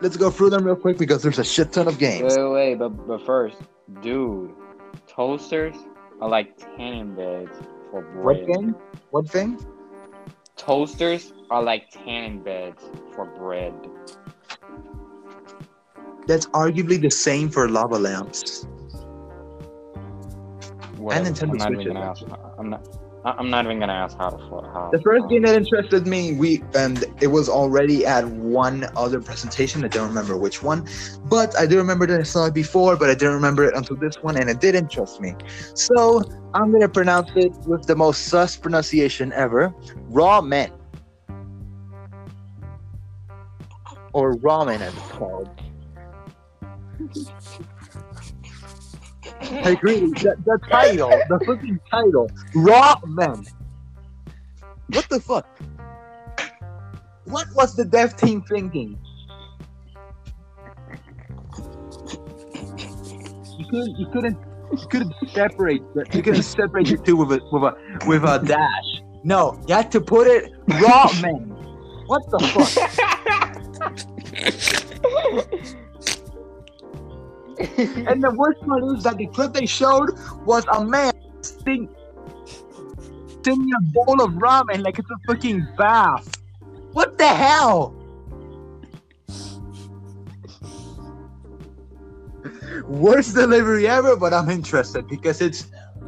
Let's 0.00 0.16
go 0.16 0.30
through 0.30 0.50
them 0.50 0.64
real 0.64 0.76
quick 0.76 0.96
because 0.96 1.22
there's 1.22 1.38
a 1.38 1.44
shit 1.44 1.72
ton 1.72 1.86
of 1.86 1.98
games. 1.98 2.34
Wait, 2.34 2.42
wait, 2.42 2.52
wait, 2.52 2.74
but, 2.78 2.88
but 3.06 3.24
first, 3.26 3.58
dude, 4.00 4.54
toasters 5.06 5.76
are 6.20 6.28
like 6.28 6.56
tanning 6.76 7.14
beds 7.14 7.50
for 7.90 8.02
What 8.22 8.46
bread. 8.46 8.74
What 9.10 9.28
thing? 9.28 9.58
Toasters 10.56 11.32
are 11.50 11.62
like 11.62 11.90
tanning 11.90 12.42
beds 12.42 12.82
for 13.14 13.26
bread. 13.26 13.74
That's 16.26 16.46
arguably 16.46 17.00
the 17.00 17.10
same 17.10 17.50
for 17.50 17.68
lava 17.68 17.98
lamps. 17.98 18.66
Whatever. 20.96 21.30
Nintendo 21.30 21.50
I'm 21.50 21.56
not 21.56 21.72
even 21.72 22.16
Switches. 22.16 22.34
I'm 22.58 22.70
not. 22.70 22.99
I- 23.24 23.34
I'm 23.38 23.50
not 23.50 23.64
even 23.66 23.78
gonna 23.80 23.92
ask 23.92 24.16
how 24.18 24.30
to 24.30 24.38
how. 24.72 24.90
The 24.92 25.00
first 25.02 25.22
how- 25.22 25.28
game 25.28 25.42
that 25.42 25.54
um, 25.54 25.62
interested 25.62 26.06
me, 26.06 26.32
we 26.34 26.62
and 26.74 27.04
it 27.20 27.28
was 27.28 27.48
already 27.48 28.06
at 28.06 28.26
one 28.28 28.86
other 28.96 29.20
presentation. 29.20 29.84
I 29.84 29.88
don't 29.88 30.08
remember 30.08 30.36
which 30.36 30.62
one, 30.62 30.86
but 31.24 31.58
I 31.58 31.66
do 31.66 31.76
remember 31.78 32.06
that 32.06 32.20
I 32.20 32.24
saw 32.24 32.46
it 32.46 32.54
before, 32.54 32.96
but 32.96 33.10
I 33.10 33.14
didn't 33.14 33.34
remember 33.34 33.64
it 33.64 33.74
until 33.76 33.96
this 33.96 34.16
one, 34.22 34.36
and 34.36 34.48
it 34.48 34.60
did 34.60 34.74
interest 34.74 35.20
me. 35.20 35.36
So 35.74 36.22
I'm 36.54 36.72
gonna 36.72 36.88
pronounce 36.88 37.30
it 37.34 37.52
with 37.66 37.86
the 37.86 37.96
most 37.96 38.24
sus 38.28 38.56
pronunciation 38.56 39.32
ever: 39.34 39.74
raw 40.08 40.40
men, 40.40 40.70
or 44.14 44.34
ramen 44.36 44.80
as 44.80 44.96
it's 44.96 45.12
called. 45.12 45.48
I 49.50 49.70
agree. 49.70 50.00
The, 50.00 50.36
the 50.44 50.58
title, 50.68 51.10
the 51.28 51.40
fucking 51.44 51.80
title, 51.90 52.30
Raw 52.54 53.00
Men. 53.04 53.44
What 54.88 55.08
the 55.08 55.20
fuck? 55.20 55.46
What 57.24 57.46
was 57.54 57.74
the 57.74 57.84
dev 57.84 58.16
team 58.16 58.42
thinking? 58.42 58.98
You 63.58 63.66
couldn't, 63.70 63.98
you 63.98 64.06
couldn't, 64.12 64.38
you 64.72 64.86
couldn't 64.88 65.14
separate. 65.32 65.82
The, 65.94 66.06
you 66.12 66.22
couldn't 66.22 66.42
separate 66.42 66.86
the 66.86 66.98
two 66.98 67.16
with 67.16 67.32
a 67.32 67.40
with 67.52 67.62
a 67.62 68.06
with 68.06 68.24
a 68.24 68.38
dash. 68.44 69.02
No, 69.24 69.60
you 69.66 69.74
had 69.74 69.92
to 69.92 70.00
put 70.00 70.26
it 70.26 70.52
Raw 70.80 71.10
Men. 71.20 71.50
What 72.06 72.22
the 72.30 72.38
fuck? 72.40 72.70
and 77.60 78.22
the 78.22 78.32
worst 78.36 78.58
part 78.66 78.82
is 78.96 79.02
that 79.04 79.16
the 79.18 79.26
clip 79.28 79.52
they 79.52 79.66
showed 79.66 80.10
was 80.44 80.64
a 80.72 80.84
man 80.84 81.12
sting 81.42 81.88
singing 83.44 83.70
a 83.78 83.82
bowl 83.92 84.22
of 84.22 84.32
ramen 84.32 84.82
like 84.84 84.98
it's 84.98 85.10
a 85.10 85.16
fucking 85.32 85.66
bath. 85.78 86.26
What 86.92 87.16
the 87.18 87.28
hell? 87.28 87.94
Worst 92.88 93.34
delivery 93.34 93.86
ever, 93.86 94.16
but 94.16 94.32
I'm 94.32 94.50
interested 94.50 95.06
because 95.08 95.40
it's 95.40 95.66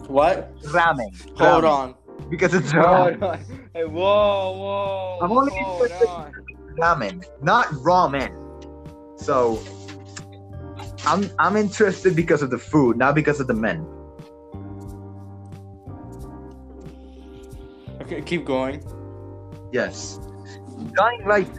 What? 0.08 0.52
ramen. 0.64 1.10
Hold 1.36 1.64
Ramen. 1.64 1.68
on. 1.70 1.94
Because 2.30 2.54
it's 2.54 2.72
Hold 2.72 2.86
ramen. 2.86 3.22
on. 3.22 3.38
Hey, 3.74 3.84
whoa, 3.84 4.52
whoa. 4.58 5.18
I'm 5.22 5.32
only 5.32 5.52
interested- 5.56 6.08
on. 6.08 6.32
ramen, 6.80 7.24
not 7.42 7.66
ramen. 7.68 8.30
So 9.16 9.58
I'm 11.04 11.30
I'm 11.38 11.56
interested 11.56 12.14
because 12.14 12.42
of 12.42 12.50
the 12.50 12.58
food, 12.58 12.96
not 12.96 13.14
because 13.14 13.40
of 13.40 13.46
the 13.46 13.54
men. 13.54 13.86
Okay, 18.02 18.22
keep 18.22 18.44
going. 18.44 18.82
Yes. 19.72 20.20
Dying 20.94 21.26
Light. 21.26 21.50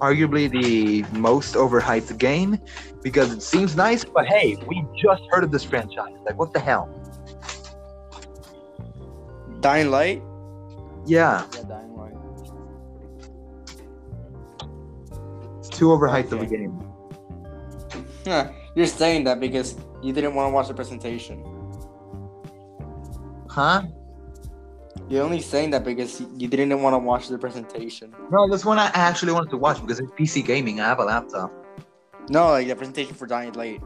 Arguably 0.00 0.50
the 0.50 1.02
most 1.16 1.54
overhyped 1.54 2.18
game 2.18 2.58
because 3.02 3.32
it 3.32 3.42
seems 3.42 3.76
nice, 3.76 4.04
but 4.04 4.26
hey, 4.26 4.56
we 4.66 4.84
just 5.00 5.22
heard 5.30 5.44
of 5.44 5.50
this 5.50 5.64
franchise. 5.64 6.14
Like, 6.26 6.38
what 6.38 6.52
the 6.52 6.60
hell? 6.60 6.88
Dying 9.60 9.90
Light? 9.90 10.22
Yeah, 11.06 11.46
Yeah, 11.54 11.62
too 15.84 15.90
overhyped 15.90 16.32
of 16.32 16.40
a 16.40 16.46
game. 16.46 16.72
Huh, 18.26 18.48
You're 18.74 18.86
saying 18.86 19.24
that 19.24 19.38
because 19.38 19.76
you 20.02 20.12
didn't 20.14 20.34
want 20.34 20.48
to 20.48 20.54
watch 20.54 20.68
the 20.68 20.74
presentation. 20.74 21.44
Huh? 23.50 23.82
You're 25.10 25.22
only 25.22 25.42
saying 25.42 25.70
that 25.72 25.84
because 25.84 26.22
you 26.38 26.48
didn't 26.48 26.80
want 26.80 26.94
to 26.94 26.98
watch 26.98 27.28
the 27.28 27.36
presentation. 27.38 28.14
No, 28.30 28.48
this 28.48 28.64
one 28.64 28.78
I 28.78 28.86
actually 28.94 29.32
wanted 29.32 29.50
to 29.50 29.58
watch 29.58 29.78
because 29.82 30.00
it's 30.00 30.10
PC 30.12 30.44
gaming. 30.46 30.80
I 30.80 30.86
have 30.88 31.00
a 31.00 31.04
laptop. 31.04 31.52
No, 32.30 32.52
like 32.52 32.66
the 32.66 32.74
presentation 32.76 33.14
for 33.14 33.26
Dying 33.26 33.52
Light. 33.52 33.82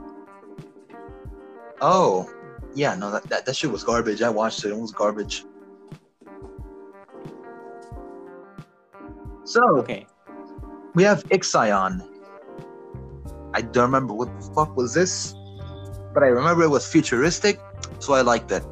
Oh, 1.80 2.30
yeah, 2.74 2.94
no, 2.94 3.11
that, 3.11 3.24
that, 3.24 3.44
that 3.46 3.57
shit 3.57 3.72
was 3.72 3.82
garbage. 3.82 4.22
I 4.22 4.30
watched 4.30 4.64
it. 4.64 4.68
It 4.70 4.78
was 4.78 4.92
garbage. 4.92 5.44
So, 9.42 9.78
Okay. 9.78 10.07
We 10.95 11.03
have 11.05 11.24
Ixion. 11.24 12.07
I 13.55 13.61
don't 13.61 13.84
remember 13.84 14.14
what 14.14 14.28
the 14.41 14.47
fuck 14.55 14.76
was 14.76 14.95
this, 14.95 15.34
but 16.14 16.22
I 16.22 16.26
remember 16.26 16.62
it 16.62 16.70
was 16.70 16.86
futuristic, 16.86 17.61
so 17.99 18.14
I 18.14 18.22
liked 18.22 18.53
it. 18.53 18.64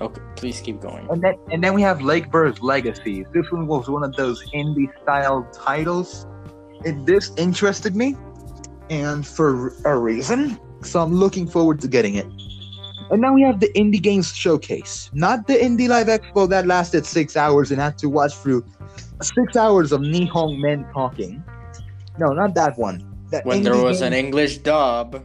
Okay, 0.00 0.20
please 0.36 0.60
keep 0.60 0.80
going. 0.80 1.08
And 1.10 1.22
then 1.22 1.34
and 1.50 1.62
then 1.62 1.74
we 1.74 1.82
have 1.82 2.02
Lakeburg's 2.02 2.60
Legacy. 2.60 3.24
This 3.32 3.50
one 3.52 3.66
was 3.66 3.88
one 3.88 4.02
of 4.02 4.14
those 4.16 4.42
indie 4.50 4.90
style 5.02 5.48
titles. 5.52 6.26
It 6.84 7.06
this 7.06 7.30
interested 7.36 7.94
me, 7.94 8.16
and 8.90 9.26
for 9.26 9.74
a 9.84 9.96
reason. 9.96 10.58
So 10.82 11.00
I'm 11.00 11.14
looking 11.14 11.46
forward 11.46 11.80
to 11.82 11.88
getting 11.88 12.16
it. 12.16 12.26
And 13.10 13.20
now 13.20 13.32
we 13.32 13.42
have 13.42 13.60
the 13.60 13.68
Indie 13.74 14.00
Games 14.02 14.34
Showcase, 14.34 15.10
not 15.12 15.46
the 15.46 15.54
Indie 15.54 15.88
Live 15.88 16.06
Expo 16.06 16.48
that 16.48 16.66
lasted 16.66 17.04
six 17.06 17.36
hours 17.36 17.70
and 17.70 17.80
had 17.80 17.98
to 17.98 18.08
watch 18.08 18.34
through 18.34 18.64
six 19.22 19.56
hours 19.56 19.92
of 19.92 20.00
Nihong 20.00 20.60
men 20.60 20.86
talking. 20.92 21.42
No, 22.18 22.32
not 22.32 22.54
that 22.54 22.78
one. 22.78 23.04
The 23.30 23.40
When 23.42 23.62
there 23.62 23.76
was 23.76 24.00
an 24.02 24.12
English 24.12 24.58
dub. 24.58 25.24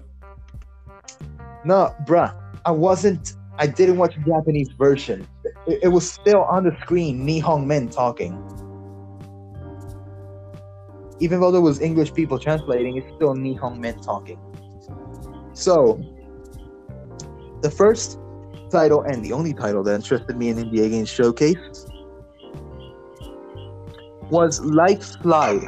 no, 1.66 1.94
bruh, 2.06 2.34
I 2.66 2.72
wasn't. 2.72 3.34
I 3.60 3.68
didn't 3.68 3.98
watch 3.98 4.16
the 4.16 4.22
Japanese 4.22 4.70
version. 4.78 5.28
It, 5.66 5.80
it 5.84 5.88
was 5.88 6.10
still 6.10 6.44
on 6.44 6.64
the 6.64 6.78
screen, 6.82 7.26
Nihong 7.26 7.66
men 7.66 7.90
talking. 7.90 8.34
Even 11.20 11.40
though 11.42 11.52
there 11.52 11.62
was 11.62 11.82
English 11.82 12.14
people 12.14 12.38
translating, 12.38 12.98
it's 12.98 13.08
still 13.16 13.34
Nihong 13.34 13.80
men 13.80 14.00
talking. 14.00 14.40
So, 15.54 16.00
the 17.62 17.72
first 17.72 18.20
title 18.70 19.02
and 19.02 19.24
the 19.24 19.34
only 19.34 19.54
title 19.54 19.84
that 19.84 19.96
interested 19.96 20.38
me 20.38 20.50
in 20.50 20.58
Indie 20.58 20.90
Games 20.90 21.10
Showcase 21.10 21.88
was 24.30 24.60
Lifeslide. 24.60 25.64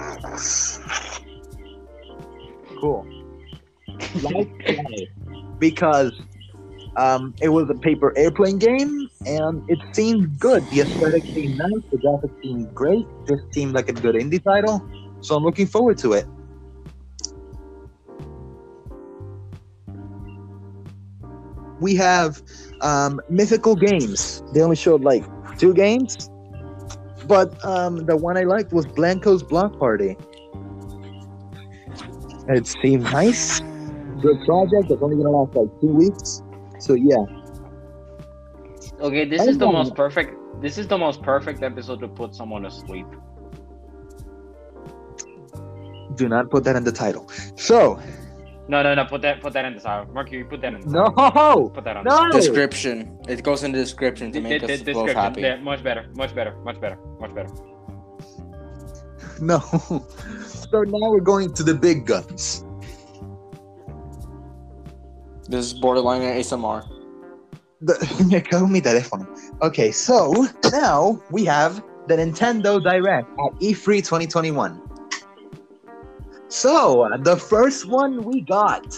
Cool. 2.79 3.05
Life 4.21 4.47
Slide. 4.65 5.07
Because 5.59 6.13
um, 6.95 7.33
it 7.41 7.49
was 7.49 7.69
a 7.69 7.73
paper 7.73 8.13
airplane 8.17 8.57
game, 8.57 9.09
and 9.25 9.63
it 9.69 9.79
seemed 9.93 10.39
good. 10.39 10.63
The 10.69 10.81
aesthetic 10.81 11.23
seemed 11.33 11.57
nice, 11.57 11.83
the 11.91 11.97
graphics 11.97 12.41
seemed 12.41 12.73
great. 12.73 13.05
This 13.25 13.39
seemed 13.51 13.73
like 13.73 13.89
a 13.89 13.93
good 13.93 14.15
indie 14.15 14.43
title, 14.43 14.81
so 15.21 15.35
I'm 15.35 15.43
looking 15.43 15.67
forward 15.67 15.97
to 15.99 16.13
it. 16.13 16.25
We 21.79 21.95
have 21.95 22.41
um, 22.81 23.21
Mythical 23.29 23.75
Games. 23.75 24.43
They 24.53 24.61
only 24.61 24.75
showed 24.75 25.01
like 25.01 25.23
two 25.57 25.73
games, 25.73 26.29
but 27.27 27.63
um, 27.65 28.05
the 28.05 28.17
one 28.17 28.37
I 28.37 28.43
liked 28.43 28.71
was 28.73 28.85
Blankos 28.85 29.47
Block 29.47 29.77
Party. 29.79 30.17
It 32.47 32.65
seemed 32.67 33.03
nice. 33.03 33.59
Good 34.21 34.39
project. 34.45 34.91
It's 34.91 35.01
only 35.01 35.15
gonna 35.17 35.29
last 35.29 35.55
like 35.55 35.69
two 35.81 35.87
weeks. 35.87 36.41
So 36.79 36.93
yeah. 36.93 37.23
Okay, 38.99 39.25
this 39.25 39.41
is 39.45 39.57
the 39.57 39.65
don't- 39.65 39.73
most 39.73 39.95
perfect. 39.95 40.35
This 40.61 40.77
is 40.77 40.87
the 40.87 40.97
most 40.97 41.21
perfect 41.21 41.63
episode 41.63 42.01
to 42.01 42.07
put 42.07 42.35
someone 42.35 42.63
to 42.63 42.71
sleep. 42.71 43.05
Do 46.15 46.27
not 46.27 46.49
put 46.49 46.65
that 46.65 46.75
in 46.75 46.83
the 46.83 46.91
title. 46.91 47.29
So 47.55 47.97
No, 48.69 48.83
no, 48.83 48.93
no. 48.93 49.03
Put 49.03 49.23
that. 49.23 49.41
Put 49.41 49.53
that 49.53 49.65
in 49.65 49.73
the 49.73 49.81
title. 49.81 50.13
Mercury. 50.13 50.43
Put 50.43 50.61
that 50.61 50.75
in. 50.75 50.81
The 50.81 50.87
no, 50.89 51.09
title. 51.09 51.71
Put 51.71 51.83
that 51.85 51.97
on. 51.97 52.03
no. 52.05 52.29
Description. 52.31 53.17
It 53.27 53.41
goes 53.43 53.63
in 53.63 53.71
the 53.71 53.79
description 53.79 54.31
to 54.31 54.39
The, 54.39 54.47
make 54.47 54.61
the, 54.61 54.73
us 54.73 54.81
the 54.81 54.93
both 54.93 55.11
happy. 55.11 55.41
Yeah, 55.41 55.55
much 55.57 55.83
better. 55.83 56.05
Much 56.13 56.35
better. 56.35 56.55
Much 56.63 56.79
better. 56.79 56.97
Much 57.19 57.33
better. 57.33 57.49
no. 59.41 59.59
So 60.69 60.83
now 60.83 61.09
we're 61.09 61.19
going 61.19 61.51
to 61.55 61.63
the 61.63 61.73
big 61.73 62.05
guns. 62.05 62.63
This 65.47 65.65
is 65.65 65.73
borderline 65.73 66.21
ASMR. 66.21 66.87
The, 67.81 67.95
me 68.29 68.39
cago 68.39 68.67
mi 68.67 68.81
teléfono. 68.81 69.25
Okay, 69.63 69.91
so 69.91 70.45
now 70.71 71.19
we 71.31 71.43
have 71.45 71.81
the 72.07 72.17
Nintendo 72.17 72.79
Direct 72.83 73.27
at 73.27 73.51
E 73.63 73.73
E3 73.73 74.03
2021. 74.05 74.79
So 76.49 77.07
the 77.21 77.37
first 77.37 77.85
one 77.85 78.23
we 78.23 78.41
got, 78.41 78.97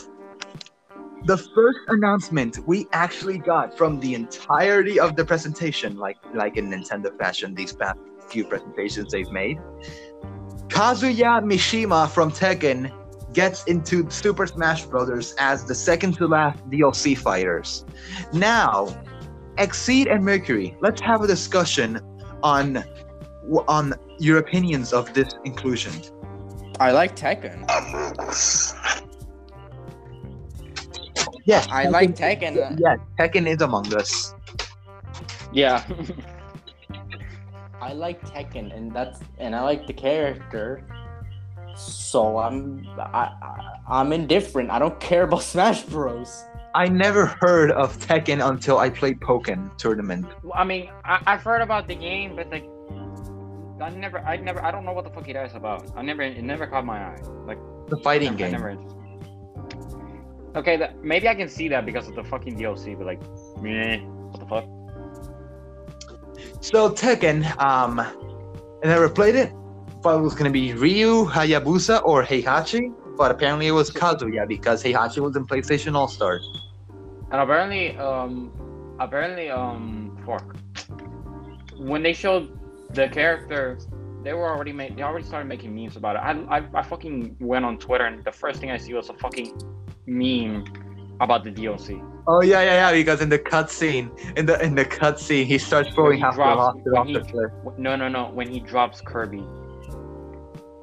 the 1.25 1.37
first 1.37 1.79
announcement 1.89 2.59
we 2.65 2.87
actually 2.93 3.39
got 3.39 3.77
from 3.77 3.99
the 3.99 4.15
entirety 4.15 5.01
of 5.01 5.17
the 5.17 5.25
presentation, 5.25 5.97
like 5.97 6.17
like 6.33 6.55
in 6.55 6.69
Nintendo 6.69 7.15
fashion, 7.17 7.53
these 7.53 7.73
past 7.73 7.99
few 8.29 8.45
presentations 8.45 9.11
they've 9.11 9.29
made. 9.31 9.59
Kazuya 10.69 11.43
Mishima 11.43 12.09
from 12.09 12.31
Tekken 12.31 12.89
gets 13.33 13.65
into 13.65 14.09
Super 14.09 14.47
Smash 14.47 14.85
Bros. 14.85 15.35
as 15.37 15.65
the 15.65 15.75
second 15.75 16.13
to 16.13 16.27
last 16.27 16.57
DLC 16.69 17.17
fighters. 17.17 17.83
Now, 18.31 18.87
Exceed 19.57 20.07
and 20.07 20.23
Mercury, 20.23 20.77
let's 20.79 21.01
have 21.01 21.21
a 21.21 21.27
discussion 21.27 21.99
on 22.43 22.81
on 23.67 23.93
your 24.19 24.37
opinions 24.37 24.93
of 24.93 25.13
this 25.13 25.35
inclusion. 25.43 25.91
I 26.81 26.89
like 26.89 27.15
Tekken. 27.15 27.67
Amogus. 27.67 28.73
Yes, 31.45 31.67
I 31.69 31.87
like 31.89 32.15
Tekken. 32.15 32.55
Yes, 32.55 32.97
uh, 32.97 33.21
Tekken 33.21 33.45
is 33.45 33.61
among 33.61 33.93
us. 33.93 34.33
Yeah. 35.53 35.85
I 37.79 37.93
like 37.93 38.19
Tekken, 38.25 38.75
and 38.75 38.91
that's 38.91 39.19
and 39.37 39.55
I 39.55 39.61
like 39.61 39.85
the 39.85 39.93
character. 39.93 40.83
So 41.75 42.39
I'm 42.39 42.83
I, 42.97 43.29
I 43.29 43.77
I'm 43.87 44.11
indifferent. 44.11 44.71
I 44.71 44.79
don't 44.79 44.99
care 44.99 45.21
about 45.29 45.43
Smash 45.53 45.83
Bros. 45.83 46.45
I 46.73 46.87
never 46.87 47.27
heard 47.27 47.69
of 47.69 47.99
Tekken 47.99 48.43
until 48.43 48.79
I 48.79 48.89
played 48.89 49.19
Pokken 49.19 49.77
tournament. 49.77 50.25
I 50.55 50.63
mean, 50.63 50.89
I, 51.05 51.21
I've 51.27 51.43
heard 51.43 51.61
about 51.61 51.87
the 51.87 51.95
game, 51.95 52.35
but 52.35 52.49
like, 52.49 52.65
I 53.81 53.89
never, 53.89 54.19
I 54.19 54.37
never, 54.37 54.63
I 54.63 54.71
don't 54.71 54.85
know 54.85 54.93
what 54.93 55.03
the 55.03 55.09
fuck 55.09 55.27
it 55.27 55.35
is 55.35 55.53
about. 55.55 55.89
I 55.95 56.01
never, 56.01 56.21
it 56.21 56.43
never 56.43 56.67
caught 56.67 56.85
my 56.85 56.99
eye. 56.99 57.21
Like 57.45 57.57
The 57.87 57.97
fighting 57.97 58.29
I 58.29 58.35
game. 58.35 58.51
never. 58.51 58.77
Okay, 60.55 60.75
that, 60.77 61.03
maybe 61.03 61.27
I 61.29 61.35
can 61.35 61.47
see 61.47 61.67
that 61.69 61.85
because 61.85 62.07
of 62.07 62.15
the 62.15 62.23
fucking 62.23 62.57
DLC, 62.57 62.97
but 62.97 63.05
like, 63.07 63.21
meh, 63.61 63.99
what 63.99 64.39
the 64.39 64.45
fuck? 64.45 64.65
So 66.61 66.89
Tekken, 66.89 67.45
um, 67.61 67.99
I 67.99 68.11
never 68.83 69.09
played 69.09 69.35
it. 69.35 69.51
Thought 70.03 70.19
it 70.19 70.21
was 70.21 70.35
gonna 70.35 70.49
be 70.51 70.73
Ryu, 70.73 71.25
Hayabusa, 71.25 72.03
or 72.03 72.23
Heihachi, 72.23 72.93
but 73.17 73.31
apparently 73.31 73.67
it 73.67 73.71
was 73.71 73.89
Kazuya 73.91 74.47
because 74.47 74.83
Heihachi 74.83 75.19
was 75.19 75.35
in 75.35 75.45
PlayStation 75.45 75.95
All 75.95 76.07
Stars. 76.07 76.47
And 77.31 77.39
apparently, 77.39 77.97
um, 77.97 78.51
apparently, 78.99 79.49
um, 79.49 80.17
fuck. 80.25 80.55
When 81.77 82.03
they 82.03 82.13
showed 82.13 82.60
the 82.93 83.07
character, 83.09 83.77
they 84.23 84.33
were 84.33 84.47
already 84.47 84.71
made. 84.73 84.95
They 84.97 85.03
already 85.03 85.25
started 85.25 85.47
making 85.47 85.73
memes 85.75 85.95
about 85.95 86.15
it. 86.15 86.19
I, 86.19 86.57
I, 86.59 86.63
I 86.73 86.83
fucking 86.83 87.37
went 87.39 87.65
on 87.65 87.77
Twitter, 87.77 88.05
and 88.05 88.23
the 88.23 88.31
first 88.31 88.59
thing 88.59 88.71
I 88.71 88.77
see 88.77 88.93
was 88.93 89.09
a 89.09 89.13
fucking 89.13 89.59
meme 90.05 90.65
about 91.19 91.43
the 91.43 91.51
DLC. 91.51 92.05
Oh 92.27 92.41
yeah, 92.43 92.61
yeah, 92.61 92.89
yeah. 92.89 92.91
Because 92.91 93.21
in 93.21 93.29
the 93.29 93.39
cutscene, 93.39 94.09
in 94.37 94.45
the 94.45 94.63
in 94.63 94.75
the 94.75 94.85
cutscene, 94.85 95.45
he 95.45 95.57
starts 95.57 95.89
throwing 95.93 96.17
he 96.17 96.21
half 96.21 96.33
the 96.35 96.43
drops- 96.43 96.77
roster 96.77 96.97
off 96.97 97.07
he- 97.07 97.13
the 97.13 97.21
cliff. 97.21 97.51
No, 97.77 97.95
no, 97.95 98.07
no. 98.07 98.29
When 98.31 98.47
he 98.49 98.59
drops 98.59 99.01
Kirby, 99.01 99.43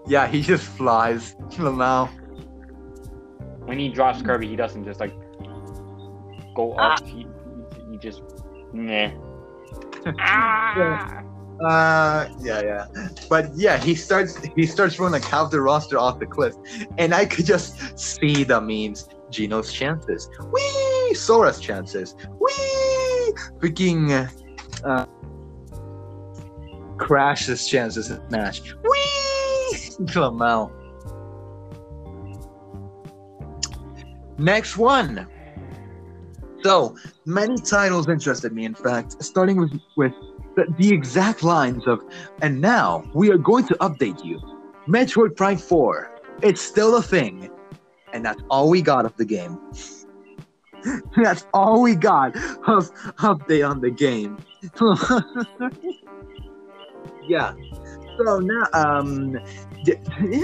Yeah, 0.06 0.26
he 0.26 0.42
just 0.42 0.64
flies. 0.64 1.36
now. 1.58 2.06
when 3.66 3.78
he 3.78 3.88
drops 3.88 4.22
Kirby, 4.22 4.48
he 4.48 4.56
doesn't 4.56 4.84
just 4.84 4.98
like 4.98 5.14
go 6.56 6.72
up. 6.72 7.04
He, 7.06 7.26
he, 7.76 7.92
he 7.92 7.98
just 7.98 8.22
nah. 8.72 9.10
ah! 10.18 11.22
Uh, 11.64 12.28
yeah, 12.40 12.62
yeah. 12.62 12.86
But 13.28 13.50
yeah, 13.56 13.78
he 13.78 13.94
starts 13.94 14.38
he 14.56 14.66
starts 14.66 14.94
throwing 14.94 15.12
like 15.12 15.24
half 15.24 15.50
the 15.50 15.60
roster 15.60 15.98
off 15.98 16.18
the 16.20 16.26
cliff, 16.26 16.54
and 16.98 17.12
I 17.14 17.26
could 17.26 17.46
just 17.46 17.98
see 17.98 18.44
the 18.44 18.60
memes. 18.60 19.08
Geno's 19.30 19.70
chances, 19.72 20.30
wee! 20.50 21.14
Sora's 21.14 21.60
chances, 21.60 22.14
wee! 22.40 23.34
Freaking 23.58 24.26
uh, 24.84 25.04
Crash's 26.96 27.68
chances 27.68 28.10
in 28.10 28.26
Smash, 28.28 28.62
wee! 28.82 30.16
Out. 30.16 30.72
Next 34.38 34.76
one. 34.76 35.26
So 36.62 36.96
many 37.24 37.56
titles 37.56 38.08
interested 38.08 38.52
me. 38.52 38.64
In 38.64 38.74
fact, 38.74 39.22
starting 39.22 39.58
with 39.58 39.80
with 39.96 40.12
the, 40.56 40.66
the 40.76 40.92
exact 40.92 41.44
lines 41.44 41.86
of, 41.86 42.00
and 42.42 42.60
now 42.60 43.04
we 43.14 43.30
are 43.30 43.38
going 43.38 43.66
to 43.68 43.74
update 43.76 44.24
you. 44.24 44.40
Metroid 44.88 45.36
Prime 45.36 45.58
4, 45.58 46.10
it's 46.42 46.60
still 46.60 46.96
a 46.96 47.02
thing. 47.02 47.48
And 48.12 48.24
that's 48.24 48.42
all 48.50 48.68
we 48.70 48.82
got 48.82 49.04
of 49.04 49.16
the 49.16 49.24
game. 49.24 49.58
that's 51.22 51.46
all 51.52 51.82
we 51.82 51.94
got 51.94 52.34
of 52.66 52.90
update 53.18 53.68
on 53.68 53.80
the 53.80 53.90
game. 53.90 54.38
yeah. 57.28 57.52
So 58.16 58.38
now, 58.38 58.66
um, 58.72 59.38
d- 59.84 59.96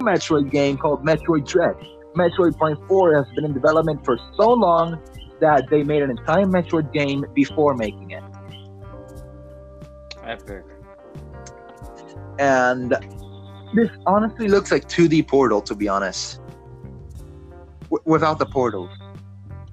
Metroid 0.00 0.50
game 0.50 0.76
called 0.76 1.04
Metroid 1.04 1.46
Dread. 1.46 1.76
Metroid 2.18 2.56
Prime 2.58 2.76
4 2.88 3.14
has 3.16 3.26
been 3.34 3.44
in 3.44 3.52
development 3.54 4.04
for 4.04 4.18
so 4.36 4.52
long 4.52 5.00
that 5.40 5.68
they 5.70 5.84
made 5.84 6.02
an 6.02 6.10
entire 6.10 6.44
Metroid 6.46 6.92
game 6.92 7.24
before 7.34 7.74
making 7.74 8.10
it. 8.10 8.24
Epic. 10.24 10.64
and 12.38 12.90
this 13.74 13.88
honestly 14.06 14.48
looks 14.48 14.70
like 14.70 14.88
2D 14.88 15.26
Portal, 15.26 15.60
to 15.62 15.74
be 15.74 15.88
honest. 15.88 16.40
W- 17.90 18.02
without 18.04 18.38
the 18.38 18.46
portals, 18.46 18.90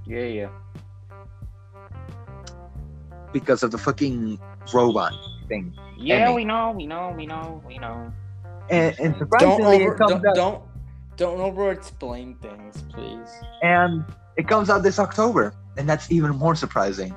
Yeah, 0.05 0.19
yeah. 0.39 0.49
because 3.33 3.63
of 3.63 3.71
the 3.71 3.77
fucking 3.77 4.39
robot 4.73 5.11
thing. 5.49 5.73
Yeah, 5.97 6.27
EMMI. 6.27 6.35
we 6.35 6.45
know, 6.45 6.71
we 6.75 6.85
know, 6.87 7.13
we 7.17 7.25
know, 7.25 7.61
we 7.67 7.77
know. 7.77 8.11
And, 8.69 8.95
and 8.99 9.13
Don't 9.13 9.19
surprisingly, 9.19 9.83
over, 9.83 9.93
it 9.93 9.97
comes 9.97 10.11
don't, 10.11 10.27
out, 10.27 10.35
don't 10.35 10.63
don't 11.17 11.39
over 11.39 11.71
explain 11.71 12.35
things, 12.35 12.83
please. 12.93 13.29
and 13.61 14.03
it 14.37 14.47
comes 14.47 14.69
out 14.69 14.83
this 14.83 14.99
October, 14.99 15.53
and 15.77 15.87
that's 15.87 16.11
even 16.11 16.31
more 16.31 16.55
surprising. 16.55 17.15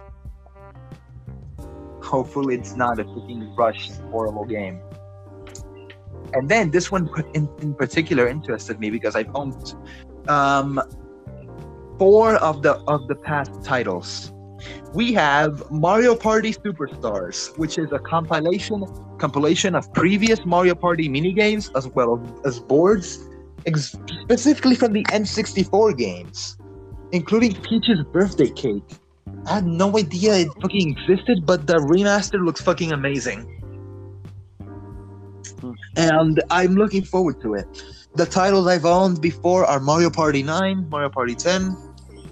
Hopefully, 2.01 2.55
it's 2.55 2.76
not 2.76 2.99
a 2.99 3.05
freaking 3.05 3.57
rushed, 3.57 3.92
horrible 4.11 4.44
game. 4.44 4.80
And 6.32 6.49
then 6.49 6.70
this 6.70 6.90
one 6.90 7.09
in, 7.34 7.49
in 7.61 7.74
particular 7.74 8.28
interested 8.28 8.78
me 8.78 8.90
because 8.90 9.16
I've 9.16 9.34
owned 9.34 9.74
um, 10.28 10.80
four 11.99 12.36
of 12.36 12.62
the 12.62 12.74
of 12.86 13.09
the 13.09 13.14
past 13.14 13.53
titles. 13.64 14.32
We 14.94 15.12
have 15.14 15.70
Mario 15.70 16.14
Party 16.14 16.53
Superstars, 16.53 17.57
which 17.59 17.78
is 17.78 17.92
a 17.92 17.99
compilation 17.99 18.84
compilation 19.18 19.74
of 19.74 19.92
previous 19.92 20.44
Mario 20.44 20.74
Party 20.74 21.09
minigames 21.09 21.70
as 21.76 21.88
well 21.88 22.22
as 22.44 22.61
boards, 22.61 23.28
ex- 23.66 23.96
specifically 24.22 24.74
from 24.74 24.92
the 24.92 25.04
N64 25.04 25.96
games, 25.96 26.56
including 27.12 27.54
Peach's 27.62 28.02
birthday 28.12 28.50
cake. 28.50 28.82
I 29.46 29.54
had 29.56 29.66
no 29.66 29.96
idea 29.96 30.34
it 30.36 30.48
fucking 30.61 30.90
existed, 30.96 31.46
but 31.46 31.66
the 31.66 31.74
remaster 31.74 32.44
looks 32.44 32.61
fucking 32.61 32.92
amazing. 32.92 33.54
And 35.96 36.42
I'm 36.50 36.74
looking 36.74 37.02
forward 37.04 37.40
to 37.42 37.54
it. 37.54 37.66
The 38.14 38.26
titles 38.26 38.66
I've 38.66 38.84
owned 38.84 39.20
before 39.20 39.64
are 39.64 39.80
Mario 39.80 40.11
Party 40.11 40.42
9, 40.42 40.88
Mario 40.88 41.09
Party 41.09 41.34
10, 41.34 41.76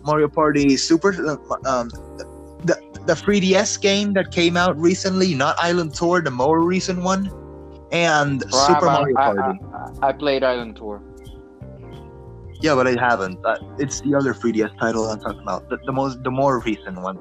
Mario 0.04 0.28
Party 0.28 0.76
Super, 0.76 1.10
uh, 1.10 1.36
um, 1.68 1.88
the, 2.64 2.76
the 3.06 3.14
3DS 3.14 3.80
game 3.80 4.12
that 4.14 4.30
came 4.30 4.56
out 4.56 4.78
recently, 4.78 5.34
not 5.34 5.56
Island 5.58 5.94
Tour, 5.94 6.22
the 6.22 6.30
more 6.30 6.60
recent 6.62 7.02
one, 7.02 7.30
and 7.92 8.42
Super 8.42 8.88
I- 8.88 8.98
Mario 9.00 9.16
I, 9.16 9.34
Party. 9.34 9.60
I, 10.02 10.08
I 10.08 10.12
played 10.12 10.42
Island 10.42 10.76
Tour. 10.76 11.02
Yeah, 12.60 12.74
but 12.74 12.86
I 12.86 12.96
haven't. 12.98 13.44
Uh, 13.44 13.56
it's 13.78 14.00
the 14.00 14.14
other 14.14 14.32
3DS 14.32 14.78
title 14.78 15.04
I'm 15.04 15.20
talking 15.20 15.42
about, 15.42 15.68
the, 15.68 15.78
the 15.84 15.92
most, 15.92 16.22
the 16.22 16.30
more 16.30 16.60
recent 16.60 17.00
one. 17.00 17.18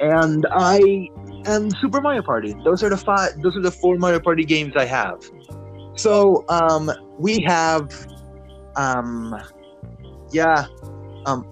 And 0.00 0.46
I 0.50 1.08
and 1.46 1.74
Super 1.80 2.00
Mario 2.00 2.22
Party. 2.22 2.54
Those 2.64 2.82
are 2.82 2.88
the 2.88 2.96
five. 2.96 3.40
Those 3.42 3.56
are 3.56 3.62
the 3.62 3.70
four 3.70 3.96
Mario 3.96 4.20
Party 4.20 4.44
games 4.44 4.74
I 4.76 4.84
have. 4.84 5.22
So 5.94 6.44
um, 6.48 6.90
we 7.18 7.42
have, 7.46 7.90
um, 8.76 9.34
yeah, 10.30 10.66
um, 11.26 11.44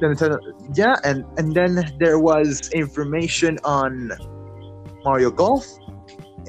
Nintendo, 0.00 0.38
yeah, 0.74 0.96
and 1.04 1.24
and 1.38 1.54
then 1.54 1.84
there 1.98 2.18
was 2.18 2.70
information 2.72 3.58
on 3.64 4.10
Mario 5.04 5.30
Golf, 5.30 5.66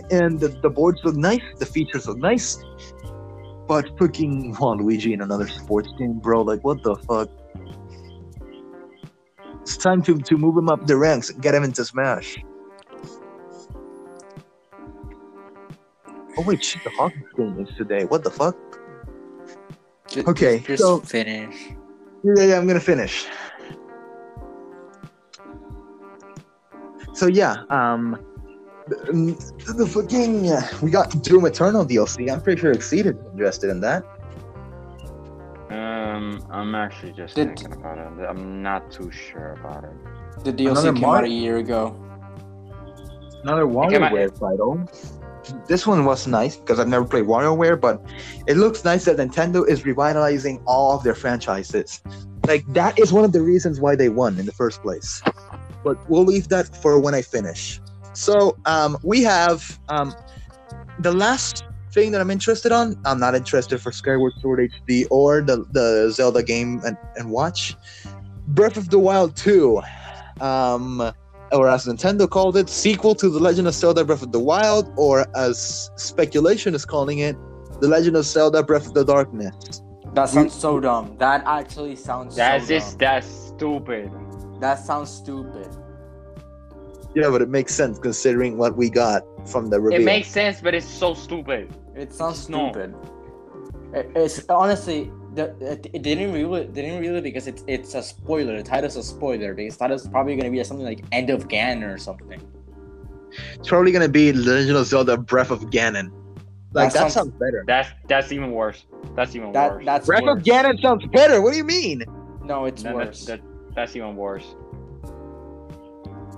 and 0.10 0.40
the, 0.40 0.50
the 0.64 0.70
boards 0.70 1.00
look 1.04 1.16
nice, 1.16 1.44
the 1.60 1.66
features 1.66 2.08
look 2.08 2.18
nice, 2.18 2.58
but 3.74 3.98
freaking 3.98 4.54
Luigi 4.78 5.14
in 5.14 5.22
another 5.22 5.48
sports 5.48 5.90
game, 5.98 6.20
bro. 6.20 6.44
Like, 6.44 6.64
what 6.64 6.84
the 6.84 6.96
fuck? 6.96 7.28
It's 9.62 9.78
time 9.78 10.04
to, 10.04 10.20
to 10.20 10.38
move 10.38 10.56
him 10.56 10.70
up 10.70 10.86
the 10.86 10.96
ranks 10.96 11.32
get 11.32 11.56
him 11.56 11.64
into 11.64 11.84
Smash. 11.84 12.38
Oh 16.38 16.44
wait, 16.46 16.64
shit, 16.64 16.84
the 16.84 16.92
hockey 16.92 17.24
game 17.36 17.66
is 17.66 17.76
today. 17.76 18.06
What 18.06 18.24
the 18.24 18.30
fuck? 18.30 18.56
Just, 20.08 20.28
Okay, 20.28 20.60
just 20.60 20.84
so- 20.84 21.00
finish. 21.00 21.72
Yeah, 22.24 22.44
yeah, 22.46 22.58
I'm 22.60 22.68
gonna 22.68 22.80
finish. 22.80 23.26
So 27.14 27.26
yeah, 27.26 27.64
um, 27.72 28.20
the, 28.88 29.74
the 29.78 29.88
fucking 29.88 30.50
uh, 30.52 30.62
we 30.82 30.92
got 30.92 31.22
Doom 31.24 31.46
Eternal 31.46 31.86
DLC. 31.86 32.32
I'm 32.32 32.42
pretty 32.42 32.62
sure 32.62 32.72
Exceeded 32.72 33.18
is 33.18 33.26
interested 33.32 33.70
in 33.70 33.80
that. 33.82 34.04
Um, 35.70 36.46
I'm 36.52 36.76
actually 36.76 37.14
just 37.14 37.36
Did- 37.36 37.58
thinking 37.58 37.74
about 37.74 37.98
it. 37.98 38.26
I'm 38.26 38.62
not 38.62 38.92
too 38.92 39.12
sure 39.12 39.54
about 39.54 39.84
it. 39.86 40.44
The 40.44 40.54
DLC 40.54 40.72
Another 40.72 40.94
came 40.94 41.06
out 41.06 41.24
a 41.24 41.30
year 41.30 41.58
ago. 41.58 41.96
Another 43.44 43.66
came 43.66 44.02
WarioWare 44.02 44.40
title. 44.40 44.88
This 45.68 45.86
one 45.86 46.06
was 46.06 46.28
nice 46.28 46.56
because 46.56 46.80
I've 46.80 46.88
never 46.88 47.06
played 47.06 47.26
WarioWare, 47.26 47.80
but 47.80 48.02
it 48.48 48.56
looks 48.56 48.86
nice 48.86 49.06
that 49.06 49.18
Nintendo 49.18 49.68
is 49.68 49.86
revitalizing 49.86 50.62
all 50.66 50.96
of 50.96 51.04
their 51.04 51.16
franchises. 51.16 52.02
Like 52.48 52.66
that 52.74 52.98
is 53.00 53.12
one 53.12 53.26
of 53.26 53.32
the 53.32 53.42
reasons 53.42 53.80
why 53.80 53.96
they 53.96 54.10
won 54.10 54.40
in 54.40 54.46
the 54.46 54.54
first 54.54 54.82
place. 54.82 55.22
But 55.84 55.98
we'll 56.10 56.24
leave 56.24 56.48
that 56.50 56.76
for 56.82 57.00
when 57.00 57.14
I 57.14 57.22
finish. 57.22 57.82
So 58.14 58.58
um, 58.66 58.98
we 59.04 59.24
have 59.24 59.80
um, 59.90 60.14
the 61.00 61.12
last 61.12 61.64
thing 61.94 62.12
that 62.12 62.22
I'm 62.22 62.32
interested 62.32 62.72
on. 62.72 63.00
I'm 63.06 63.20
not 63.20 63.36
interested 63.36 63.80
for 63.80 63.92
Skyward 63.92 64.34
Sword 64.42 64.60
HD 64.60 65.06
or 65.10 65.42
the 65.42 65.66
the 65.72 66.12
Zelda 66.12 66.44
game 66.44 66.82
and, 66.86 66.98
and 67.16 67.32
watch. 67.32 67.76
Breath 68.48 68.78
of 68.78 68.90
the 68.90 69.00
Wild 69.00 69.36
2. 69.36 69.82
Um, 70.42 71.14
or 71.52 71.70
as 71.70 71.86
Nintendo 71.86 72.30
called 72.30 72.58
it, 72.58 72.68
sequel 72.68 73.14
to 73.16 73.30
The 73.30 73.40
Legend 73.40 73.68
of 73.68 73.76
Zelda 73.76 74.04
Breath 74.04 74.24
of 74.24 74.32
the 74.32 74.40
Wild, 74.40 74.92
or 74.98 75.26
as 75.38 75.92
speculation 75.96 76.74
is 76.74 76.84
calling 76.84 77.20
it, 77.20 77.38
The 77.80 77.88
Legend 77.88 78.18
of 78.18 78.26
Zelda 78.26 78.64
Breath 78.64 78.88
of 78.88 78.96
the 78.96 79.06
Darkness. 79.06 79.82
That 80.14 80.30
sounds 80.30 80.54
so 80.54 80.80
dumb. 80.80 81.16
That 81.18 81.44
actually 81.46 81.96
sounds 81.96 82.36
That's 82.36 82.68
so 82.68 82.74
just 82.76 83.00
that's 83.00 83.28
stupid. 83.28 84.12
That 84.60 84.80
sounds 84.80 85.10
stupid. 85.10 85.70
Yeah, 87.16 87.30
but 87.30 87.42
it 87.42 87.50
makes 87.50 87.74
sense 87.76 88.00
considering 88.00 88.58
what 88.58 88.76
we 88.76 88.90
got 88.90 89.24
from 89.48 89.70
the 89.70 89.80
reveal. 89.80 90.02
It 90.02 90.06
makes 90.06 90.30
sense, 90.30 90.62
but 90.62 90.74
it's 90.74 90.88
so 90.88 91.14
stupid. 91.14 91.74
It 91.96 92.12
sounds 92.14 92.50
No. 92.50 92.72
stupid. 92.72 92.96
It- 93.94 94.12
It's 94.16 94.44
honestly, 94.50 95.12
the, 95.36 95.54
it, 95.62 95.88
it 95.94 96.02
didn't 96.02 96.34
really, 96.34 96.66
didn't 96.66 97.00
really 97.02 97.22
because 97.22 97.46
it's 97.48 97.64
it's 97.68 97.94
a 97.96 98.02
spoiler. 98.02 98.58
The 98.58 98.64
title's 98.64 98.96
a 98.96 99.04
spoiler. 99.04 99.54
Because 99.54 99.78
title's 99.78 100.08
probably 100.08 100.36
gonna 100.36 100.50
be 100.52 100.64
something 100.64 100.86
like 100.86 101.04
End 101.12 101.30
of 101.30 101.48
Ganon 101.48 101.94
or 101.94 101.98
something. 101.98 102.42
It's 103.56 103.68
probably 103.68 103.92
gonna 103.92 104.10
be 104.10 104.32
The 104.32 104.40
Legend 104.40 104.78
of 104.78 104.86
Zelda 104.88 105.18
Breath 105.18 105.52
of 105.52 105.62
Ganon. 105.70 106.12
Like 106.72 106.92
That 106.92 106.94
that, 106.94 107.00
sounds- 107.00 107.14
sounds 107.14 107.32
better. 107.40 107.64
That's 107.68 107.90
that's 108.08 108.32
even 108.32 108.52
worse. 108.52 108.86
That's 109.16 109.36
even 109.36 109.52
That 109.52 109.74
worse. 109.74 109.86
that's 109.86 110.06
Breath 110.08 110.24
worse. 110.24 110.38
of 110.40 110.44
Ganon 110.44 110.82
sounds 110.82 111.06
better. 111.08 111.40
What 111.42 111.52
do 111.52 111.58
you 111.58 111.64
mean? 111.64 112.04
No, 112.44 112.66
it's 112.66 112.82
That- 112.82 112.96
worse. 112.96 113.26
that- 113.26 113.42
that- 113.42 113.76
that's 113.76 113.96
even 113.96 114.16
worse. 114.16 114.56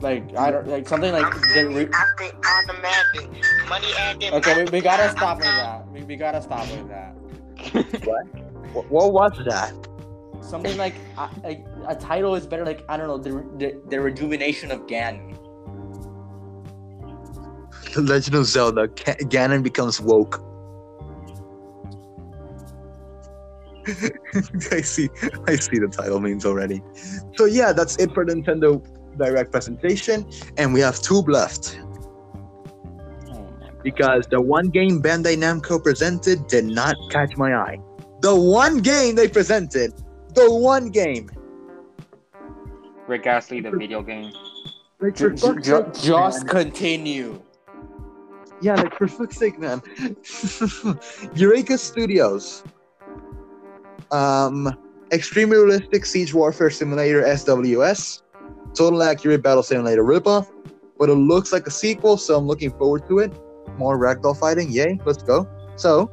Like 0.02 0.36
I 0.38 0.52
don't 0.52 0.68
like 0.68 0.88
something 0.88 1.12
like 1.12 1.32
the 1.54 1.68
re- 1.68 1.90
automatic 1.90 3.30
money 3.70 3.88
acting. 3.98 4.34
okay. 4.34 4.64
We, 4.66 4.72
we 4.72 4.82
gotta 4.82 5.10
stop 5.10 5.38
with 5.38 5.46
that. 5.46 5.88
We, 5.92 6.04
we 6.04 6.16
gotta 6.16 6.42
stop 6.42 6.68
with 6.70 6.88
that. 6.90 7.16
What, 8.74 8.92
what 8.92 9.14
was 9.14 9.32
that? 9.48 9.74
Something 10.42 10.78
like 10.78 10.96
uh, 11.18 11.30
like 11.44 11.66
a 11.88 11.96
title 11.96 12.36
is 12.36 12.46
better. 12.46 12.66
Like 12.66 12.84
I 12.90 12.98
don't 12.98 13.08
know 13.08 13.18
the 13.18 13.32
the, 13.58 13.82
the 13.90 14.00
rejuvenation 14.02 14.72
of 14.72 14.86
Ganon. 14.88 15.38
The 17.94 18.02
Legend 18.02 18.36
of 18.36 18.46
Zelda. 18.46 18.88
Ga- 18.88 19.24
Ganon 19.24 19.64
becomes 19.64 20.02
woke. 20.02 20.42
I 24.72 24.82
see. 24.82 25.10
I 25.48 25.56
see 25.56 25.80
the 25.80 25.88
title 25.88 26.20
means 26.20 26.46
already. 26.46 26.82
So 27.36 27.46
yeah, 27.46 27.72
that's 27.72 27.96
it 27.98 28.12
for 28.14 28.26
Nintendo 28.26 28.84
Direct 29.18 29.52
presentation, 29.52 30.26
and 30.58 30.74
we 30.74 30.80
have 30.82 31.02
two 31.02 31.22
left 31.22 31.80
Oh 33.30 33.48
because 33.84 34.26
the 34.28 34.42
one 34.42 34.70
game 34.70 35.02
Bandai 35.02 35.36
Namco 35.38 35.82
presented 35.82 36.48
did 36.48 36.66
not 36.66 36.96
catch 37.12 37.38
my 37.38 37.56
eye. 37.56 37.80
The 38.22 38.36
one 38.36 38.80
game 38.80 39.16
they 39.16 39.28
presented, 39.28 39.94
the 40.34 40.52
one 40.54 40.90
game. 40.90 41.30
Rick 43.08 43.28
Astley, 43.28 43.62
the 43.62 43.72
video 43.72 44.02
game. 44.02 44.32
Like 45.00 45.16
Ju- 45.16 45.30
for 45.38 45.54
ju- 45.54 45.54
fuck's 45.54 45.68
ju- 45.68 45.94
sake, 46.02 46.08
just 46.08 46.48
continue. 46.48 47.42
Yeah, 48.62 48.76
like 48.76 48.96
for 48.96 49.08
fuck's 49.08 49.38
sake, 49.38 49.60
man. 49.60 49.82
Yooreka 51.36 51.78
Studios. 51.78 52.64
Um, 54.12 54.76
extremely 55.12 55.58
realistic 55.58 56.06
siege 56.06 56.34
warfare 56.34 56.70
simulator 56.70 57.22
SWS. 57.24 58.22
Total 58.76 59.02
accurate 59.04 59.42
battle 59.42 59.64
simulator 59.64 60.04
ripoff. 60.04 60.52
But 60.98 61.10
it 61.10 61.16
looks 61.16 61.52
like 61.52 61.68
a 61.68 61.72
sequel, 61.72 62.18
so 62.18 62.38
I'm 62.38 62.46
looking 62.46 62.72
forward 62.72 63.08
to 63.10 63.20
it. 63.20 63.34
More 63.78 63.98
ragdoll 63.98 64.38
fighting, 64.38 64.72
yay, 64.72 65.00
let's 65.06 65.24
go. 65.24 65.48
So, 65.76 66.10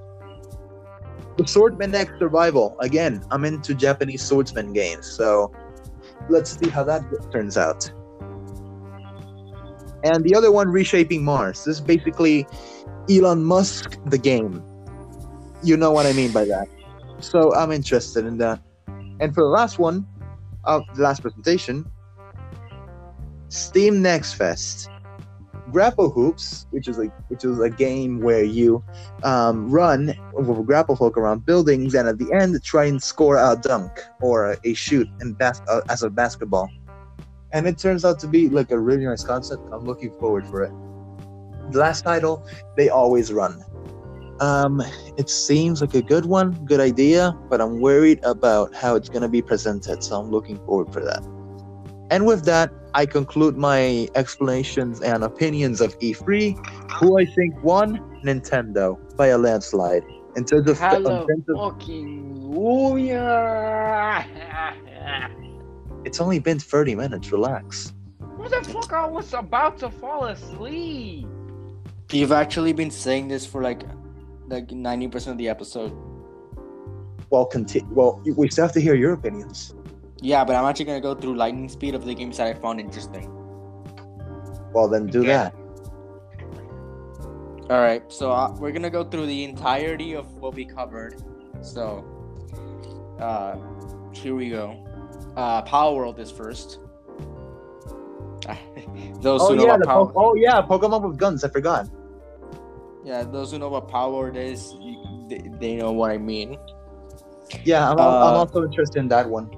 the 1.36 1.44
Swordman 1.44 1.94
X 1.94 2.12
Survival. 2.18 2.76
Again, 2.80 3.22
I'm 3.30 3.44
into 3.44 3.74
Japanese 3.74 4.22
swordsman 4.22 4.72
games, 4.72 5.06
so 5.06 5.52
let's 6.28 6.58
see 6.58 6.68
how 6.68 6.84
that 6.84 7.02
turns 7.30 7.56
out. 7.56 7.90
And 10.04 10.24
the 10.24 10.34
other 10.34 10.50
one, 10.50 10.68
Reshaping 10.68 11.24
Mars. 11.24 11.64
This 11.64 11.76
is 11.76 11.80
basically 11.80 12.46
Elon 13.08 13.44
Musk, 13.44 13.98
the 14.06 14.18
game. 14.18 14.62
You 15.62 15.76
know 15.76 15.92
what 15.92 16.06
I 16.06 16.12
mean 16.12 16.32
by 16.32 16.44
that. 16.46 16.66
So 17.20 17.54
I'm 17.54 17.70
interested 17.70 18.26
in 18.26 18.38
that. 18.38 18.60
And 19.20 19.32
for 19.32 19.44
the 19.44 19.50
last 19.50 19.78
one, 19.78 20.06
of 20.64 20.82
the 20.94 21.02
last 21.02 21.22
presentation, 21.22 21.86
Steam 23.52 24.02
Next 24.02 24.34
Fest. 24.34 24.88
Grapple 25.70 26.10
Hoops, 26.10 26.66
which 26.70 26.88
is 26.88 26.98
like 26.98 27.12
which 27.28 27.44
is 27.44 27.58
a 27.60 27.70
game 27.70 28.20
where 28.20 28.44
you 28.44 28.84
um, 29.22 29.70
run 29.70 30.14
with 30.34 30.58
a 30.58 30.62
grapple 30.62 30.96
hook 30.96 31.16
around 31.16 31.46
buildings, 31.46 31.94
and 31.94 32.08
at 32.08 32.18
the 32.18 32.30
end 32.32 32.62
try 32.62 32.84
and 32.84 33.02
score 33.02 33.36
a 33.36 33.56
dunk 33.62 33.90
or 34.20 34.56
a, 34.64 34.74
shoot 34.74 35.08
in 35.20 35.32
bas- 35.34 35.62
uh, 35.68 35.80
as 35.88 36.02
a 36.02 36.10
basketball 36.10 36.68
and 37.52 37.66
it 37.66 37.78
turns 37.78 38.04
out 38.04 38.18
to 38.20 38.26
be 38.26 38.48
like 38.48 38.70
a 38.70 38.78
really 38.78 39.04
nice 39.04 39.22
concept. 39.22 39.62
I'm 39.72 39.84
looking 39.84 40.10
forward 40.18 40.46
for 40.46 40.62
it. 40.62 40.72
The 41.70 41.78
last 41.78 42.02
title, 42.02 42.46
they 42.76 42.88
always 42.88 43.32
run. 43.32 43.62
Um, 44.40 44.82
it 45.16 45.30
seems 45.30 45.80
like 45.80 45.94
a 45.94 46.02
good 46.02 46.26
one, 46.26 46.52
good 46.64 46.80
idea, 46.80 47.36
but 47.48 47.60
I'm 47.60 47.80
worried 47.80 48.20
about 48.24 48.74
how 48.74 48.96
it's 48.96 49.08
gonna 49.08 49.28
be 49.28 49.42
presented, 49.42 50.02
so 50.02 50.20
I'm 50.20 50.30
looking 50.30 50.56
forward 50.66 50.92
for 50.92 51.04
that. 51.04 51.22
And 52.10 52.26
with 52.26 52.44
that, 52.46 52.70
I 52.94 53.06
conclude 53.06 53.56
my 53.56 54.08
explanations 54.14 55.00
and 55.00 55.24
opinions 55.24 55.80
of 55.80 55.98
E3. 55.98 56.54
Who 56.92 57.18
I 57.18 57.24
think 57.24 57.62
won? 57.62 57.98
Nintendo 58.22 58.98
by 59.16 59.28
a 59.28 59.38
landslide. 59.38 60.04
In 60.36 60.44
terms 60.44 60.68
of, 60.68 60.76
in 60.76 60.88
Hello, 60.88 61.26
terms 61.26 61.44
of 61.48 61.56
fucking 61.56 62.32
it's 66.04 66.20
only 66.20 66.38
been 66.38 66.58
30 66.58 66.94
minutes. 66.94 67.32
Relax. 67.32 67.92
What 68.36 68.50
the 68.50 68.70
fuck? 68.70 68.92
I 68.92 69.06
was 69.06 69.32
about 69.34 69.78
to 69.78 69.90
fall 69.90 70.26
asleep. 70.26 71.26
You've 72.10 72.32
actually 72.32 72.72
been 72.72 72.90
saying 72.90 73.28
this 73.28 73.46
for 73.46 73.62
like 73.62 73.82
like 74.48 74.70
ninety 74.70 75.08
percent 75.08 75.32
of 75.32 75.38
the 75.38 75.48
episode. 75.48 75.92
Well, 77.30 77.46
conti- 77.46 77.86
Well, 77.90 78.20
we 78.36 78.50
still 78.50 78.64
have 78.64 78.74
to 78.74 78.80
hear 78.80 78.94
your 78.94 79.14
opinions. 79.14 79.74
Yeah, 80.22 80.44
but 80.44 80.54
I'm 80.54 80.64
actually 80.64 80.84
gonna 80.86 81.00
go 81.00 81.14
through 81.14 81.34
lightning 81.34 81.68
speed 81.68 81.94
of 81.96 82.04
the 82.04 82.14
games 82.14 82.36
that 82.38 82.46
I 82.46 82.54
found 82.54 82.78
interesting. 82.80 83.28
Well, 84.72 84.88
then 84.88 85.06
do 85.06 85.22
Yeah. 85.24 85.50
that. 85.50 85.54
All 87.70 87.80
right, 87.80 88.02
so 88.12 88.30
uh, 88.30 88.54
we're 88.58 88.70
gonna 88.72 88.90
go 88.90 89.02
through 89.04 89.26
the 89.26 89.44
entirety 89.44 90.14
of 90.14 90.32
what 90.36 90.54
we 90.54 90.64
covered. 90.64 91.16
So, 91.60 92.04
uh, 93.20 93.56
here 94.12 94.34
we 94.34 94.50
go. 94.50 94.76
Uh, 95.36 95.62
Palworld 95.62 96.18
is 96.18 96.30
first. 96.30 96.78
those 99.20 99.40
Oh 99.40 99.48
who 99.50 99.56
know 99.56 99.64
yeah, 99.64 99.70
what 99.72 99.80
the 99.80 99.86
Power, 99.86 100.06
po- 100.06 100.12
oh 100.16 100.34
yeah, 100.34 100.60
Pokemon 100.62 101.08
with 101.08 101.18
guns. 101.18 101.44
I 101.44 101.48
forgot. 101.48 101.88
yeah, 103.04 103.22
those 103.24 103.50
who 103.52 103.58
know 103.58 103.68
what 103.68 103.88
Palworld 103.88 104.36
is, 104.36 104.74
you, 104.80 105.02
they, 105.28 105.42
they 105.58 105.74
know 105.76 105.90
what 105.92 106.10
I 106.12 106.18
mean. 106.18 106.56
Yeah, 107.64 107.90
I'm, 107.90 107.98
al- 107.98 108.16
I'm 108.22 108.34
Uh, 108.34 108.38
also 108.38 108.64
interested 108.64 108.98
in 109.00 109.08
that 109.08 109.28
one. 109.28 109.50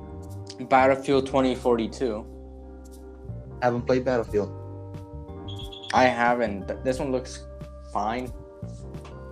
Battlefield 0.60 1.26
2042. 1.26 2.26
I 3.60 3.64
Haven't 3.64 3.82
played 3.82 4.04
Battlefield. 4.04 4.64
I 5.94 6.04
haven't. 6.06 6.66
This 6.82 6.98
one 6.98 7.12
looks 7.12 7.46
fine, 7.92 8.32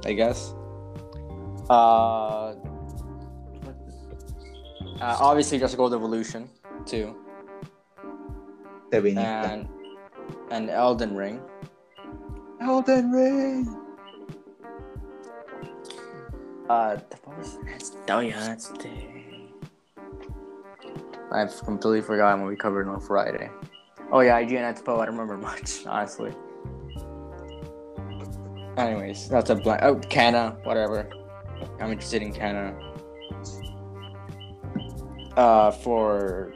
I 0.07 0.13
guess. 0.13 0.55
Uh, 1.69 2.55
uh 5.01 5.17
obviously, 5.21 5.59
just 5.59 5.77
Gold 5.77 5.93
Evolution 5.93 6.49
too, 6.87 7.17
Te 8.91 8.99
viniste. 8.99 9.19
and 9.19 9.69
and 10.51 10.71
Elden 10.71 11.17
Ring. 11.17 11.41
Elden 12.61 13.11
Ring. 13.11 13.77
Uh, 16.69 16.97
what 17.25 17.39
was 17.39 17.59
that's, 17.67 17.97
oh 18.09 18.21
yeah, 18.21 18.39
that's 18.39 18.69
the. 18.69 19.12
I've 21.33 21.59
completely 21.65 22.03
forgotten 22.03 22.43
what 22.43 22.51
we 22.51 22.57
covered 22.57 22.89
on 22.89 23.01
Friday. 23.01 23.51
Oh 24.11 24.21
yeah, 24.21 24.41
IGN 24.41 24.75
Expo. 24.75 25.01
I 25.01 25.07
don't 25.07 25.17
remember 25.17 25.39
much, 25.49 25.87
honestly. 25.87 26.33
Anyways, 28.77 29.29
that's 29.29 29.51
a 29.51 29.55
blank. 29.55 29.81
Oh, 29.83 29.97
Kena, 29.97 30.65
whatever. 30.65 31.09
I'm 31.81 31.93
interested 31.93 32.23
in 32.23 32.33
Kena. 32.33 32.75
Uh, 35.37 35.71
for 35.71 36.53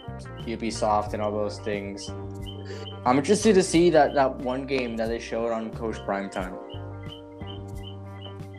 Ubisoft 0.46 1.14
and 1.14 1.22
all 1.22 1.32
those 1.32 1.58
things. 1.60 2.10
I'm 3.06 3.18
interested 3.18 3.54
to 3.54 3.62
see 3.62 3.88
that 3.90 4.14
that 4.14 4.36
one 4.38 4.66
game 4.66 4.96
that 4.96 5.08
they 5.08 5.18
showed 5.18 5.52
on 5.52 5.70
Coach 5.70 5.96
Prime 6.04 6.28
Time. 6.28 6.54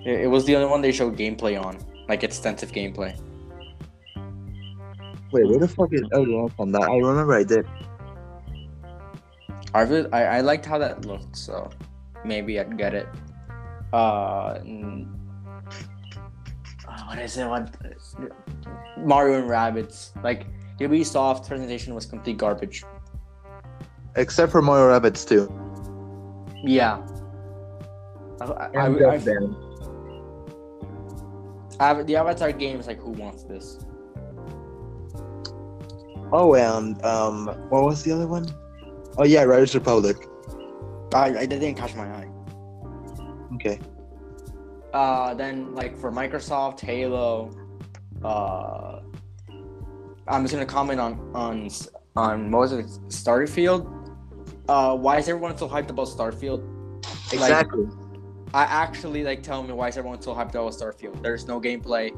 It, 0.05 0.21
it 0.21 0.27
was 0.27 0.45
the 0.45 0.55
only 0.55 0.69
one 0.69 0.81
they 0.81 0.91
showed 0.91 1.17
gameplay 1.17 1.61
on, 1.63 1.77
like 2.07 2.23
extensive 2.23 2.71
gameplay. 2.71 3.19
Wait, 5.31 5.45
where 5.45 5.59
the 5.59 5.67
fuck 5.67 5.91
is 5.93 6.01
Ring 6.11 6.49
from 6.55 6.71
that? 6.71 6.83
I 6.83 6.95
remember 6.97 7.33
I 7.33 7.43
did. 7.43 7.65
I 9.73 9.81
really, 9.81 10.11
I, 10.13 10.37
I 10.37 10.41
liked 10.41 10.65
how 10.65 10.77
that 10.77 11.05
looked, 11.05 11.35
so 11.37 11.69
maybe 12.25 12.59
I'd 12.59 12.77
get 12.77 12.93
it. 12.93 13.07
Uh, 13.93 13.97
uh, 16.87 17.03
what 17.07 17.19
is 17.19 17.37
it? 17.37 17.45
What 17.47 17.75
Mario 18.97 19.39
and 19.41 19.49
Rabbids? 19.49 20.11
Like 20.23 20.45
the 20.79 20.85
Ubisoft 20.85 21.47
presentation 21.47 21.93
was 21.93 22.05
complete 22.05 22.37
garbage. 22.37 22.83
except 24.15 24.51
for 24.51 24.61
Mario 24.61 24.97
Rabbids 24.97 25.27
too. 25.27 25.51
Yeah. 26.63 27.05
I, 28.41 28.45
I, 28.45 28.67
I, 28.75 28.87
I, 31.79 31.89
I- 31.89 32.03
the 32.03 32.15
Avatar 32.15 32.51
game 32.51 32.79
is 32.79 32.87
like, 32.87 32.99
who 32.99 33.11
wants 33.11 33.43
this? 33.43 33.77
Oh, 36.31 36.55
and 36.55 37.03
um, 37.05 37.47
what 37.69 37.83
was 37.83 38.03
the 38.03 38.11
other 38.11 38.27
one? 38.27 38.47
Oh 39.17 39.23
yeah, 39.23 39.43
Riders 39.43 39.73
Republic. 39.73 40.17
I, 41.13 41.39
I 41.39 41.45
didn't 41.45 41.75
catch 41.75 41.95
my 41.95 42.05
eye. 42.05 42.29
Okay. 43.55 43.79
Uh, 44.93 45.33
then 45.33 45.73
like 45.73 45.97
for 45.97 46.11
Microsoft, 46.11 46.81
Halo. 46.81 47.51
Uh, 48.23 49.01
I'm 50.27 50.43
just 50.43 50.53
gonna 50.53 50.65
comment 50.65 50.99
on 50.99 51.31
on 51.33 51.69
on 52.15 52.51
what 52.51 52.59
was 52.59 52.71
it, 52.73 52.85
Starfield. 53.07 53.93
Uh, 54.67 54.95
why 54.95 55.17
is 55.17 55.29
everyone 55.29 55.57
so 55.57 55.67
hyped 55.67 55.89
about 55.89 56.07
Starfield? 56.07 56.61
Exactly. 57.31 57.87
I 58.53 58.63
actually 58.63 59.23
like 59.23 59.43
tell 59.43 59.63
me 59.63 59.73
why 59.73 59.87
is 59.87 59.97
everyone 59.97 60.21
so 60.21 60.33
hyped 60.33 60.49
about 60.49 60.73
Starfield? 60.73 61.21
There's 61.21 61.47
no 61.47 61.61
gameplay. 61.61 62.11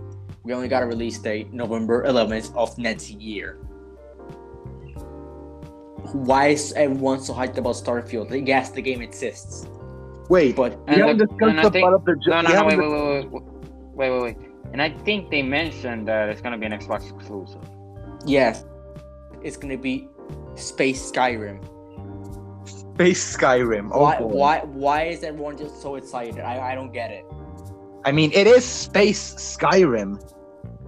We 0.44 0.54
only 0.54 0.68
got 0.68 0.84
a 0.84 0.86
release 0.86 1.20
date, 1.20 1.54
November 1.54 2.06
11th 2.06 2.56
of 2.56 2.78
next 2.78 3.12
year. 3.12 3.60
Why 6.14 6.48
is 6.48 6.74
everyone 6.74 7.20
so 7.22 7.34
hyped 7.34 7.58
about 7.58 7.76
Starfield? 7.76 8.30
Yes, 8.48 8.70
the 8.72 8.82
game 8.82 9.02
exists, 9.02 9.68
Wait, 10.30 10.56
but 10.56 10.78
we 10.88 10.96
haven't 10.96 11.18
look- 11.18 11.30
discussed 11.30 11.64
the 11.64 11.72
think- 11.72 11.84
part 11.84 11.94
of 11.96 12.06
the. 12.06 12.16
No, 12.28 12.42
no, 12.42 12.50
no, 12.50 12.66
wait, 12.66 12.78
wait, 12.78 12.90
wait, 12.90 13.32
wait, 13.32 13.44
wait, 13.96 14.12
wait, 14.12 14.22
wait. 14.22 14.38
And 14.74 14.82
I 14.82 14.90
think 15.06 15.30
they 15.32 15.42
mentioned 15.42 16.08
that 16.08 16.30
it's 16.30 16.42
gonna 16.42 16.58
be 16.58 16.66
an 16.66 16.72
Xbox 16.74 17.12
exclusive. 17.16 17.62
yes, 18.26 18.66
it's 19.42 19.58
gonna 19.58 19.78
be 19.78 20.08
Space 20.56 21.12
Skyrim. 21.12 21.60
Space 22.68 23.38
Skyrim. 23.38 23.90
Oh, 23.94 24.02
why? 24.02 24.18
boy. 24.20 24.26
Why? 24.28 24.60
Why 24.66 25.04
is 25.04 25.24
everyone 25.24 25.58
just 25.58 25.82
so 25.82 25.96
excited? 25.96 26.40
I, 26.40 26.72
I 26.72 26.76
don't 26.76 26.92
get 26.92 27.12
it. 27.12 27.26
I 28.06 28.12
mean, 28.12 28.32
it 28.34 28.46
is 28.48 28.66
Space 28.66 29.36
Skyrim. 29.36 30.20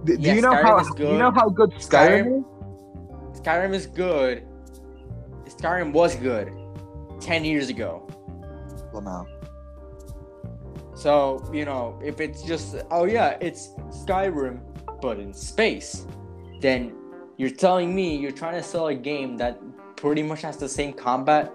D- 0.04 0.16
do 0.16 0.22
Yeah, 0.22 0.34
you 0.34 0.40
know 0.42 0.50
Skyrim 0.52 0.62
how? 0.62 0.78
is 0.78 0.90
Do 0.96 1.02
you 1.04 1.18
know 1.18 1.30
how 1.30 1.48
good 1.48 1.70
Skyrim, 1.72 2.26
Skyrim- 2.26 2.44
is? 3.34 3.40
Skyrim 3.40 3.72
is 3.74 3.86
good. 3.86 4.42
Skyrim 5.62 5.92
was 5.92 6.16
good 6.16 6.52
ten 7.20 7.44
years 7.44 7.68
ago. 7.68 8.08
Well, 8.92 9.02
now. 9.02 9.26
So 10.94 11.48
you 11.52 11.64
know, 11.64 12.00
if 12.02 12.20
it's 12.20 12.42
just 12.42 12.74
oh 12.90 13.04
yeah, 13.04 13.38
it's 13.40 13.68
Skyrim, 13.90 14.60
but 15.00 15.20
in 15.20 15.32
space, 15.32 16.04
then 16.60 16.92
you're 17.36 17.50
telling 17.50 17.94
me 17.94 18.16
you're 18.16 18.32
trying 18.32 18.54
to 18.54 18.62
sell 18.62 18.88
a 18.88 18.94
game 18.94 19.36
that 19.36 19.60
pretty 19.94 20.24
much 20.24 20.42
has 20.42 20.56
the 20.56 20.68
same 20.68 20.92
combat 20.92 21.52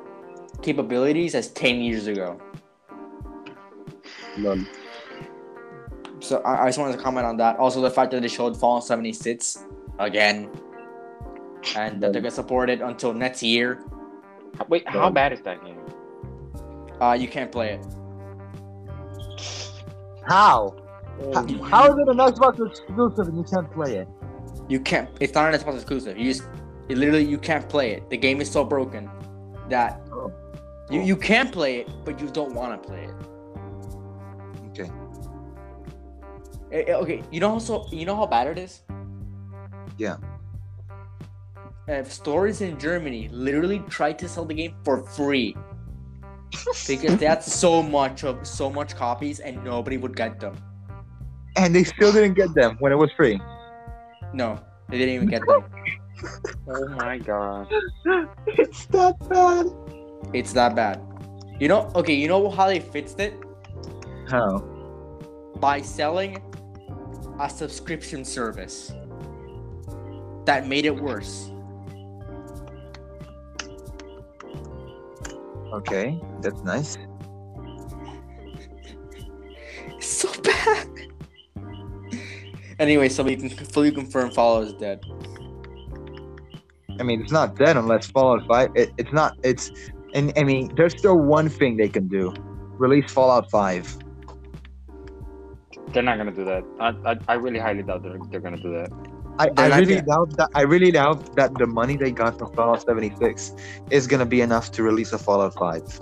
capabilities 0.62 1.36
as 1.36 1.50
ten 1.50 1.82
years 1.82 2.08
ago. 2.08 2.40
Lol. 4.38 4.60
So 6.20 6.40
I, 6.44 6.64
I 6.64 6.68
just 6.70 6.80
wanted 6.80 6.96
to 6.96 7.04
comment 7.04 7.26
on 7.26 7.36
that. 7.38 7.58
Also, 7.58 7.82
the 7.82 7.92
fact 7.92 8.12
that 8.12 8.22
they 8.22 8.28
showed 8.30 8.58
Fallout 8.58 8.86
76 8.86 9.66
again, 10.00 10.50
and 11.76 12.02
that 12.02 12.14
they're 12.14 12.22
gonna 12.22 12.32
support 12.32 12.70
it 12.70 12.80
until 12.80 13.14
next 13.14 13.44
year. 13.44 13.84
Wait, 14.70 14.88
how 14.88 15.10
bad 15.10 15.34
is 15.34 15.42
that 15.42 15.64
game? 15.64 15.80
Uh, 17.00 17.14
you 17.14 17.28
can't 17.28 17.52
play 17.52 17.74
it. 17.74 17.86
How? 20.28 20.76
How, 21.34 21.48
how 21.64 21.92
is 21.92 21.98
it 21.98 22.08
an 22.10 22.18
Xbox 22.18 22.66
exclusive 22.66 23.28
and 23.28 23.38
you 23.38 23.44
can't 23.44 23.72
play 23.72 23.98
it? 23.98 24.08
You 24.68 24.80
can't. 24.80 25.10
It's 25.20 25.34
not 25.34 25.54
an 25.54 25.60
Xbox 25.60 25.76
exclusive. 25.76 26.18
You 26.18 26.34
just, 26.34 26.48
it 26.90 26.98
literally, 26.98 27.24
you 27.24 27.38
can't 27.38 27.68
play 27.70 27.92
it. 27.92 28.10
The 28.10 28.18
game 28.18 28.42
is 28.42 28.50
so 28.50 28.64
broken 28.64 29.10
that 29.70 30.02
Oh. 30.12 30.32
you 30.90 31.02
you 31.02 31.16
can 31.16 31.50
play 31.50 31.80
it, 31.80 31.90
but 32.06 32.20
you 32.20 32.28
don't 32.30 32.54
want 32.54 32.82
to 32.82 32.88
play 32.88 33.04
it. 33.04 33.16
Okay. 34.70 34.92
Eh, 36.72 36.84
eh, 36.88 36.94
okay, 36.94 37.24
you 37.32 37.40
know 37.40 37.52
also, 37.52 37.86
you 37.92 38.06
know 38.06 38.16
how 38.16 38.26
bad 38.26 38.48
it 38.48 38.58
is. 38.58 38.84
Yeah. 39.98 40.18
Uh, 41.88 42.04
stores 42.04 42.60
in 42.62 42.78
Germany 42.78 43.30
literally 43.32 43.80
tried 43.88 44.20
to 44.20 44.28
sell 44.28 44.44
the 44.44 44.54
game 44.54 44.76
for 44.84 45.04
free 45.04 45.56
because 46.86 47.18
that's 47.20 47.52
so 47.52 47.82
much 47.82 48.26
of 48.26 48.46
so 48.46 48.70
much 48.70 48.94
copies 48.96 49.40
and 49.40 49.64
nobody 49.64 49.96
would 49.96 50.16
get 50.16 50.40
them. 50.40 50.58
And 51.56 51.74
they 51.74 51.86
still 51.86 52.12
didn't 52.12 52.34
get 52.34 52.54
them 52.54 52.76
when 52.80 52.92
it 52.92 52.96
was 52.98 53.10
free. 53.16 53.40
No, 54.34 54.60
they 54.90 54.98
didn't 54.98 55.16
even 55.16 55.30
get 55.30 55.42
them. 55.48 55.64
Oh 56.68 56.88
my 56.96 57.20
god. 57.20 57.68
it's 58.48 58.88
that 58.88 59.16
bad. 59.30 59.68
It's 60.34 60.52
that 60.54 60.76
bad. 60.76 61.00
You 61.60 61.68
know, 61.68 61.92
okay, 61.94 62.16
you 62.16 62.28
know 62.28 62.50
how 62.50 62.66
they 62.66 62.80
fixed 62.80 63.20
it? 63.20 63.36
How? 64.28 64.58
By 65.60 65.82
selling 65.82 66.42
a 67.40 67.48
subscription 67.48 68.26
service 68.26 68.94
that 70.46 70.68
made 70.68 70.86
it 70.86 70.96
worse. 70.96 71.52
Okay, 75.74 76.20
that's 76.42 76.62
nice. 76.64 76.98
It's 79.98 80.08
so 80.22 80.42
bad. 80.42 80.88
anyway, 82.80 83.10
so 83.10 83.24
we 83.24 83.36
can 83.36 83.50
fully 83.50 83.92
confirm 83.92 84.32
Follow 84.32 84.62
is 84.62 84.74
dead. 84.74 85.04
I 87.00 87.04
mean, 87.04 87.22
it's 87.22 87.32
not 87.32 87.56
dead 87.56 87.78
unless 87.78 88.08
Fallout 88.08 88.48
5. 88.48 88.70
It, 88.76 88.92
it's 88.98 89.14
not. 89.14 89.38
It's. 89.44 89.72
And 90.14 90.34
I 90.38 90.44
mean, 90.44 90.74
there's 90.76 90.98
still 90.98 91.18
one 91.18 91.50
thing 91.50 91.78
they 91.78 91.90
can 91.90 92.08
do: 92.08 92.34
release 92.78 93.12
Fallout 93.12 93.52
5. 93.52 93.98
They're 95.90 96.04
not 96.04 96.18
gonna 96.18 96.32
do 96.32 96.46
that. 96.46 96.64
I, 96.80 97.12
I, 97.12 97.18
I 97.28 97.34
really 97.36 97.60
highly 97.60 97.84
doubt 97.84 98.04
they're, 98.04 98.18
they're 98.30 98.40
gonna 98.40 98.58
do 98.58 98.72
that. 98.74 98.92
I, 99.40 99.50
I 99.58 99.80
really 99.80 100.02
doubt 100.02 100.36
that. 100.38 100.50
I 100.56 100.62
really 100.62 100.92
doubt 100.92 101.36
that 101.36 101.54
the 101.56 101.68
money 101.68 101.96
they 101.96 102.12
got 102.12 102.40
from 102.40 102.54
Fallout 102.54 102.82
76 102.82 103.54
is 103.92 104.08
gonna 104.08 104.26
be 104.26 104.42
enough 104.42 104.72
to 104.74 104.84
release 104.84 105.14
a 105.14 105.18
Fallout 105.18 105.54
5. 105.54 106.02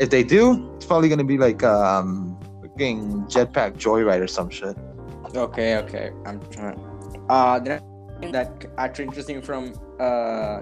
If 0.00 0.10
they 0.10 0.22
do, 0.22 0.72
it's 0.76 0.86
probably 0.86 1.08
gonna 1.08 1.24
be 1.24 1.38
like 1.38 1.62
um, 1.62 2.38
fucking 2.62 3.24
Jetpack 3.26 3.76
Joyride 3.76 4.20
or 4.20 4.26
some 4.26 4.50
shit. 4.50 4.76
Okay, 5.34 5.76
okay. 5.76 6.10
I'm 6.26 6.40
trying. 6.50 6.78
Uh, 7.28 7.58
the 7.58 7.68
next 7.68 7.84
thing 8.20 8.32
that 8.32 8.66
actually 8.78 9.04
interesting 9.04 9.42
from 9.42 9.74
uh, 10.00 10.60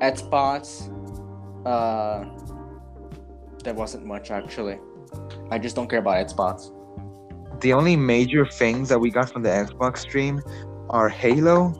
Xbox. 0.00 0.94
Uh, 1.66 2.24
there 3.64 3.74
wasn't 3.74 4.06
much 4.06 4.30
actually. 4.30 4.78
I 5.50 5.58
just 5.58 5.76
don't 5.76 5.88
care 5.88 5.98
about 5.98 6.26
Xbox. 6.26 6.72
The 7.60 7.72
only 7.72 7.96
major 7.96 8.46
things 8.46 8.88
that 8.88 8.98
we 8.98 9.10
got 9.10 9.30
from 9.32 9.42
the 9.42 9.48
Xbox 9.48 9.98
stream 9.98 10.40
are 10.90 11.08
Halo, 11.08 11.72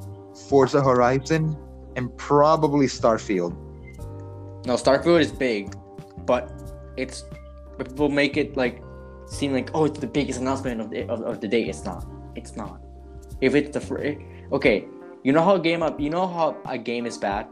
Forza 0.49 0.83
Horizon, 0.83 1.57
and 1.97 2.15
probably 2.17 2.87
Starfield. 2.87 3.57
No, 4.67 4.75
Starfield 4.75 5.21
is 5.21 5.33
big, 5.33 5.75
but 6.27 6.53
it's 6.97 7.25
but 7.77 7.89
people 7.89 8.09
make 8.09 8.37
it 8.37 8.57
like 8.57 8.83
seem 9.27 9.53
like 9.53 9.71
oh 9.75 9.85
it's 9.85 9.99
the 9.99 10.07
biggest 10.07 10.41
announcement 10.41 10.81
of 10.81 10.91
the 10.91 11.09
of, 11.09 11.23
of 11.23 11.41
the 11.41 11.49
day. 11.49 11.65
It's 11.65 11.85
not. 11.85 12.07
It's 12.35 12.57
not. 12.57 12.81
If 13.41 13.55
it's 13.55 13.71
the 13.71 13.81
fr- 13.81 14.19
okay, 14.53 14.87
you 15.23 15.33
know 15.33 15.43
how 15.43 15.55
a 15.57 15.61
game 15.61 15.83
up. 15.83 16.01
You 16.01 16.11
know 16.11 16.27
how 16.27 16.57
a 16.67 16.79
game 16.79 17.07
is 17.07 17.19
bad. 17.19 17.47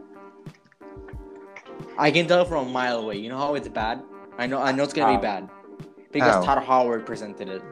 I 1.98 2.10
can 2.10 2.26
tell 2.26 2.44
from 2.44 2.68
a 2.68 2.70
mile 2.70 3.00
away. 3.00 3.16
You 3.16 3.28
know 3.28 3.38
how 3.38 3.54
it's 3.54 3.68
bad. 3.68 4.02
I 4.38 4.46
know. 4.46 4.60
I 4.60 4.72
know 4.72 4.82
it's 4.82 4.92
gonna 4.92 5.12
How? 5.12 5.18
be 5.18 5.22
bad 5.22 5.48
because 6.12 6.44
How? 6.44 6.54
Todd 6.54 6.64
Howard 6.64 7.06
presented 7.06 7.48
it. 7.48 7.62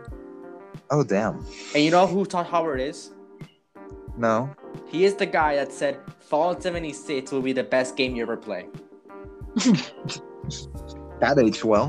Oh 0.90 1.02
damn! 1.02 1.44
And 1.74 1.84
you 1.84 1.90
know 1.90 2.06
who 2.06 2.24
Todd 2.24 2.46
Howard 2.46 2.80
is? 2.80 3.13
No. 4.16 4.54
He 4.86 5.04
is 5.04 5.14
the 5.14 5.26
guy 5.26 5.56
that 5.56 5.72
said 5.72 5.98
Fallout 6.20 6.62
76 6.62 7.32
will 7.32 7.42
be 7.42 7.52
the 7.52 7.64
best 7.64 7.96
game 7.96 8.14
you 8.16 8.22
ever 8.22 8.36
play. 8.36 8.66
That 11.20 11.38
aged 11.38 11.64
well. 11.64 11.88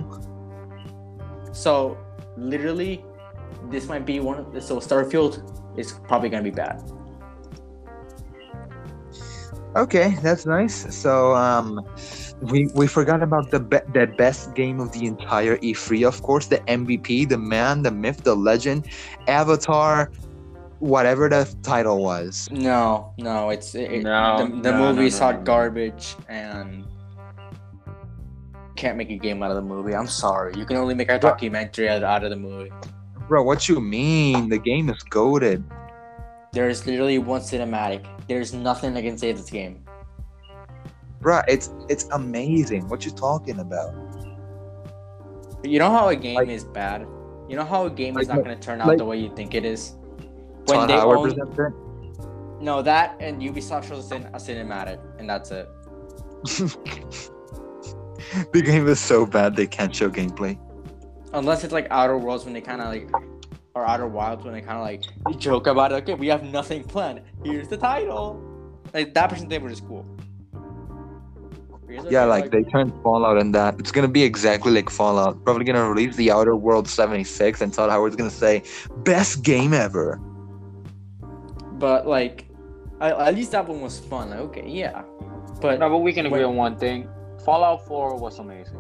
So 1.52 1.98
literally, 2.38 3.04
this 3.70 3.88
might 3.88 4.06
be 4.06 4.20
one 4.20 4.38
of 4.38 4.54
the 4.54 4.62
so 4.62 4.78
Starfield 4.80 5.42
is 5.78 5.94
probably 6.08 6.30
gonna 6.30 6.44
be 6.44 6.52
bad. 6.52 6.82
Okay, 9.76 10.16
that's 10.22 10.46
nice. 10.46 10.96
So 10.96 11.36
um, 11.36 11.86
we 12.40 12.68
we 12.76 12.88
forgot 12.88 13.22
about 13.22 13.52
the 13.52 13.60
be- 13.60 13.88
the 13.94 14.08
best 14.08 14.56
game 14.56 14.80
of 14.80 14.94
the 14.94 15.06
entire 15.06 15.58
E3, 15.58 16.08
of 16.08 16.22
course, 16.22 16.48
the 16.48 16.60
MVP, 16.60 17.28
the 17.28 17.38
man, 17.38 17.82
the 17.82 17.92
myth, 17.92 18.24
the 18.24 18.36
legend, 18.36 18.88
Avatar, 19.28 20.12
whatever 20.80 21.30
the 21.30 21.54
title 21.64 22.02
was. 22.04 22.50
No, 22.52 23.14
no, 23.18 23.50
it's 23.50 23.76
it, 23.76 24.04
No, 24.04 24.38
the, 24.48 24.62
the 24.62 24.72
no, 24.72 24.94
movie's 24.94 25.20
no, 25.20 25.26
no, 25.28 25.32
hot 25.32 25.40
no. 25.42 25.46
garbage 25.46 26.16
and 26.28 26.86
can't 28.76 28.98
make 28.98 29.10
a 29.10 29.18
game 29.18 29.42
out 29.42 29.52
of 29.52 29.56
the 29.56 29.62
movie. 29.62 29.96
I'm 29.96 30.08
sorry. 30.08 30.54
You 30.58 30.66
can 30.66 30.78
only 30.78 30.96
make 30.96 31.10
a 31.10 31.18
documentary 31.18 31.88
out, 31.90 32.04
out 32.04 32.24
of 32.24 32.30
the 32.30 32.36
movie. 32.36 32.72
Bro, 33.28 33.44
what 33.44 33.68
you 33.70 33.80
mean? 33.80 34.50
The 34.50 34.58
game 34.58 34.90
is 34.90 35.02
goaded. 35.04 35.64
There's 36.52 36.86
literally 36.86 37.18
one 37.18 37.42
cinematic. 37.42 38.06
There's 38.28 38.54
nothing 38.54 38.96
I 38.96 39.02
can 39.02 39.18
say 39.18 39.32
this 39.32 39.50
game. 39.50 39.84
Bro, 41.22 41.42
it's 41.48 41.72
it's 41.90 42.06
amazing. 42.12 42.88
What 42.88 43.04
you 43.06 43.12
talking 43.12 43.60
about? 43.60 43.94
You 45.64 45.80
know 45.80 45.90
how 45.90 46.10
a 46.10 46.16
game 46.16 46.36
Like- 46.36 46.50
is 46.50 46.64
bad. 46.64 47.02
You 47.50 47.56
know 47.56 47.66
how 47.66 47.86
a 47.86 47.90
game 47.90 48.18
is 48.18 48.28
Like- 48.28 48.38
not 48.38 48.46
going 48.46 48.58
to 48.58 48.62
turn 48.64 48.80
out 48.82 48.88
like- 48.88 49.00
the 49.00 49.06
way 49.06 49.18
you 49.18 49.34
think 49.36 49.56
it 49.56 49.66
is. 49.66 49.96
Todd 50.66 50.78
When 50.78 50.88
they 50.88 50.94
Howard 50.94 51.40
own, 51.40 52.58
no 52.60 52.82
that 52.82 53.16
and 53.20 53.42
Ubisoft 53.42 53.88
shows 53.88 54.12
in 54.12 54.24
a 54.26 54.38
cinematic, 54.38 55.00
and 55.20 55.30
that's 55.30 55.52
it. 55.52 55.70
the 58.54 58.62
game 58.62 58.88
is 58.88 59.00
so 59.00 59.26
bad 59.26 59.56
they 59.56 59.68
can't 59.68 59.96
show 59.96 60.10
gameplay. 60.10 60.58
Unless 61.34 61.64
it's 61.64 61.74
like 61.74 61.88
Outer 61.92 62.18
Worlds 62.18 62.46
when 62.46 62.54
they 62.54 62.62
kind 62.62 62.82
of 62.82 62.88
like, 62.88 63.10
or 63.74 63.86
Outer 63.86 64.08
Wilds 64.08 64.44
when 64.44 64.54
they 64.54 64.62
kind 64.62 64.78
of 64.78 64.84
like 64.84 65.04
joke 65.40 65.68
about 65.68 65.92
it. 65.92 65.96
Okay, 65.96 66.14
we 66.14 66.28
have 66.28 66.44
nothing 66.44 66.84
planned. 66.84 67.22
Here's 67.44 67.68
the 67.68 67.78
title. 67.78 68.42
Like 68.94 69.14
that 69.14 69.30
person 69.30 69.50
they 69.50 69.60
were 69.60 69.70
just 69.70 69.86
cool. 69.88 70.06
Yeah, 71.88 72.02
okay, 72.02 72.26
like 72.26 72.52
they 72.52 72.64
turned 72.64 72.94
Fallout 73.04 73.38
and 73.38 73.54
that. 73.54 73.80
It's 73.80 73.92
gonna 73.92 74.08
be 74.08 74.24
exactly 74.24 74.72
like 74.72 74.90
Fallout. 74.90 75.44
Probably 75.44 75.66
gonna 75.66 75.88
release 75.88 76.16
the 76.16 76.32
Outer 76.32 76.56
World 76.56 76.88
76 76.88 77.62
and 77.62 77.74
Todd 77.74 77.90
Howard's 77.90 78.16
gonna 78.16 78.30
say, 78.30 78.64
best 79.04 79.44
game 79.44 79.74
ever. 79.74 80.20
But 81.80 82.08
like, 82.08 82.46
I, 83.00 83.12
at 83.28 83.36
least 83.36 83.52
that 83.52 83.68
one 83.68 83.82
was 83.82 84.00
fun. 84.00 84.30
Like, 84.30 84.40
okay, 84.40 84.68
yeah. 84.68 85.04
But 85.62 85.80
No, 85.80 85.90
but 85.90 86.00
we 86.00 86.14
can 86.14 86.26
agree 86.26 86.40
Wait. 86.40 86.46
on 86.46 86.56
one 86.56 86.78
thing. 86.78 87.08
Fallout 87.44 87.86
4 87.88 88.18
was 88.18 88.40
amazing. 88.40 88.78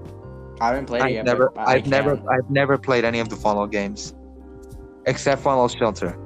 I 0.62 0.68
haven't 0.70 0.86
played 0.86 1.02
it 1.02 1.06
I've 1.06 1.12
yet. 1.12 1.26
never 1.26 1.50
but 1.50 1.68
I 1.68 1.74
I've 1.74 1.88
never 1.88 2.16
can. 2.18 2.28
I've 2.30 2.50
never 2.50 2.78
played 2.78 3.04
any 3.06 3.20
of 3.20 3.30
the 3.30 3.36
Fallout 3.36 3.72
games. 3.72 4.14
Except 5.06 5.42
Fallout 5.42 5.72
Shelter. 5.78 6.18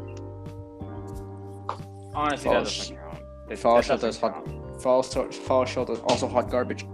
Honestly, 2.14 2.46
Fallout 2.50 2.66
that 2.66 2.66
doesn't 2.66 2.98
count. 2.98 3.20
That- 3.50 3.58
Fallout 3.58 3.86
Shelter 3.86 4.08
is 4.08 4.20
hot. 4.20 4.46
count. 4.46 4.82
Fall, 4.82 5.04
Sel- 5.04 5.32
Fall 5.32 5.66
Shelter 5.66 5.94
is 5.94 6.00
also 6.02 6.28
hot 6.28 6.50
garbage. 6.50 6.86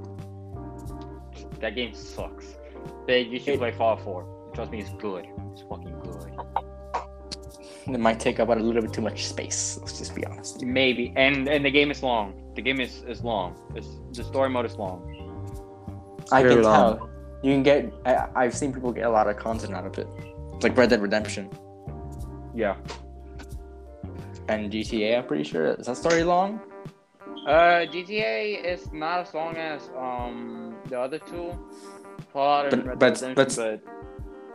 That 1.60 1.76
game 1.76 1.94
sucks. 1.94 2.56
They, 3.08 3.22
you 3.22 3.40
should 3.40 3.56
It- 3.56 3.60
play 3.60 3.72
Fallout 3.72 4.02
4. 4.02 4.52
Trust 4.54 4.72
me, 4.72 4.80
it's 4.80 4.90
good. 4.94 5.26
It's 5.52 5.62
fucking 5.64 6.00
good. 6.04 6.35
It 7.88 8.00
might 8.00 8.20
take 8.20 8.40
up 8.40 8.50
a 8.50 8.54
little 8.54 8.82
bit 8.82 8.94
too 8.94 9.02
much 9.02 9.26
space. 9.28 9.78
Let's 9.80 10.00
just 10.00 10.16
be 10.16 10.26
honest. 10.26 10.64
Maybe. 10.64 11.14
And 11.16 11.48
and 11.48 11.64
the 11.64 11.70
game 11.72 11.92
is 11.92 12.02
long. 12.02 12.34
The 12.56 12.62
game 12.62 12.80
is, 12.80 13.04
is 13.04 13.24
long. 13.24 13.56
It's, 13.76 13.88
the 14.14 14.24
story 14.24 14.50
mode 14.50 14.66
is 14.66 14.76
long. 14.76 14.98
I 16.32 16.42
Very 16.42 16.56
can 16.56 16.64
long. 16.64 16.98
tell. 16.98 17.10
You 17.44 17.52
can 17.54 17.64
get. 17.64 17.94
I, 18.06 18.28
I've 18.36 18.56
seen 18.56 18.74
people 18.74 18.92
get 18.92 19.06
a 19.06 19.10
lot 19.10 19.28
of 19.28 19.38
content 19.38 19.74
out 19.76 19.86
of 19.86 19.98
it, 20.00 20.08
like 20.64 20.76
Red 20.76 20.90
Dead 20.90 21.02
Redemption 21.02 21.50
Yeah. 22.56 22.76
and 24.48 24.72
GTA. 24.72 25.20
I'm 25.20 25.28
pretty 25.28 25.44
sure 25.44 25.66
is 25.76 25.86
that 25.86 25.98
story 25.98 26.24
long. 26.24 26.60
Uh, 27.48 27.86
GTA 27.94 28.64
is 28.66 28.92
not 28.92 29.20
as 29.28 29.34
long 29.36 29.56
as 29.58 29.90
um 29.96 30.76
the 30.90 31.00
other 31.00 31.20
two. 31.20 31.52
Fallout 32.34 32.74
and 32.74 32.84
But- 32.84 32.90
Red 32.90 33.00
but- 33.00 33.20
Dead 33.20 33.36
but- 33.36 33.50
Redemption, 33.58 33.82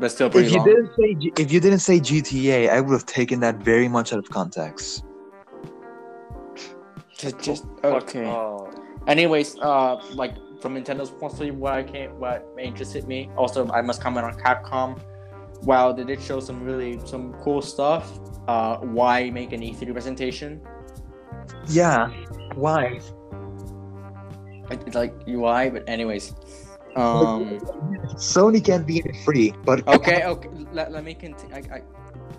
But 0.00 0.10
still 0.10 0.30
pretty 0.30 0.46
If 0.46 0.52
you 0.52 0.58
long. 0.58 0.66
didn't 0.68 0.90
say 0.98 1.14
G- 1.14 1.32
if 1.38 1.52
you 1.52 1.60
didn't 1.60 1.80
say 1.80 2.00
GTA, 2.00 2.70
I 2.70 2.80
would 2.80 2.92
have 2.92 3.06
taken 3.06 3.40
that 3.40 3.56
very 3.56 3.86
much 3.86 4.12
out 4.12 4.18
of 4.18 4.30
context. 4.30 5.04
Just, 7.18 7.38
just 7.40 7.64
okay. 7.84 8.24
uh, 8.24 8.64
Anyways, 9.06 9.58
uh, 9.58 9.96
like 10.14 10.34
from 10.62 10.74
Nintendo's 10.74 11.10
point 11.10 11.32
of 11.34 11.38
view, 11.40 11.52
what 11.54 11.74
I 11.74 11.82
can't, 11.82 12.14
what 12.16 12.46
interested 12.58 13.06
me. 13.06 13.30
Also, 13.36 13.68
I 13.70 13.82
must 13.82 14.00
comment 14.02 14.24
on 14.24 14.34
Capcom. 14.38 14.98
While 15.62 15.92
they 15.92 16.04
did 16.04 16.22
show 16.22 16.40
some 16.40 16.64
really 16.64 16.98
some 17.04 17.34
cool 17.42 17.60
stuff, 17.60 18.18
uh, 18.48 18.78
why 18.78 19.28
make 19.30 19.52
an 19.52 19.60
E3 19.60 19.92
presentation? 19.92 20.60
Yeah. 21.68 22.08
Why? 22.54 23.00
It- 24.70 24.82
It's 24.86 24.94
like 24.94 25.12
UI, 25.28 25.68
but 25.68 25.82
anyways, 25.88 26.32
um, 26.96 27.58
Sony 28.16 28.64
can't 28.64 28.86
be 28.86 29.02
free, 29.24 29.54
but 29.64 29.86
okay, 29.96 30.24
okay. 30.24 30.48
Let, 30.72 30.92
let 30.92 31.04
me 31.04 31.14
continue. 31.14 31.54
I, 31.54 31.76
I, 31.76 31.82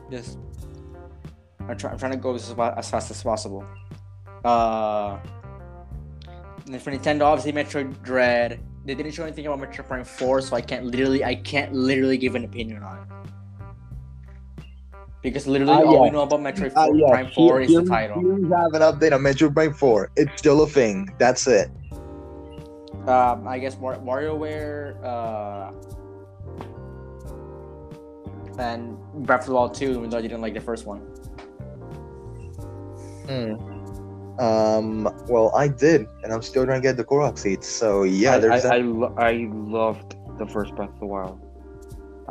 this. 0.10 0.38
I'm, 1.68 1.78
try, 1.78 1.92
I'm 1.92 1.98
trying 1.98 2.12
to 2.12 2.18
go 2.18 2.36
as, 2.36 2.54
as 2.58 2.90
fast 2.90 3.12
as 3.12 3.24
possible. 3.24 3.64
Uh, 4.44 5.18
for 6.80 6.92
Nintendo, 6.92 7.22
obviously 7.24 7.54
Metroid 7.54 8.02
Dread. 8.04 8.60
They 8.84 8.96
didn't 8.96 9.12
show 9.12 9.24
anything 9.24 9.46
about 9.46 9.60
Metroid 9.60 9.88
Prime 9.88 10.04
4, 10.04 10.42
so 10.42 10.56
I 10.56 10.62
can't 10.62 10.86
literally, 10.86 11.24
I 11.24 11.36
can't 11.36 11.72
literally 11.74 12.18
give 12.18 12.34
an 12.36 12.44
opinion 12.46 12.82
on 12.82 12.98
it. 12.98 14.64
Because 15.22 15.46
literally 15.46 15.74
Ah, 15.74 15.86
all 15.86 16.02
we 16.04 16.10
know 16.10 16.24
about 16.24 16.40
Metroid 16.40 16.72
Uh, 16.76 16.88
4, 16.88 16.96
yeah, 16.96 17.08
Prime 17.10 17.32
4 17.36 17.60
here- 17.60 17.70
is 17.70 17.76
the 17.76 17.86
title. 17.86 18.22
we 18.24 18.50
have 18.50 18.74
an 18.74 18.82
update 18.82 19.14
on 19.14 19.22
Metroid 19.22 19.54
Prime 19.54 19.74
4. 19.74 20.10
It's 20.16 20.32
still 20.38 20.64
a 20.64 20.68
thing. 20.68 21.08
That's 21.20 21.46
it. 21.48 21.70
Um, 23.08 23.48
I 23.48 23.58
guess 23.60 23.76
War- 23.78 23.98
WarioWare, 23.98 25.04
uh, 25.04 25.72
and 28.60 28.98
Breath 29.26 29.42
of 29.42 29.48
the 29.48 29.54
Wild 29.54 29.74
2, 29.74 29.92
even 29.92 30.10
though 30.10 30.18
I 30.18 30.22
didn't 30.22 30.42
like 30.42 30.54
the 30.54 30.60
first 30.62 30.86
one. 30.86 31.00
Hmm. 33.28 34.40
Um. 34.40 35.04
Well, 35.28 35.52
I 35.56 35.68
did, 35.68 36.08
and 36.24 36.34
I'm 36.34 36.42
still 36.42 36.66
trying 36.66 36.82
to 36.82 36.88
get 36.88 36.98
the 36.98 37.04
Korok 37.04 37.38
seeds, 37.38 37.68
So 37.68 38.04
yeah, 38.04 38.38
there's 38.38 38.64
that. 38.64 38.84
lo- 38.84 39.14
I 39.18 39.48
loved 39.52 40.16
the 40.38 40.46
first 40.48 40.74
Breath 40.76 40.90
of 40.90 41.00
the 41.00 41.06
Wild. 41.06 41.40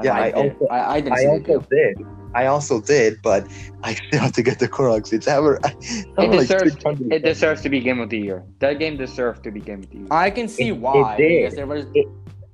Yeah, 0.04 0.14
I, 0.14 0.26
I 0.26 0.30
did. 0.30 0.52
also- 0.52 0.66
I, 0.70 0.94
I 0.96 1.00
didn't 1.00 1.12
I 1.12 1.16
see 1.18 1.26
also 1.26 1.60
did. 1.70 2.06
I 2.32 2.46
also 2.46 2.80
did, 2.80 3.20
but 3.22 3.46
I 3.82 3.94
still 3.94 4.20
have 4.20 4.32
to 4.32 4.42
get 4.42 4.58
the 4.60 4.68
Korok 4.68 5.06
seeds. 5.06 5.26
I 5.26 5.32
have, 5.32 5.44
a- 5.44 5.58
I 5.64 5.68
have 5.68 5.76
It 6.18 6.30
like 6.30 6.40
deserves, 6.40 6.72
600 6.74 7.12
it 7.12 7.24
deserves 7.24 7.60
to 7.62 7.68
be 7.68 7.80
Game 7.80 7.98
of 8.00 8.08
the 8.10 8.18
Year. 8.18 8.44
That 8.60 8.78
game 8.78 8.96
deserved 8.96 9.42
to 9.44 9.50
be 9.50 9.60
Game 9.60 9.80
of 9.80 9.90
the 9.90 9.96
Year. 9.98 10.06
I 10.10 10.30
can 10.30 10.46
see 10.48 10.68
It- 10.68 10.72
it 10.74 10.78
why. 10.80 11.16
did. 11.16 11.42
because 11.42 11.56
there 11.56 11.66
was, 11.66 11.86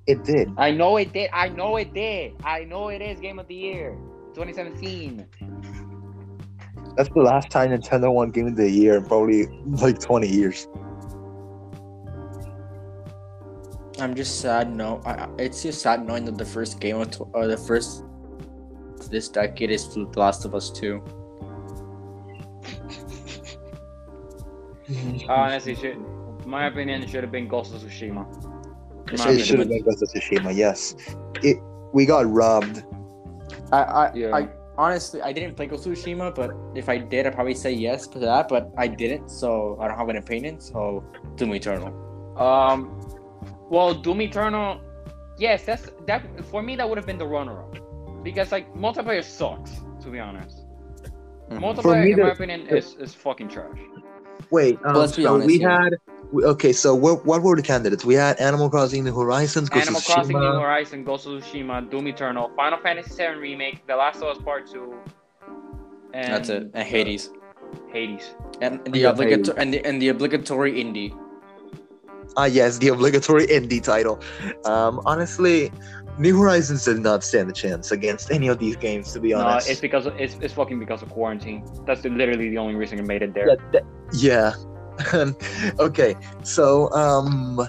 It 0.06 0.22
did. 0.24 0.50
I 0.56 0.70
know 0.70 0.96
it 0.98 1.12
did. 1.12 1.30
I 1.32 1.48
know 1.48 1.76
it 1.76 1.92
did. 1.92 2.34
I 2.44 2.64
know 2.64 2.88
it 2.88 3.02
is 3.02 3.18
Game 3.20 3.38
of 3.38 3.48
the 3.48 3.54
Year. 3.56 3.96
2017. 4.34 5.26
That's 6.96 7.08
the 7.10 7.20
last 7.20 7.50
time 7.50 7.70
Nintendo 7.70 8.12
won 8.12 8.30
Game 8.30 8.46
of 8.46 8.56
the 8.56 8.70
Year 8.70 8.96
in 8.98 9.04
probably 9.04 9.46
like 9.66 9.98
20 9.98 10.28
years. 10.28 10.68
I'm 13.98 14.14
just 14.14 14.40
sad. 14.40 14.72
No, 14.74 15.00
I, 15.04 15.12
I- 15.24 15.28
it's 15.38 15.62
just 15.62 15.80
sad 15.82 16.06
knowing 16.06 16.24
that 16.26 16.38
the 16.38 16.44
first 16.44 16.80
game 16.80 16.96
of 17.00 17.10
tw- 17.10 17.28
or 17.32 17.46
the 17.46 17.56
first 17.56 18.02
this 19.10 19.28
decade 19.28 19.70
is 19.70 19.92
The 19.94 20.06
Last 20.16 20.44
of 20.44 20.54
Us 20.54 20.70
2. 20.70 21.02
Honestly, 25.28 25.74
should, 25.74 25.96
my 26.46 26.66
opinion, 26.66 27.02
it 27.02 27.10
should 27.10 27.22
have 27.22 27.32
been 27.32 27.48
Ghost 27.48 27.74
of 27.74 27.82
Tsushima. 27.82 28.24
It 29.12 29.18
My 29.18 29.30
It 29.30 29.44
should 29.44 29.58
have 29.58 29.68
been 29.68 29.82
Ghost 29.84 30.02
of 30.02 30.08
Tsushima. 30.10 30.54
Yes, 30.54 30.94
it. 31.42 31.56
We 31.92 32.06
got 32.06 32.26
robbed. 32.30 32.84
I, 33.72 33.78
I, 33.82 34.12
Yeah. 34.14 34.34
I 34.36 34.48
honestly 34.78 35.22
I 35.22 35.32
didn't 35.32 35.54
play 35.56 35.66
Ghost 35.66 35.86
of 35.86 35.92
Tsushima, 35.92 36.34
but 36.34 36.50
if 36.74 36.88
I 36.88 36.98
did, 36.98 37.26
I'd 37.26 37.34
probably 37.34 37.54
say 37.54 37.72
yes 37.72 38.06
to 38.08 38.18
that. 38.20 38.48
But 38.48 38.70
I 38.76 38.86
didn't, 38.88 39.28
so 39.28 39.76
I 39.80 39.88
don't 39.88 39.96
have 39.98 40.08
an 40.08 40.16
opinion. 40.16 40.60
So 40.60 41.04
Doom 41.36 41.54
Eternal. 41.54 41.92
Um, 42.40 43.00
well, 43.70 43.94
Doom 43.94 44.20
Eternal, 44.22 44.80
yes, 45.38 45.64
that's 45.64 45.90
that 46.06 46.22
for 46.46 46.62
me. 46.62 46.76
That 46.76 46.88
would 46.88 46.98
have 46.98 47.06
been 47.06 47.18
the 47.18 47.26
runner-up 47.26 47.78
because 48.22 48.52
like 48.52 48.72
multiplayer 48.74 49.24
sucks. 49.24 49.72
To 50.02 50.08
be 50.10 50.20
honest, 50.20 50.64
Mhm. 51.50 51.58
multiplayer, 51.60 52.04
me, 52.04 52.12
in 52.12 52.18
my 52.20 52.26
the- 52.26 52.32
opinion, 52.32 52.60
is 52.68 52.94
is 53.00 53.14
fucking 53.14 53.48
trash. 53.48 53.78
Wait, 54.50 54.78
um, 54.84 54.94
let's 54.94 55.16
be 55.16 55.22
so 55.24 55.34
honest 55.34 55.46
we 55.48 55.58
here. 55.58 55.70
had. 55.70 55.96
we- 56.32 56.44
Okay, 56.44 56.72
so 56.72 56.94
what 56.94 57.24
what 57.26 57.42
were 57.42 57.56
the 57.56 57.62
candidates? 57.62 58.04
We 58.04 58.14
had 58.14 58.38
Animal 58.40 58.68
Crossing: 58.70 59.02
New 59.04 59.14
Horizons, 59.14 59.68
Ghost 59.68 59.86
Animal 59.86 59.98
of 60.00 60.06
Crossing: 60.06 60.36
New 60.36 60.42
Tsushima. 60.42 60.60
Horizon, 60.60 61.04
Ghost 61.04 61.26
of 61.26 61.32
Tsushima, 61.42 61.90
Doom 61.90 62.06
Eternal, 62.08 62.50
Final 62.56 62.78
Fantasy 62.78 63.10
VII 63.16 63.34
Remake, 63.40 63.86
The 63.88 63.96
Last 63.96 64.18
of 64.22 64.28
Us 64.28 64.38
Part 64.38 64.66
Two, 64.70 64.94
and 66.14 66.32
That's 66.34 66.48
it. 66.48 66.70
And 66.74 66.86
Hades. 66.86 67.30
Hades. 67.92 68.34
And 68.60 68.84
the 68.84 69.00
Yeah, 69.00 69.10
obligatory 69.10 69.58
and 69.58 69.74
the, 69.74 69.84
and 69.84 70.00
the 70.00 70.08
obligatory 70.10 70.72
indie. 70.74 71.10
Ah, 72.36 72.44
yes, 72.46 72.78
the 72.78 72.88
obligatory 72.88 73.46
indie 73.46 73.82
title. 73.82 74.20
Um, 74.64 75.00
honestly, 75.06 75.72
New 76.18 76.38
Horizons 76.38 76.84
did 76.84 76.98
not 77.00 77.22
stand 77.24 77.50
a 77.50 77.52
chance 77.52 77.90
against 77.92 78.30
any 78.30 78.48
of 78.48 78.58
these 78.58 78.76
games. 78.76 79.12
To 79.12 79.20
be 79.20 79.30
No, 79.32 79.40
honest, 79.40 79.70
it's 79.70 79.80
because 79.80 80.06
of, 80.06 80.18
it's, 80.18 80.36
it's 80.40 80.54
fucking 80.54 80.78
because 80.78 81.02
of 81.02 81.10
quarantine. 81.10 81.64
That's 81.86 82.04
literally 82.04 82.50
the 82.50 82.58
only 82.58 82.74
reason 82.74 82.98
it 82.98 83.06
made 83.06 83.22
it 83.22 83.34
there. 83.34 83.48
Yeah, 83.48 83.54
that- 83.72 83.84
yeah. 84.12 84.52
okay, 85.78 86.16
so 86.42 86.90
um, 86.92 87.60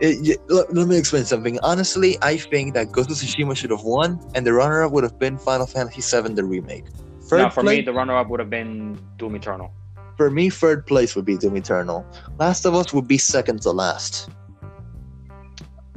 it, 0.00 0.18
y- 0.20 0.54
let, 0.54 0.74
let 0.74 0.86
me 0.86 0.98
explain 0.98 1.24
something. 1.24 1.58
Honestly, 1.62 2.18
I 2.20 2.36
think 2.36 2.74
that 2.74 2.92
Ghost 2.92 3.10
of 3.10 3.16
Tsushima 3.16 3.56
should 3.56 3.70
have 3.70 3.84
won, 3.84 4.20
and 4.34 4.46
the 4.46 4.52
runner-up 4.52 4.92
would 4.92 5.02
have 5.02 5.18
been 5.18 5.38
Final 5.38 5.66
Fantasy 5.66 6.02
VII: 6.02 6.34
The 6.34 6.44
Remake. 6.44 6.84
Third 7.22 7.38
no, 7.38 7.48
for 7.48 7.62
place, 7.62 7.78
me, 7.78 7.84
the 7.84 7.92
runner-up 7.94 8.28
would 8.28 8.38
have 8.40 8.50
been 8.50 8.98
Doom 9.16 9.34
Eternal. 9.36 9.72
For 10.16 10.30
me, 10.30 10.50
third 10.50 10.86
place 10.86 11.16
would 11.16 11.24
be 11.24 11.36
Doom 11.36 11.56
Eternal. 11.56 12.06
Last 12.38 12.64
of 12.64 12.74
Us 12.74 12.92
would 12.92 13.08
be 13.08 13.18
second 13.18 13.62
to 13.62 13.70
last. 13.70 14.30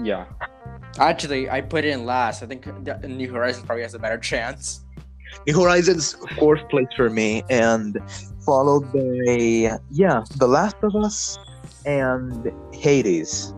Yeah. 0.01 0.25
Actually, 0.99 1.49
I 1.49 1.61
put 1.61 1.85
it 1.85 1.89
in 1.89 2.05
last. 2.05 2.41
I 2.43 2.47
think 2.47 2.65
New 3.03 3.31
Horizons 3.31 3.65
probably 3.65 3.83
has 3.83 3.93
a 3.93 3.99
better 3.99 4.17
chance. 4.17 4.83
New 5.45 5.59
Horizons 5.61 6.15
fourth 6.37 6.67
place 6.69 6.87
for 6.95 7.09
me, 7.09 7.43
and 7.49 7.97
followed 8.45 8.91
by 8.91 9.77
yeah, 9.91 10.23
The 10.37 10.47
Last 10.47 10.77
of 10.81 10.95
Us 10.95 11.37
and 11.85 12.51
Hades, 12.73 13.53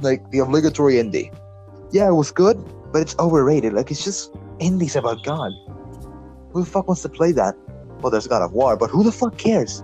like 0.00 0.28
the 0.30 0.40
obligatory 0.40 0.94
indie. 0.94 1.32
Yeah, 1.92 2.08
it 2.08 2.14
was 2.14 2.32
good, 2.32 2.58
but 2.92 3.02
it's 3.02 3.16
overrated. 3.18 3.72
Like 3.72 3.90
it's 3.90 4.04
just 4.04 4.34
indies 4.58 4.96
about 4.96 5.22
God. 5.22 5.52
Who 6.52 6.64
the 6.64 6.70
fuck 6.70 6.88
wants 6.88 7.02
to 7.02 7.08
play 7.08 7.32
that? 7.32 7.54
Well, 8.06 8.12
there's 8.12 8.28
God 8.28 8.42
of 8.42 8.52
War, 8.52 8.76
but 8.76 8.88
who 8.88 9.02
the 9.02 9.10
fuck 9.10 9.36
cares? 9.36 9.82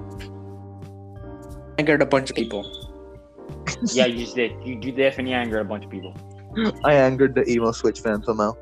Angered 1.76 2.02
a 2.02 2.06
bunch 2.06 2.30
of 2.30 2.36
people. 2.36 2.62
Yeah, 3.92 4.06
you 4.06 4.18
just 4.24 4.36
did. 4.36 4.52
You, 4.64 4.78
you 4.80 4.92
definitely 4.92 5.32
angered 5.32 5.60
a 5.60 5.64
bunch 5.64 5.84
of 5.84 5.90
people. 5.90 6.14
I 6.84 6.94
angered 6.94 7.34
the 7.34 7.44
emo 7.50 7.72
Switch 7.72 7.98
fan 7.98 8.22
somehow. 8.22 8.52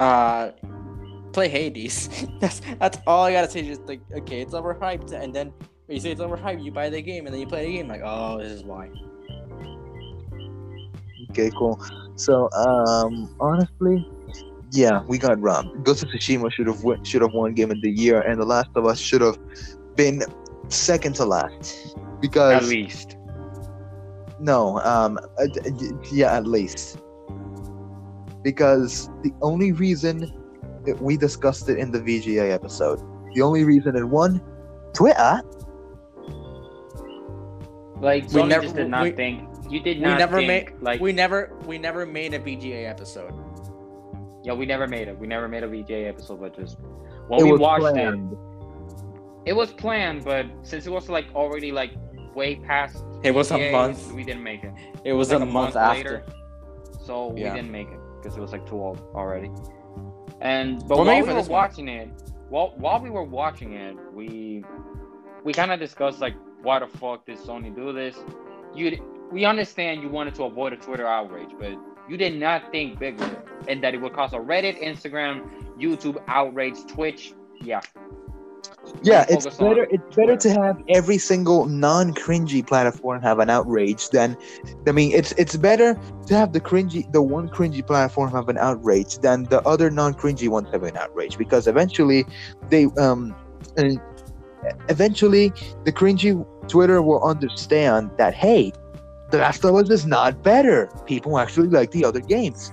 Uh, 0.00 0.50
play 1.32 1.48
Hades. 1.48 2.26
that's 2.40 2.60
that's 2.80 2.98
all 3.06 3.22
I 3.22 3.30
gotta 3.30 3.48
say. 3.48 3.62
Just 3.62 3.82
like, 3.82 4.00
okay, 4.12 4.40
it's 4.40 4.52
overhyped, 4.52 5.12
and 5.12 5.32
then 5.32 5.52
when 5.86 5.94
you 5.94 6.00
say 6.00 6.10
it's 6.10 6.20
overhyped, 6.20 6.64
you 6.64 6.72
buy 6.72 6.90
the 6.90 7.00
game, 7.00 7.26
and 7.26 7.32
then 7.32 7.40
you 7.40 7.46
play 7.46 7.66
the 7.66 7.72
game. 7.72 7.86
Like, 7.86 8.02
oh, 8.02 8.38
this 8.38 8.50
is 8.50 8.64
why. 8.64 8.90
Okay, 11.30 11.52
cool. 11.56 11.80
So, 12.16 12.50
um, 12.50 13.32
honestly, 13.38 14.04
yeah, 14.74 15.02
we 15.06 15.18
got 15.18 15.40
robbed. 15.40 15.84
Ghost 15.84 16.02
of 16.02 16.08
Tsushima 16.10 16.50
should 16.52 16.66
have 16.66 16.82
won, 16.82 17.02
should 17.04 17.22
have 17.22 17.32
won 17.32 17.54
Game 17.54 17.70
of 17.70 17.80
the 17.80 17.90
Year, 17.90 18.20
and 18.22 18.40
The 18.40 18.44
Last 18.44 18.70
of 18.74 18.84
Us 18.86 18.98
should 18.98 19.20
have 19.22 19.38
been 19.96 20.22
second 20.68 21.14
to 21.16 21.24
last 21.24 21.96
because 22.20 22.62
At 22.64 22.68
least. 22.68 23.16
no, 24.40 24.78
um, 24.80 25.18
uh, 25.38 25.46
d- 25.52 25.70
d- 25.78 25.90
yeah, 26.12 26.34
at 26.36 26.46
least 26.46 26.98
because 28.42 29.08
the 29.22 29.32
only 29.42 29.72
reason 29.72 30.32
that 30.84 31.00
we 31.00 31.16
discussed 31.16 31.68
it 31.68 31.78
in 31.78 31.90
the 31.92 32.00
VGA 32.00 32.50
episode, 32.52 33.00
the 33.34 33.42
only 33.42 33.64
reason 33.64 33.94
it 33.96 34.04
won, 34.04 34.40
Twitter. 34.92 35.40
Like, 38.00 38.24
We 38.24 38.40
Sony 38.42 38.48
never- 38.48 38.62
just 38.64 38.76
did 38.76 38.90
not 38.90 39.02
we- 39.04 39.12
think. 39.12 39.48
You 39.70 39.80
did 39.80 40.00
not. 40.00 40.08
we 40.12 40.18
never 40.18 40.36
think, 40.36 40.48
made 40.74 40.82
like 40.82 41.00
we 41.00 41.12
never 41.12 41.52
we 41.66 41.78
never 41.78 42.04
made 42.04 42.34
a 42.34 42.38
VGA 42.38 42.84
episode. 42.88 43.32
Yeah 44.44 44.52
we 44.52 44.66
never 44.66 44.86
made 44.86 45.08
it. 45.08 45.18
We 45.18 45.26
never 45.26 45.48
made 45.48 45.62
a 45.64 45.68
VGA 45.68 46.06
episode, 46.08 46.40
but 46.40 46.54
just 46.56 46.78
when 47.28 47.40
it 47.40 47.44
we 47.44 47.52
was 47.52 47.60
watched 47.60 47.80
planned. 47.82 48.32
it, 48.32 48.38
it 49.50 49.52
was 49.54 49.72
planned. 49.72 50.24
But 50.24 50.46
since 50.62 50.86
it 50.86 50.90
was 50.90 51.08
like 51.08 51.26
already 51.34 51.72
like 51.72 51.92
way 52.34 52.56
past, 52.56 53.02
It 53.22 53.34
was 53.34 53.50
a 53.50 53.72
month. 53.72 54.12
We 54.12 54.22
didn't 54.24 54.42
make 54.42 54.62
it. 54.64 54.72
It 55.04 55.12
was 55.14 55.30
Like 55.32 55.40
a, 55.42 55.46
month, 55.46 55.76
after. 55.76 56.24
so 57.06 57.34
Yeah. 57.36 57.50
we 57.50 57.56
didn't 57.56 57.72
make 57.72 57.88
it 57.88 57.98
because 58.20 58.36
it 58.36 58.40
was 58.40 58.52
like 58.52 58.66
too 58.66 58.76
old 58.76 59.00
already. 59.14 59.50
And 60.40 60.80
but 60.88 60.98
We'll 60.98 61.06
while 61.06 61.22
we 61.22 61.28
were 61.28 61.34
this 61.34 61.48
one. 61.48 61.62
watching 61.62 61.88
it, 61.88 62.08
while 62.50 62.74
while 62.76 63.00
we 63.00 63.10
were 63.10 63.24
watching 63.24 63.72
it, 63.74 63.96
we 64.12 64.62
we 65.44 65.52
kind 65.52 65.72
of 65.72 65.78
discussed 65.80 66.20
like 66.20 66.34
why 66.62 66.78
the 66.80 66.86
fuck 66.86 67.24
did 67.26 67.38
Sony 67.38 67.74
do 67.74 67.92
this? 67.92 68.16
You 68.74 68.98
we 69.32 69.44
understand 69.46 70.02
you 70.02 70.08
wanted 70.10 70.34
to 70.36 70.44
avoid 70.44 70.72
a 70.72 70.76
Twitter 70.76 71.06
outrage, 71.06 71.50
but 71.58 71.74
you 72.08 72.16
did 72.16 72.38
not 72.38 72.70
think 72.70 72.98
bigger 72.98 73.42
and 73.68 73.82
that 73.82 73.94
it 73.94 74.00
would 74.00 74.12
cause 74.12 74.32
a 74.32 74.38
Reddit, 74.38 74.82
Instagram, 74.82 75.48
YouTube 75.78 76.22
outrage, 76.28 76.84
Twitch. 76.86 77.32
Yeah, 77.60 77.80
Yeah, 79.02 79.24
it's 79.28 79.46
better. 79.56 79.86
It's 79.90 80.16
better 80.16 80.36
to 80.36 80.50
have 80.50 80.82
every 80.88 81.18
single 81.18 81.66
non-cringy 81.66 82.66
platform 82.66 83.22
have 83.22 83.38
an 83.38 83.50
outrage 83.50 84.08
than, 84.10 84.36
I 84.86 84.92
mean, 84.92 85.12
it's 85.12 85.32
it's 85.32 85.56
better 85.56 85.98
to 86.26 86.34
have 86.34 86.52
the 86.52 86.60
cringy, 86.60 87.10
the 87.12 87.22
one 87.22 87.48
cringy 87.48 87.86
platform 87.86 88.30
have 88.32 88.48
an 88.48 88.58
outrage 88.58 89.18
than 89.18 89.44
the 89.44 89.62
other 89.62 89.90
non-cringy 89.90 90.48
ones 90.48 90.68
have 90.72 90.82
an 90.82 90.96
outrage 90.96 91.38
because 91.38 91.66
eventually 91.66 92.24
they 92.68 92.86
um, 92.98 93.34
and 93.76 94.00
eventually 94.88 95.52
the 95.84 95.92
cringy 95.92 96.44
Twitter 96.68 97.02
will 97.02 97.22
understand 97.24 98.10
that 98.18 98.34
hey, 98.34 98.72
The 99.34 99.40
Last 99.40 99.64
of 99.64 99.74
Us 99.74 99.90
is 99.90 100.06
not 100.06 100.44
better. 100.44 100.88
People 101.06 101.40
actually 101.40 101.66
like 101.66 101.90
the 101.90 102.04
other 102.04 102.20
games. 102.20 102.70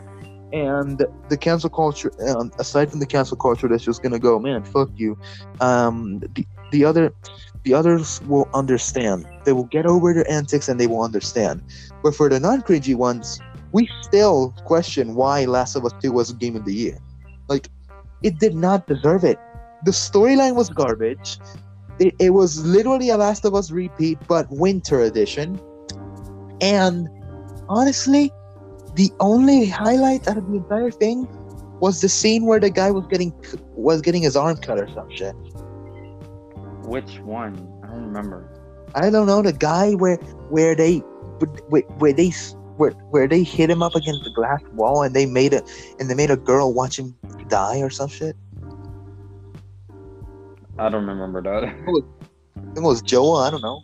And 0.53 1.03
the 1.27 1.35
cancel 1.35 1.71
culture, 1.71 2.11
um, 2.29 2.51
aside 2.59 2.91
from 2.91 2.99
the 2.99 3.07
cancel 3.07 3.35
culture, 3.35 3.67
that's 3.67 3.83
just 3.83 4.03
gonna 4.03 4.19
go, 4.19 4.37
man, 4.37 4.63
fuck 4.63 4.91
you 4.95 5.17
um 5.59 6.19
the, 6.35 6.45
the 6.71 6.85
other 6.85 7.15
the 7.63 7.73
others 7.73 8.21
will 8.27 8.47
understand. 8.53 9.25
They 9.43 9.53
will 9.53 9.69
get 9.77 9.87
over 9.87 10.13
their 10.13 10.29
antics 10.29 10.69
and 10.69 10.79
they 10.79 10.85
will 10.85 11.01
understand. 11.01 11.63
But 12.03 12.13
for 12.13 12.29
the 12.29 12.39
non-cringy 12.39 12.93
ones 12.93 13.39
we 13.71 13.89
still 14.03 14.53
question 14.65 15.15
why 15.15 15.45
last 15.45 15.75
of 15.75 15.83
us 15.83 15.93
2 15.99 16.11
was 16.11 16.29
a 16.29 16.35
game 16.35 16.55
of 16.55 16.65
the 16.65 16.75
year. 16.75 16.99
Like 17.49 17.69
it 18.21 18.37
did 18.37 18.53
not 18.53 18.85
deserve 18.85 19.23
it. 19.23 19.39
The 19.83 19.89
storyline 19.89 20.53
was 20.53 20.69
garbage. 20.69 21.39
It, 21.97 22.13
it 22.19 22.29
was 22.29 22.63
literally 22.63 23.09
a 23.09 23.17
last 23.17 23.45
of 23.45 23.55
us 23.55 23.71
repeat 23.71 24.19
but 24.27 24.45
winter 24.51 25.01
edition 25.01 25.59
and 26.61 27.09
honestly 27.67 28.31
the 28.95 29.11
only 29.19 29.65
highlight 29.65 30.27
out 30.27 30.37
of 30.37 30.47
the 30.47 30.57
entire 30.57 30.91
thing 30.91 31.27
was 31.79 32.01
the 32.01 32.09
scene 32.09 32.45
where 32.45 32.59
the 32.59 32.69
guy 32.69 32.91
was 32.91 33.05
getting 33.07 33.33
was 33.75 34.01
getting 34.01 34.21
his 34.21 34.35
arm 34.35 34.57
cut 34.57 34.79
or 34.79 34.87
some 34.89 35.09
shit. 35.09 35.35
which 36.85 37.19
one? 37.19 37.53
I 37.83 37.87
don't 37.87 38.05
remember. 38.05 38.47
I 38.93 39.09
don't 39.09 39.25
know 39.25 39.41
the 39.41 39.53
guy 39.53 39.93
where 39.93 40.17
where 40.49 40.75
they 40.75 40.97
where, 41.69 41.81
where 41.97 42.13
they 42.13 42.31
where, 42.77 42.91
where 43.11 43.27
they 43.27 43.43
hit 43.43 43.69
him 43.69 43.81
up 43.81 43.95
against 43.95 44.23
the 44.23 44.31
glass 44.31 44.61
wall 44.73 45.03
and 45.03 45.15
they 45.15 45.25
made 45.25 45.53
a 45.53 45.63
and 45.99 46.09
they 46.09 46.15
made 46.15 46.31
a 46.31 46.37
girl 46.37 46.73
watch 46.73 46.99
him 46.99 47.15
die 47.47 47.81
or 47.81 47.89
some 47.89 48.09
shit. 48.09 48.35
I 50.77 50.89
don't 50.89 51.05
remember 51.05 51.41
that. 51.41 51.63
It 52.75 52.81
was 52.81 53.01
Joel. 53.01 53.37
I 53.37 53.49
don't 53.49 53.61
know. 53.61 53.83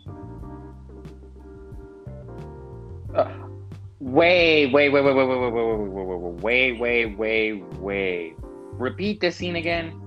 Wait, 4.00 4.66
wait, 4.66 4.88
wait, 4.90 4.90
wait, 4.90 5.02
wait, 5.02 5.14
wait, 5.14 5.26
wait, 5.26 5.52
wait, 5.52 5.90
wait, 5.92 6.40
wait, 6.40 6.78
wait, 6.78 6.80
wait, 6.80 7.18
wait, 7.18 7.78
wait. 7.80 8.36
Repeat 8.72 9.20
the 9.20 9.32
scene 9.32 9.56
again. 9.56 10.00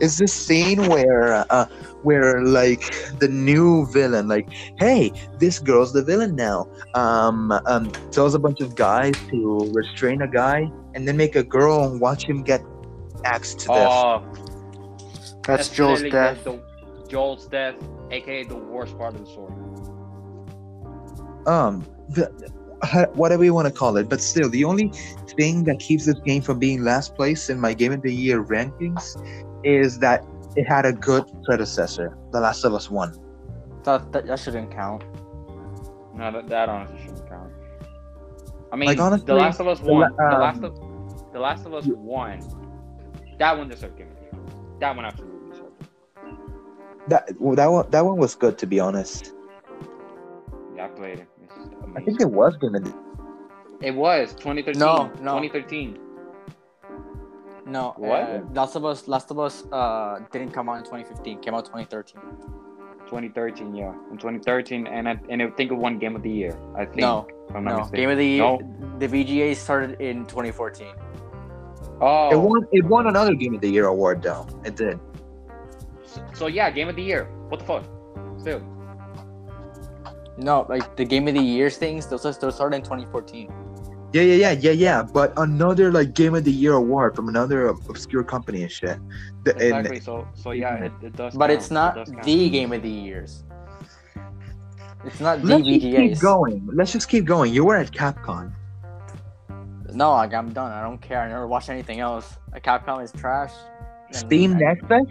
It's 0.00 0.18
this 0.18 0.32
scene 0.32 0.88
where 0.88 1.46
uh 1.50 1.66
where 2.02 2.42
like 2.42 2.92
the 3.20 3.28
new 3.28 3.86
villain 3.86 4.26
like 4.26 4.52
hey 4.78 5.12
this 5.38 5.60
girl's 5.60 5.92
the 5.92 6.02
villain 6.02 6.34
now 6.34 6.66
um 6.94 7.52
um 7.66 7.92
tells 8.10 8.34
a 8.34 8.40
bunch 8.40 8.60
of 8.60 8.74
guys 8.74 9.14
to 9.30 9.70
restrain 9.72 10.20
a 10.22 10.26
guy 10.26 10.68
and 10.94 11.06
then 11.06 11.16
make 11.16 11.36
a 11.36 11.44
girl 11.44 11.84
and 11.84 12.00
watch 12.00 12.24
him 12.24 12.42
get 12.42 12.60
axed 13.24 13.60
to 13.60 13.68
death. 13.68 13.88
Oh, 13.88 14.24
That's 15.46 15.68
Joel's 15.68 16.02
death. 16.02 16.42
The, 16.44 16.52
the, 16.52 17.08
Joel's 17.08 17.46
death, 17.46 17.76
aka 18.10 18.44
the 18.44 18.56
worst 18.56 18.96
part 18.98 19.14
of 19.14 19.20
the 19.20 19.30
story. 19.30 19.54
Um 21.46 21.86
the, 22.10 22.26
whatever 23.14 23.42
you 23.44 23.54
want 23.54 23.66
to 23.66 23.72
call 23.72 23.96
it 23.96 24.08
but 24.08 24.20
still 24.20 24.48
the 24.50 24.64
only 24.64 24.88
thing 25.36 25.64
that 25.64 25.78
keeps 25.78 26.04
this 26.06 26.18
game 26.20 26.42
from 26.42 26.58
being 26.58 26.82
last 26.84 27.14
place 27.14 27.48
in 27.48 27.58
my 27.58 27.72
game 27.72 27.92
of 27.92 28.02
the 28.02 28.12
year 28.14 28.44
rankings 28.44 29.16
is 29.64 29.98
that 29.98 30.24
it 30.56 30.64
had 30.64 30.84
a 30.84 30.92
good 30.92 31.24
predecessor 31.44 32.16
the 32.32 32.40
last 32.40 32.64
of 32.64 32.74
us 32.74 32.90
1 32.90 33.12
That, 33.84 34.12
that 34.12 34.26
that 34.26 34.38
shouldn't 34.38 34.70
count. 34.70 35.04
No, 36.14 36.30
that, 36.30 36.46
that 36.48 36.68
honestly 36.68 36.98
shouldn't 37.04 37.28
count. 37.28 37.52
I 38.72 38.76
mean, 38.76 38.86
Like, 38.88 39.00
honestly, 39.00 39.26
The 39.26 39.34
Last 39.34 39.60
of 39.60 39.66
Us 39.68 39.80
one. 39.80 40.12
la- 40.18 40.30
the 40.30 40.38
Last 40.38 40.58
um, 40.58 40.64
of 40.64 41.32
The 41.32 41.40
Last 41.40 41.66
of 41.66 41.74
Us 41.74 41.86
one. 41.86 42.40
That 43.38 43.58
one 43.58 43.68
deserved 43.68 43.96
Game 43.98 44.08
of 44.08 44.16
the 44.16 44.22
Year. 44.22 44.44
That 44.80 44.94
one 44.96 45.04
absolutely 45.04 45.50
deserved. 45.50 45.82
it. 45.82 47.08
that 47.08 47.40
well, 47.40 47.56
that 47.56 47.66
one 47.66 47.90
that 47.90 48.04
one 48.04 48.16
was 48.16 48.34
good 48.34 48.56
to 48.58 48.66
be 48.66 48.78
honest 48.80 49.32
Yeah, 50.76 50.84
I 50.86 50.88
played 50.88 51.18
it. 51.20 51.28
It's 51.94 52.02
i 52.02 52.04
think 52.04 52.20
it 52.20 52.30
was 52.30 52.56
gonna 52.56 52.80
be 52.80 52.92
It 53.80 53.94
was 53.94 54.34
2013. 54.34 54.78
No, 54.78 55.10
no. 55.20 55.40
2013. 55.40 55.98
No, 57.66 57.94
What? 57.96 58.20
Uh, 58.20 58.40
Last 58.52 58.76
of 58.76 58.84
Us, 58.84 59.08
Last 59.08 59.30
of 59.30 59.38
Us, 59.38 59.64
uh, 59.72 60.20
didn't 60.32 60.52
come 60.52 60.68
out 60.68 60.78
in 60.78 60.84
2015. 60.84 61.40
Came 61.40 61.54
out 61.54 61.64
2013. 61.64 62.20
2013, 63.06 63.74
yeah. 63.74 63.92
In 64.10 64.18
2013, 64.18 64.86
and 64.86 65.08
I, 65.08 65.18
and 65.30 65.42
I 65.42 65.48
think 65.50 65.70
it 65.70 65.74
won 65.74 65.98
Game 65.98 66.14
of 66.14 66.22
the 66.22 66.30
Year. 66.30 66.56
I 66.76 66.84
think. 66.84 66.98
No, 66.98 67.26
I'm 67.54 67.64
not 67.64 67.70
no. 67.70 67.78
mistaken. 67.78 68.00
Game 68.00 68.10
of 68.10 68.18
the 68.18 68.26
Year. 68.26 68.42
No? 68.42 68.98
The 68.98 69.08
VGA 69.08 69.56
started 69.56 70.00
in 70.00 70.26
2014. 70.26 70.94
Oh, 72.00 72.30
it 72.30 72.36
won 72.36 72.66
it 72.72 72.84
won 72.84 73.06
another 73.06 73.34
game 73.34 73.54
of 73.54 73.60
the 73.60 73.70
year 73.70 73.86
award 73.86 74.20
though 74.20 74.46
it 74.64 74.74
did 74.74 74.98
so 76.32 76.46
yeah, 76.46 76.70
Game 76.70 76.88
of 76.88 76.96
the 76.96 77.02
Year. 77.02 77.24
What 77.48 77.60
the 77.60 77.66
fuck? 77.66 77.84
Still. 78.38 78.60
No, 80.36 80.66
like 80.68 80.96
the 80.96 81.04
Game 81.04 81.28
of 81.28 81.34
the 81.34 81.40
Years 81.40 81.76
things. 81.76 82.06
Those 82.06 82.22
those 82.38 82.54
started 82.54 82.76
in 82.76 82.82
2014. 82.82 83.52
yeah 84.14 84.22
yeah 84.22 84.34
yeah 84.44 84.52
yeah 84.66 84.70
yeah 84.86 85.02
but 85.02 85.32
another 85.38 85.90
like 85.90 86.14
game 86.14 86.34
of 86.38 86.44
the 86.44 86.52
year 86.62 86.74
award 86.74 87.16
from 87.16 87.26
another 87.28 87.66
obscure 87.90 88.22
company 88.22 88.62
and 88.62 88.70
shit 88.70 88.98
The- 89.44 89.52
and- 89.58 89.86
Exactly. 89.86 90.00
So 90.00 90.26
so 90.34 90.50
yeah, 90.52 90.86
it, 90.86 90.92
it 91.02 91.12
does. 91.18 91.34
But 91.34 91.48
count. 91.50 91.58
it's 91.58 91.70
not 91.70 91.94
does 91.96 92.10
count. 92.10 92.22
the 92.22 92.48
Game 92.50 92.70
of 92.72 92.82
the 92.82 92.90
Years. 93.08 93.42
It's 95.04 95.20
not 95.20 95.42
the 95.42 95.58
let's 95.58 95.66
just 95.66 95.82
keep 95.82 96.18
going 96.20 96.56
let's 96.78 96.92
just 96.92 97.08
keep 97.08 97.24
going 97.26 97.52
you 97.52 97.64
were 97.64 97.76
at 97.76 97.90
capcom 97.90 98.52
No, 99.94 100.10
like, 100.12 100.34
I'm 100.34 100.50
done. 100.52 100.72
I 100.72 100.82
don't 100.82 100.98
care. 101.08 101.20
I 101.22 101.28
never 101.28 101.46
watched 101.46 101.68
anything 101.70 102.00
else. 102.00 102.26
Like, 102.52 102.64
Capcom 102.64 102.98
is 103.06 103.12
trash. 103.12 103.52
steam 104.12 104.54
I- 104.54 104.58
next 104.66 104.86
Fest? 104.90 105.06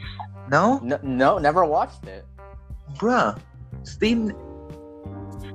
no 0.56 0.80
No, 0.84 0.98
no, 1.04 1.30
never 1.40 1.64
watched 1.66 2.04
it. 2.16 2.24
bruh 3.00 3.36
steam 3.84 4.32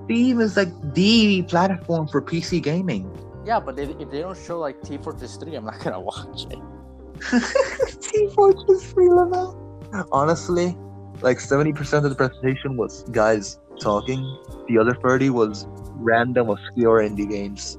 Steam 0.09 0.41
is 0.41 0.57
like 0.57 0.73
the 0.95 1.43
platform 1.43 2.09
for 2.09 2.23
PC 2.23 2.63
gaming. 2.63 3.05
Yeah, 3.45 3.61
but 3.61 3.77
they, 3.77 3.83
if 3.83 4.11
they 4.11 4.21
don't 4.21 4.39
show 4.39 4.59
like 4.59 4.81
Team 4.81 5.03
Fortress 5.03 5.37
3, 5.37 5.55
I'm 5.55 5.67
not 5.67 5.81
gonna 5.81 6.01
watch 6.13 6.47
it. 6.49 8.01
Team 8.01 8.31
Fortress 8.31 8.91
3 8.93 9.11
level. 9.11 9.93
Honestly, 10.11 10.75
like 11.21 11.37
70% 11.37 12.05
of 12.05 12.11
the 12.11 12.15
presentation 12.15 12.79
was 12.79 13.03
guys 13.11 13.59
talking. 13.81 14.23
The 14.67 14.79
other 14.79 14.95
30 14.95 15.29
was 15.29 15.67
random 15.97 16.49
obscure 16.49 17.03
indie 17.03 17.29
games. 17.29 17.79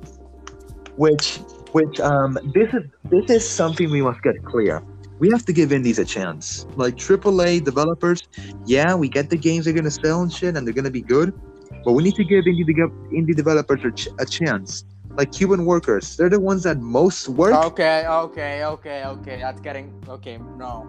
Which 0.97 1.37
which 1.71 1.99
um 1.99 2.37
this 2.53 2.71
is 2.73 2.83
this 3.05 3.29
is 3.29 3.49
something 3.49 3.89
we 3.89 4.03
must 4.03 4.21
get 4.21 4.43
clear. 4.45 4.83
We 5.17 5.31
have 5.31 5.45
to 5.45 5.53
give 5.53 5.73
indies 5.73 5.97
a 5.97 6.05
chance. 6.05 6.67
Like 6.75 6.95
AAA 6.95 7.65
developers, 7.65 8.21
yeah, 8.67 8.93
we 8.93 9.09
get 9.09 9.31
the 9.31 9.37
games 9.37 9.65
they're 9.65 9.73
gonna 9.73 9.89
sell 9.89 10.21
and 10.21 10.31
shit, 10.31 10.55
and 10.55 10.67
they're 10.67 10.75
gonna 10.75 10.91
be 10.91 11.01
good. 11.01 11.33
But 11.85 11.93
we 11.93 12.03
need 12.03 12.15
to 12.15 12.23
give 12.23 12.45
indie 12.45 12.65
de- 12.65 13.15
indie 13.15 13.35
developers 13.35 13.81
a, 13.85 13.91
ch- 13.91 14.09
a 14.19 14.25
chance. 14.25 14.85
Like 15.11 15.31
Cuban 15.31 15.65
workers, 15.65 16.15
they're 16.17 16.29
the 16.29 16.39
ones 16.39 16.63
that 16.63 16.79
most 16.79 17.27
work. 17.29 17.53
Okay, 17.53 18.05
okay, 18.07 18.63
okay, 18.63 19.03
okay. 19.05 19.37
That's 19.41 19.59
getting 19.59 19.91
okay. 20.07 20.37
No, 20.57 20.87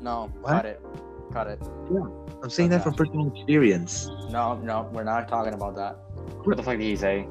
no, 0.00 0.30
What? 0.40 0.50
cut 0.52 0.66
it, 0.66 0.80
cut 1.32 1.46
it. 1.48 1.60
I'm 2.42 2.48
saying 2.50 2.70
that 2.70 2.84
from 2.84 2.94
personal 2.94 3.32
experience. 3.34 4.08
No, 4.30 4.56
no, 4.62 4.88
we're 4.92 5.04
not 5.04 5.28
talking 5.28 5.52
about 5.52 5.74
that. 5.76 5.96
What 6.44 6.56
the 6.56 6.62
fuck 6.62 6.78
did 6.78 6.82
he 6.84 6.96
say? 6.96 7.26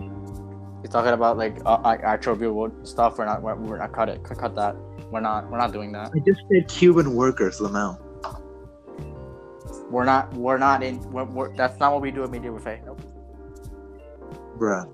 You're 0.00 0.92
talking 0.92 1.12
about 1.12 1.38
like 1.38 1.58
uh, 1.66 1.96
actual 2.02 2.34
real 2.34 2.52
world 2.52 2.86
stuff. 2.86 3.18
We're 3.18 3.26
not. 3.26 3.42
We're, 3.42 3.54
we're 3.56 3.78
not 3.78 3.92
cut 3.92 4.08
it. 4.08 4.22
Cut, 4.22 4.38
cut 4.38 4.54
that. 4.56 4.76
We're 5.10 5.20
not. 5.20 5.50
We're 5.50 5.58
not 5.58 5.72
doing 5.72 5.92
that. 5.92 6.10
I 6.14 6.18
just 6.20 6.40
said 6.52 6.68
Cuban 6.68 7.14
workers, 7.14 7.58
Lamau. 7.58 7.98
We're 9.90 10.04
not. 10.04 10.32
We're 10.34 10.58
not 10.58 10.82
in. 10.82 11.00
We're, 11.10 11.24
we're, 11.24 11.54
that's 11.56 11.78
not 11.80 11.92
what 11.92 12.02
we 12.02 12.10
do 12.10 12.22
at 12.24 12.30
Media 12.30 12.52
Buffet. 12.52 12.82
Nope. 12.84 13.00
Bruh. 14.58 14.86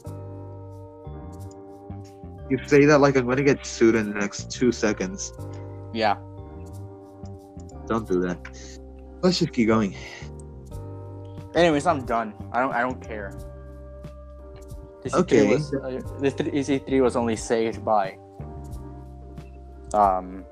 You 2.51 2.59
say 2.67 2.85
that 2.85 3.01
like 3.01 3.17
I'm 3.17 3.27
gonna 3.27 3.43
get 3.43 3.65
sued 3.65 3.95
in 3.95 4.13
the 4.13 4.19
next 4.19 4.51
two 4.51 4.71
seconds. 4.71 5.33
Yeah. 5.93 6.17
Don't 7.87 8.07
do 8.09 8.21
that. 8.21 8.39
Let's 9.23 9.39
just 9.39 9.53
keep 9.53 9.69
going. 9.69 9.95
Anyways, 11.55 11.87
I'm 11.87 12.05
done. 12.05 12.35
I 12.53 12.61
don't. 12.61 12.73
I 12.73 12.83
don't 12.83 13.01
care. 13.01 13.33
This 15.03 15.13
E3 15.13 15.21
Okay. 15.21 15.49
Was, 15.49 15.75
uh, 15.75 16.01
this 16.21 16.35
th- 16.35 16.53
E3 16.53 17.03
was 17.03 17.17
only 17.17 17.37
saved 17.37 17.85
by 17.85 18.17
um 19.93 20.45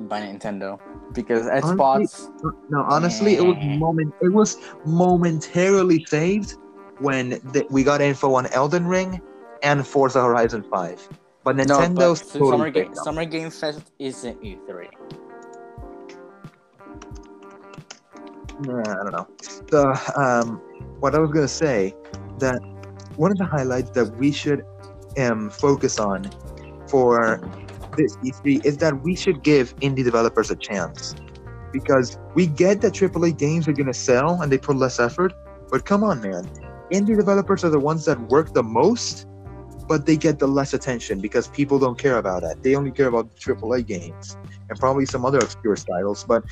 by 0.00 0.20
Nintendo 0.20 0.80
because 1.14 1.46
Xbox. 1.46 2.30
No, 2.68 2.80
honestly, 2.82 3.34
it 3.36 3.44
was 3.44 3.56
moment. 3.62 4.14
It 4.20 4.32
was 4.32 4.58
momentarily 4.84 6.04
saved 6.06 6.56
when 6.98 7.30
the, 7.52 7.66
we 7.70 7.82
got 7.82 8.00
info 8.00 8.34
on 8.34 8.46
Elden 8.46 8.86
Ring 8.86 9.20
and 9.62 9.86
Forza 9.86 10.22
Horizon 10.22 10.64
Five. 10.70 11.08
But 11.44 11.56
No, 11.56 11.64
Nintendo's 11.64 12.20
but 12.20 12.32
totally 12.38 12.50
Summer, 12.50 12.70
Ga- 12.70 12.94
Summer 12.94 13.24
Game 13.24 13.50
Fest 13.50 13.92
isn't 13.98 14.42
E 14.42 14.56
E3. 14.68 14.88
Nah, 18.60 18.80
I 18.80 18.94
don't 19.02 19.12
know. 19.12 19.28
The 19.70 20.12
um, 20.16 20.60
what 21.00 21.14
I 21.14 21.18
was 21.18 21.30
gonna 21.30 21.48
say 21.48 21.94
that 22.38 22.60
one 23.16 23.30
of 23.30 23.38
the 23.38 23.44
highlights 23.44 23.90
that 23.90 24.16
we 24.16 24.32
should 24.32 24.64
um 25.18 25.50
focus 25.50 25.98
on 25.98 26.30
for 26.88 27.40
this 27.96 28.16
E3 28.24 28.60
is 28.64 28.78
that 28.78 29.02
we 29.02 29.16
should 29.16 29.42
give 29.42 29.74
indie 29.80 30.04
developers 30.04 30.50
a 30.50 30.56
chance 30.56 31.14
because 31.72 32.18
we 32.34 32.46
get 32.46 32.80
that 32.82 32.94
AAA 32.94 33.32
games 33.32 33.66
are 33.68 33.72
gonna 33.72 33.94
sell 33.94 34.42
and 34.42 34.50
they 34.52 34.58
put 34.58 34.76
less 34.76 34.98
effort, 35.00 35.32
but 35.70 35.84
come 35.84 36.04
on, 36.04 36.20
man, 36.20 36.48
indie 36.92 37.16
developers 37.16 37.64
are 37.64 37.70
the 37.70 37.80
ones 37.80 38.04
that 38.04 38.18
work 38.28 38.52
the 38.52 38.62
most, 38.62 39.26
but 39.88 40.06
they 40.06 40.16
get 40.16 40.38
the 40.38 40.46
less 40.46 40.72
attention 40.74 41.20
because 41.20 41.48
people 41.48 41.78
don't 41.78 41.98
care 41.98 42.18
about 42.18 42.42
that. 42.42 42.62
They 42.62 42.74
only 42.76 42.90
care 42.92 43.08
about 43.08 43.34
AAA 43.36 43.82
games 43.82 44.36
and 44.68 44.78
probably 44.78 45.06
some 45.06 45.24
other 45.24 45.38
obscure 45.38 45.76
titles, 45.76 46.24
but 46.26 46.44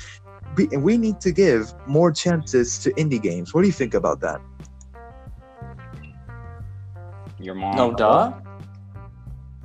we, 0.57 0.67
we 0.77 0.97
need 0.97 1.19
to 1.21 1.31
give 1.31 1.73
more 1.87 2.11
chances 2.11 2.79
to 2.79 2.93
indie 2.93 3.21
games. 3.21 3.53
What 3.53 3.61
do 3.61 3.67
you 3.67 3.73
think 3.73 3.93
about 3.93 4.19
that? 4.21 4.41
Your 7.39 7.55
mom. 7.55 7.75
No, 7.75 7.93
duh. 7.93 8.33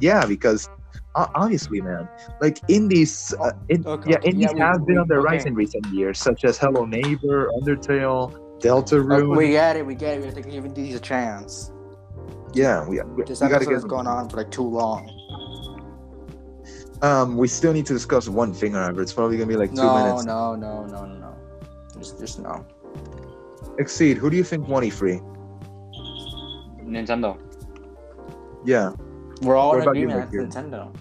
Yeah, 0.01 0.27
because 0.27 0.69
o- 0.69 0.78
obviously, 1.35 1.81
man, 1.81 2.09
like 2.41 2.59
indies, 2.69 3.35
uh, 3.41 3.53
in, 3.69 3.87
Okay, 3.87 4.11
yeah, 4.13 4.19
indies 4.25 4.47
yeah, 4.47 4.53
we- 4.55 4.61
have 4.61 4.87
been 4.87 4.95
we- 4.97 5.01
on 5.03 5.09
the 5.09 5.19
rise 5.19 5.45
in 5.47 5.55
recent 5.55 5.85
years, 5.87 6.19
such 6.21 6.45
as 6.45 6.59
Hello 6.59 6.85
Neighbor, 6.85 7.51
Undertale, 7.61 8.35
Uh, 8.35 8.39
Deltarune. 8.61 9.37
we 9.37 9.49
get 9.51 9.77
it. 9.77 9.87
We 9.87 9.95
get 9.95 10.15
it. 10.17 10.21
We 10.21 10.27
have 10.27 10.35
to 10.35 10.43
give 10.43 10.75
these 10.75 10.95
a 10.97 11.01
chance. 11.01 11.73
yeah, 12.55 12.87
we, 12.89 13.01
we, 13.15 13.23
This 13.25 13.41
we 13.41 13.49
gotta 13.49 13.57
episode 13.57 13.71
get 13.71 13.77
is 13.79 13.85
going 13.85 14.07
on 14.07 14.29
for 14.29 14.37
like 14.39 14.51
too 14.51 14.63
long. 14.69 15.09
Um, 17.03 17.37
we 17.37 17.47
still 17.47 17.73
need 17.73 17.87
to 17.87 17.93
discuss 17.93 18.29
one 18.29 18.53
thing, 18.53 18.73
however. 18.73 19.01
It's 19.03 19.13
probably 19.13 19.37
gonna 19.37 19.47
be 19.49 19.57
like 19.57 19.71
two 19.71 19.77
No, 19.83 19.95
minutes. 19.97 20.25
no, 20.25 20.57
no, 20.57 20.85
no, 20.87 21.05
no, 21.05 21.15
no. 21.19 21.35
Just, 21.99 22.19
just 22.19 22.41
no. 22.41 22.65
Exceed. 23.79 24.17
Who 24.17 24.31
do 24.31 24.37
you 24.37 24.43
think 24.43 24.67
won 24.67 24.83
E3? 24.83 25.23
Nintendo. 26.85 27.39
Yeah, 28.65 28.93
We're 29.43 29.55
all 29.55 29.69
What 29.79 29.83
in 29.83 29.89
agreement. 30.11 30.35
It's 30.35 30.57
Nintendo. 30.57 30.93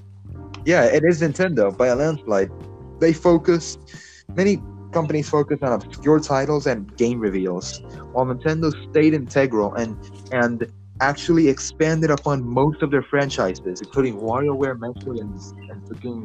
Yeah, 0.68 0.84
it 0.84 1.04
is 1.06 1.22
Nintendo 1.22 1.76
by 1.76 1.88
a 1.88 1.96
landslide. 1.96 2.52
They 3.00 3.14
focus. 3.14 3.78
Many 4.36 4.62
companies 4.92 5.30
focus 5.30 5.60
on 5.62 5.72
obscure 5.72 6.20
titles 6.20 6.68
and 6.68 6.96
game 6.98 7.22
reveals, 7.22 7.80
while 8.12 8.26
Nintendo 8.26 8.70
stayed 8.90 9.14
integral 9.14 9.74
and 9.76 9.96
and 10.34 10.68
actually 11.00 11.48
expanded 11.48 12.12
upon 12.12 12.46
most 12.46 12.82
of 12.82 12.92
their 12.92 13.04
franchises, 13.04 13.80
including 13.82 14.18
WarioWare, 14.20 14.78
Metroid, 14.78 15.22
and, 15.22 15.34
and 15.72 15.82
freaking. 15.88 16.22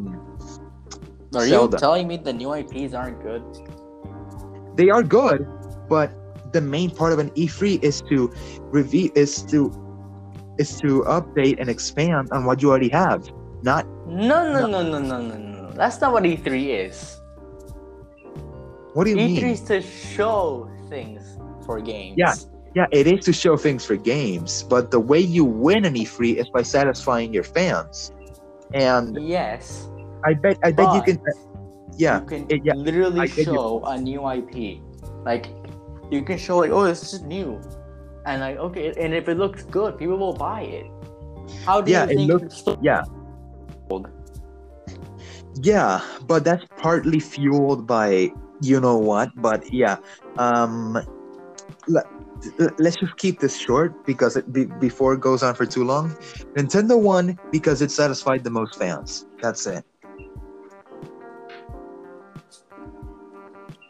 Are 1.36 1.46
Zelda. 1.46 1.76
you 1.76 1.78
telling 1.78 2.08
me 2.08 2.16
the 2.16 2.32
new 2.32 2.52
IPs 2.52 2.94
aren't 2.94 3.22
good? 3.22 3.44
They 4.74 4.90
are 4.90 5.04
good, 5.04 5.46
but 5.88 6.10
the 6.52 6.60
main 6.60 6.90
part 6.90 7.12
of 7.12 7.20
an 7.20 7.30
E3 7.30 7.80
is 7.84 8.02
to 8.10 8.32
reveal 8.72 9.12
is 9.14 9.42
to 9.52 9.70
is 10.58 10.80
to 10.80 11.02
update 11.02 11.60
and 11.60 11.68
expand 11.68 12.28
on 12.32 12.44
what 12.44 12.60
you 12.60 12.70
already 12.70 12.88
have. 12.88 13.30
Not 13.62 13.86
No, 14.06 14.50
no, 14.52 14.66
no, 14.66 14.82
no, 14.82 14.98
no, 14.98 15.20
no, 15.22 15.36
no. 15.38 15.70
That's 15.72 16.00
not 16.00 16.12
what 16.12 16.24
E3 16.24 16.88
is. 16.88 17.20
what 18.94 19.04
do 19.04 19.10
you 19.10 19.16
mean? 19.16 19.36
E3 19.36 19.52
is 19.52 19.60
to 19.62 19.80
show 19.80 20.68
things 20.88 21.38
for 21.64 21.80
games. 21.80 22.16
Yeah. 22.18 22.34
Yeah, 22.74 22.86
it 22.90 23.06
is 23.06 23.24
to 23.26 23.34
show 23.34 23.58
things 23.58 23.84
for 23.84 23.96
games, 23.96 24.62
but 24.62 24.90
the 24.90 24.98
way 24.98 25.18
you 25.20 25.44
win 25.44 25.84
an 25.84 25.92
E3 25.94 26.36
is 26.40 26.48
by 26.48 26.62
satisfying 26.62 27.32
your 27.32 27.44
fans. 27.44 28.12
And 28.72 29.16
Yes. 29.20 29.88
I 30.24 30.32
bet 30.32 30.56
I 30.64 30.72
bet 30.72 30.88
you 30.94 31.02
can 31.02 31.16
uh, 31.20 31.32
yeah, 31.98 32.20
You 32.20 32.26
can 32.26 32.46
it- 32.48 32.64
yeah, 32.64 32.72
literally 32.72 33.20
I 33.20 33.26
show 33.26 33.84
a 33.84 33.98
new 34.00 34.24
IP. 34.26 34.80
Like, 35.26 35.52
you 36.10 36.22
can 36.22 36.38
show 36.38 36.56
like, 36.64 36.70
oh, 36.72 36.84
this 36.84 37.12
is 37.12 37.20
new, 37.22 37.60
and 38.24 38.40
like, 38.40 38.56
okay, 38.56 38.94
and 38.96 39.12
if 39.12 39.28
it 39.28 39.36
looks 39.36 39.64
good, 39.64 39.98
people 39.98 40.16
will 40.16 40.32
buy 40.32 40.62
it. 40.62 40.86
How 41.68 41.82
do 41.82 41.92
Yeah, 41.92 42.04
you 42.08 42.10
it 42.10 42.16
think? 42.16 42.30
looks- 42.32 42.64
it's 42.64 42.80
so- 44.00 44.10
yeah. 45.62 46.00
Yeah, 46.00 46.00
but 46.26 46.44
that's 46.44 46.64
partly 46.76 47.20
fueled 47.20 47.86
by 47.86 48.30
you 48.60 48.80
know 48.80 48.96
what, 48.96 49.30
but 49.36 49.72
yeah. 49.72 49.96
Um 50.38 50.98
let, 51.88 52.06
let's 52.78 52.96
just 52.96 53.16
keep 53.16 53.40
this 53.40 53.56
short 53.56 54.04
because 54.04 54.36
it 54.36 54.52
be, 54.52 54.64
before 54.66 55.14
it 55.14 55.20
goes 55.20 55.42
on 55.42 55.54
for 55.54 55.66
too 55.66 55.84
long. 55.84 56.10
Nintendo 56.56 57.00
won 57.00 57.38
because 57.50 57.82
it 57.82 57.90
satisfied 57.90 58.44
the 58.44 58.50
most 58.50 58.78
fans. 58.78 59.26
That's 59.40 59.66
it. 59.66 59.84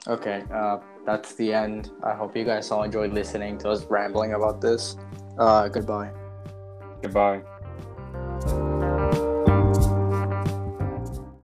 Okay, 0.08 0.42
uh, 0.52 0.78
that's 1.06 1.34
the 1.34 1.52
end. 1.54 1.90
I 2.02 2.14
hope 2.14 2.36
you 2.36 2.44
guys 2.44 2.70
all 2.70 2.82
enjoyed 2.82 3.12
listening 3.12 3.58
to 3.58 3.70
us 3.70 3.84
rambling 3.88 4.34
about 4.34 4.60
this. 4.60 4.96
Uh, 5.38 5.68
goodbye. 5.68 6.10
Goodbye. 7.02 7.42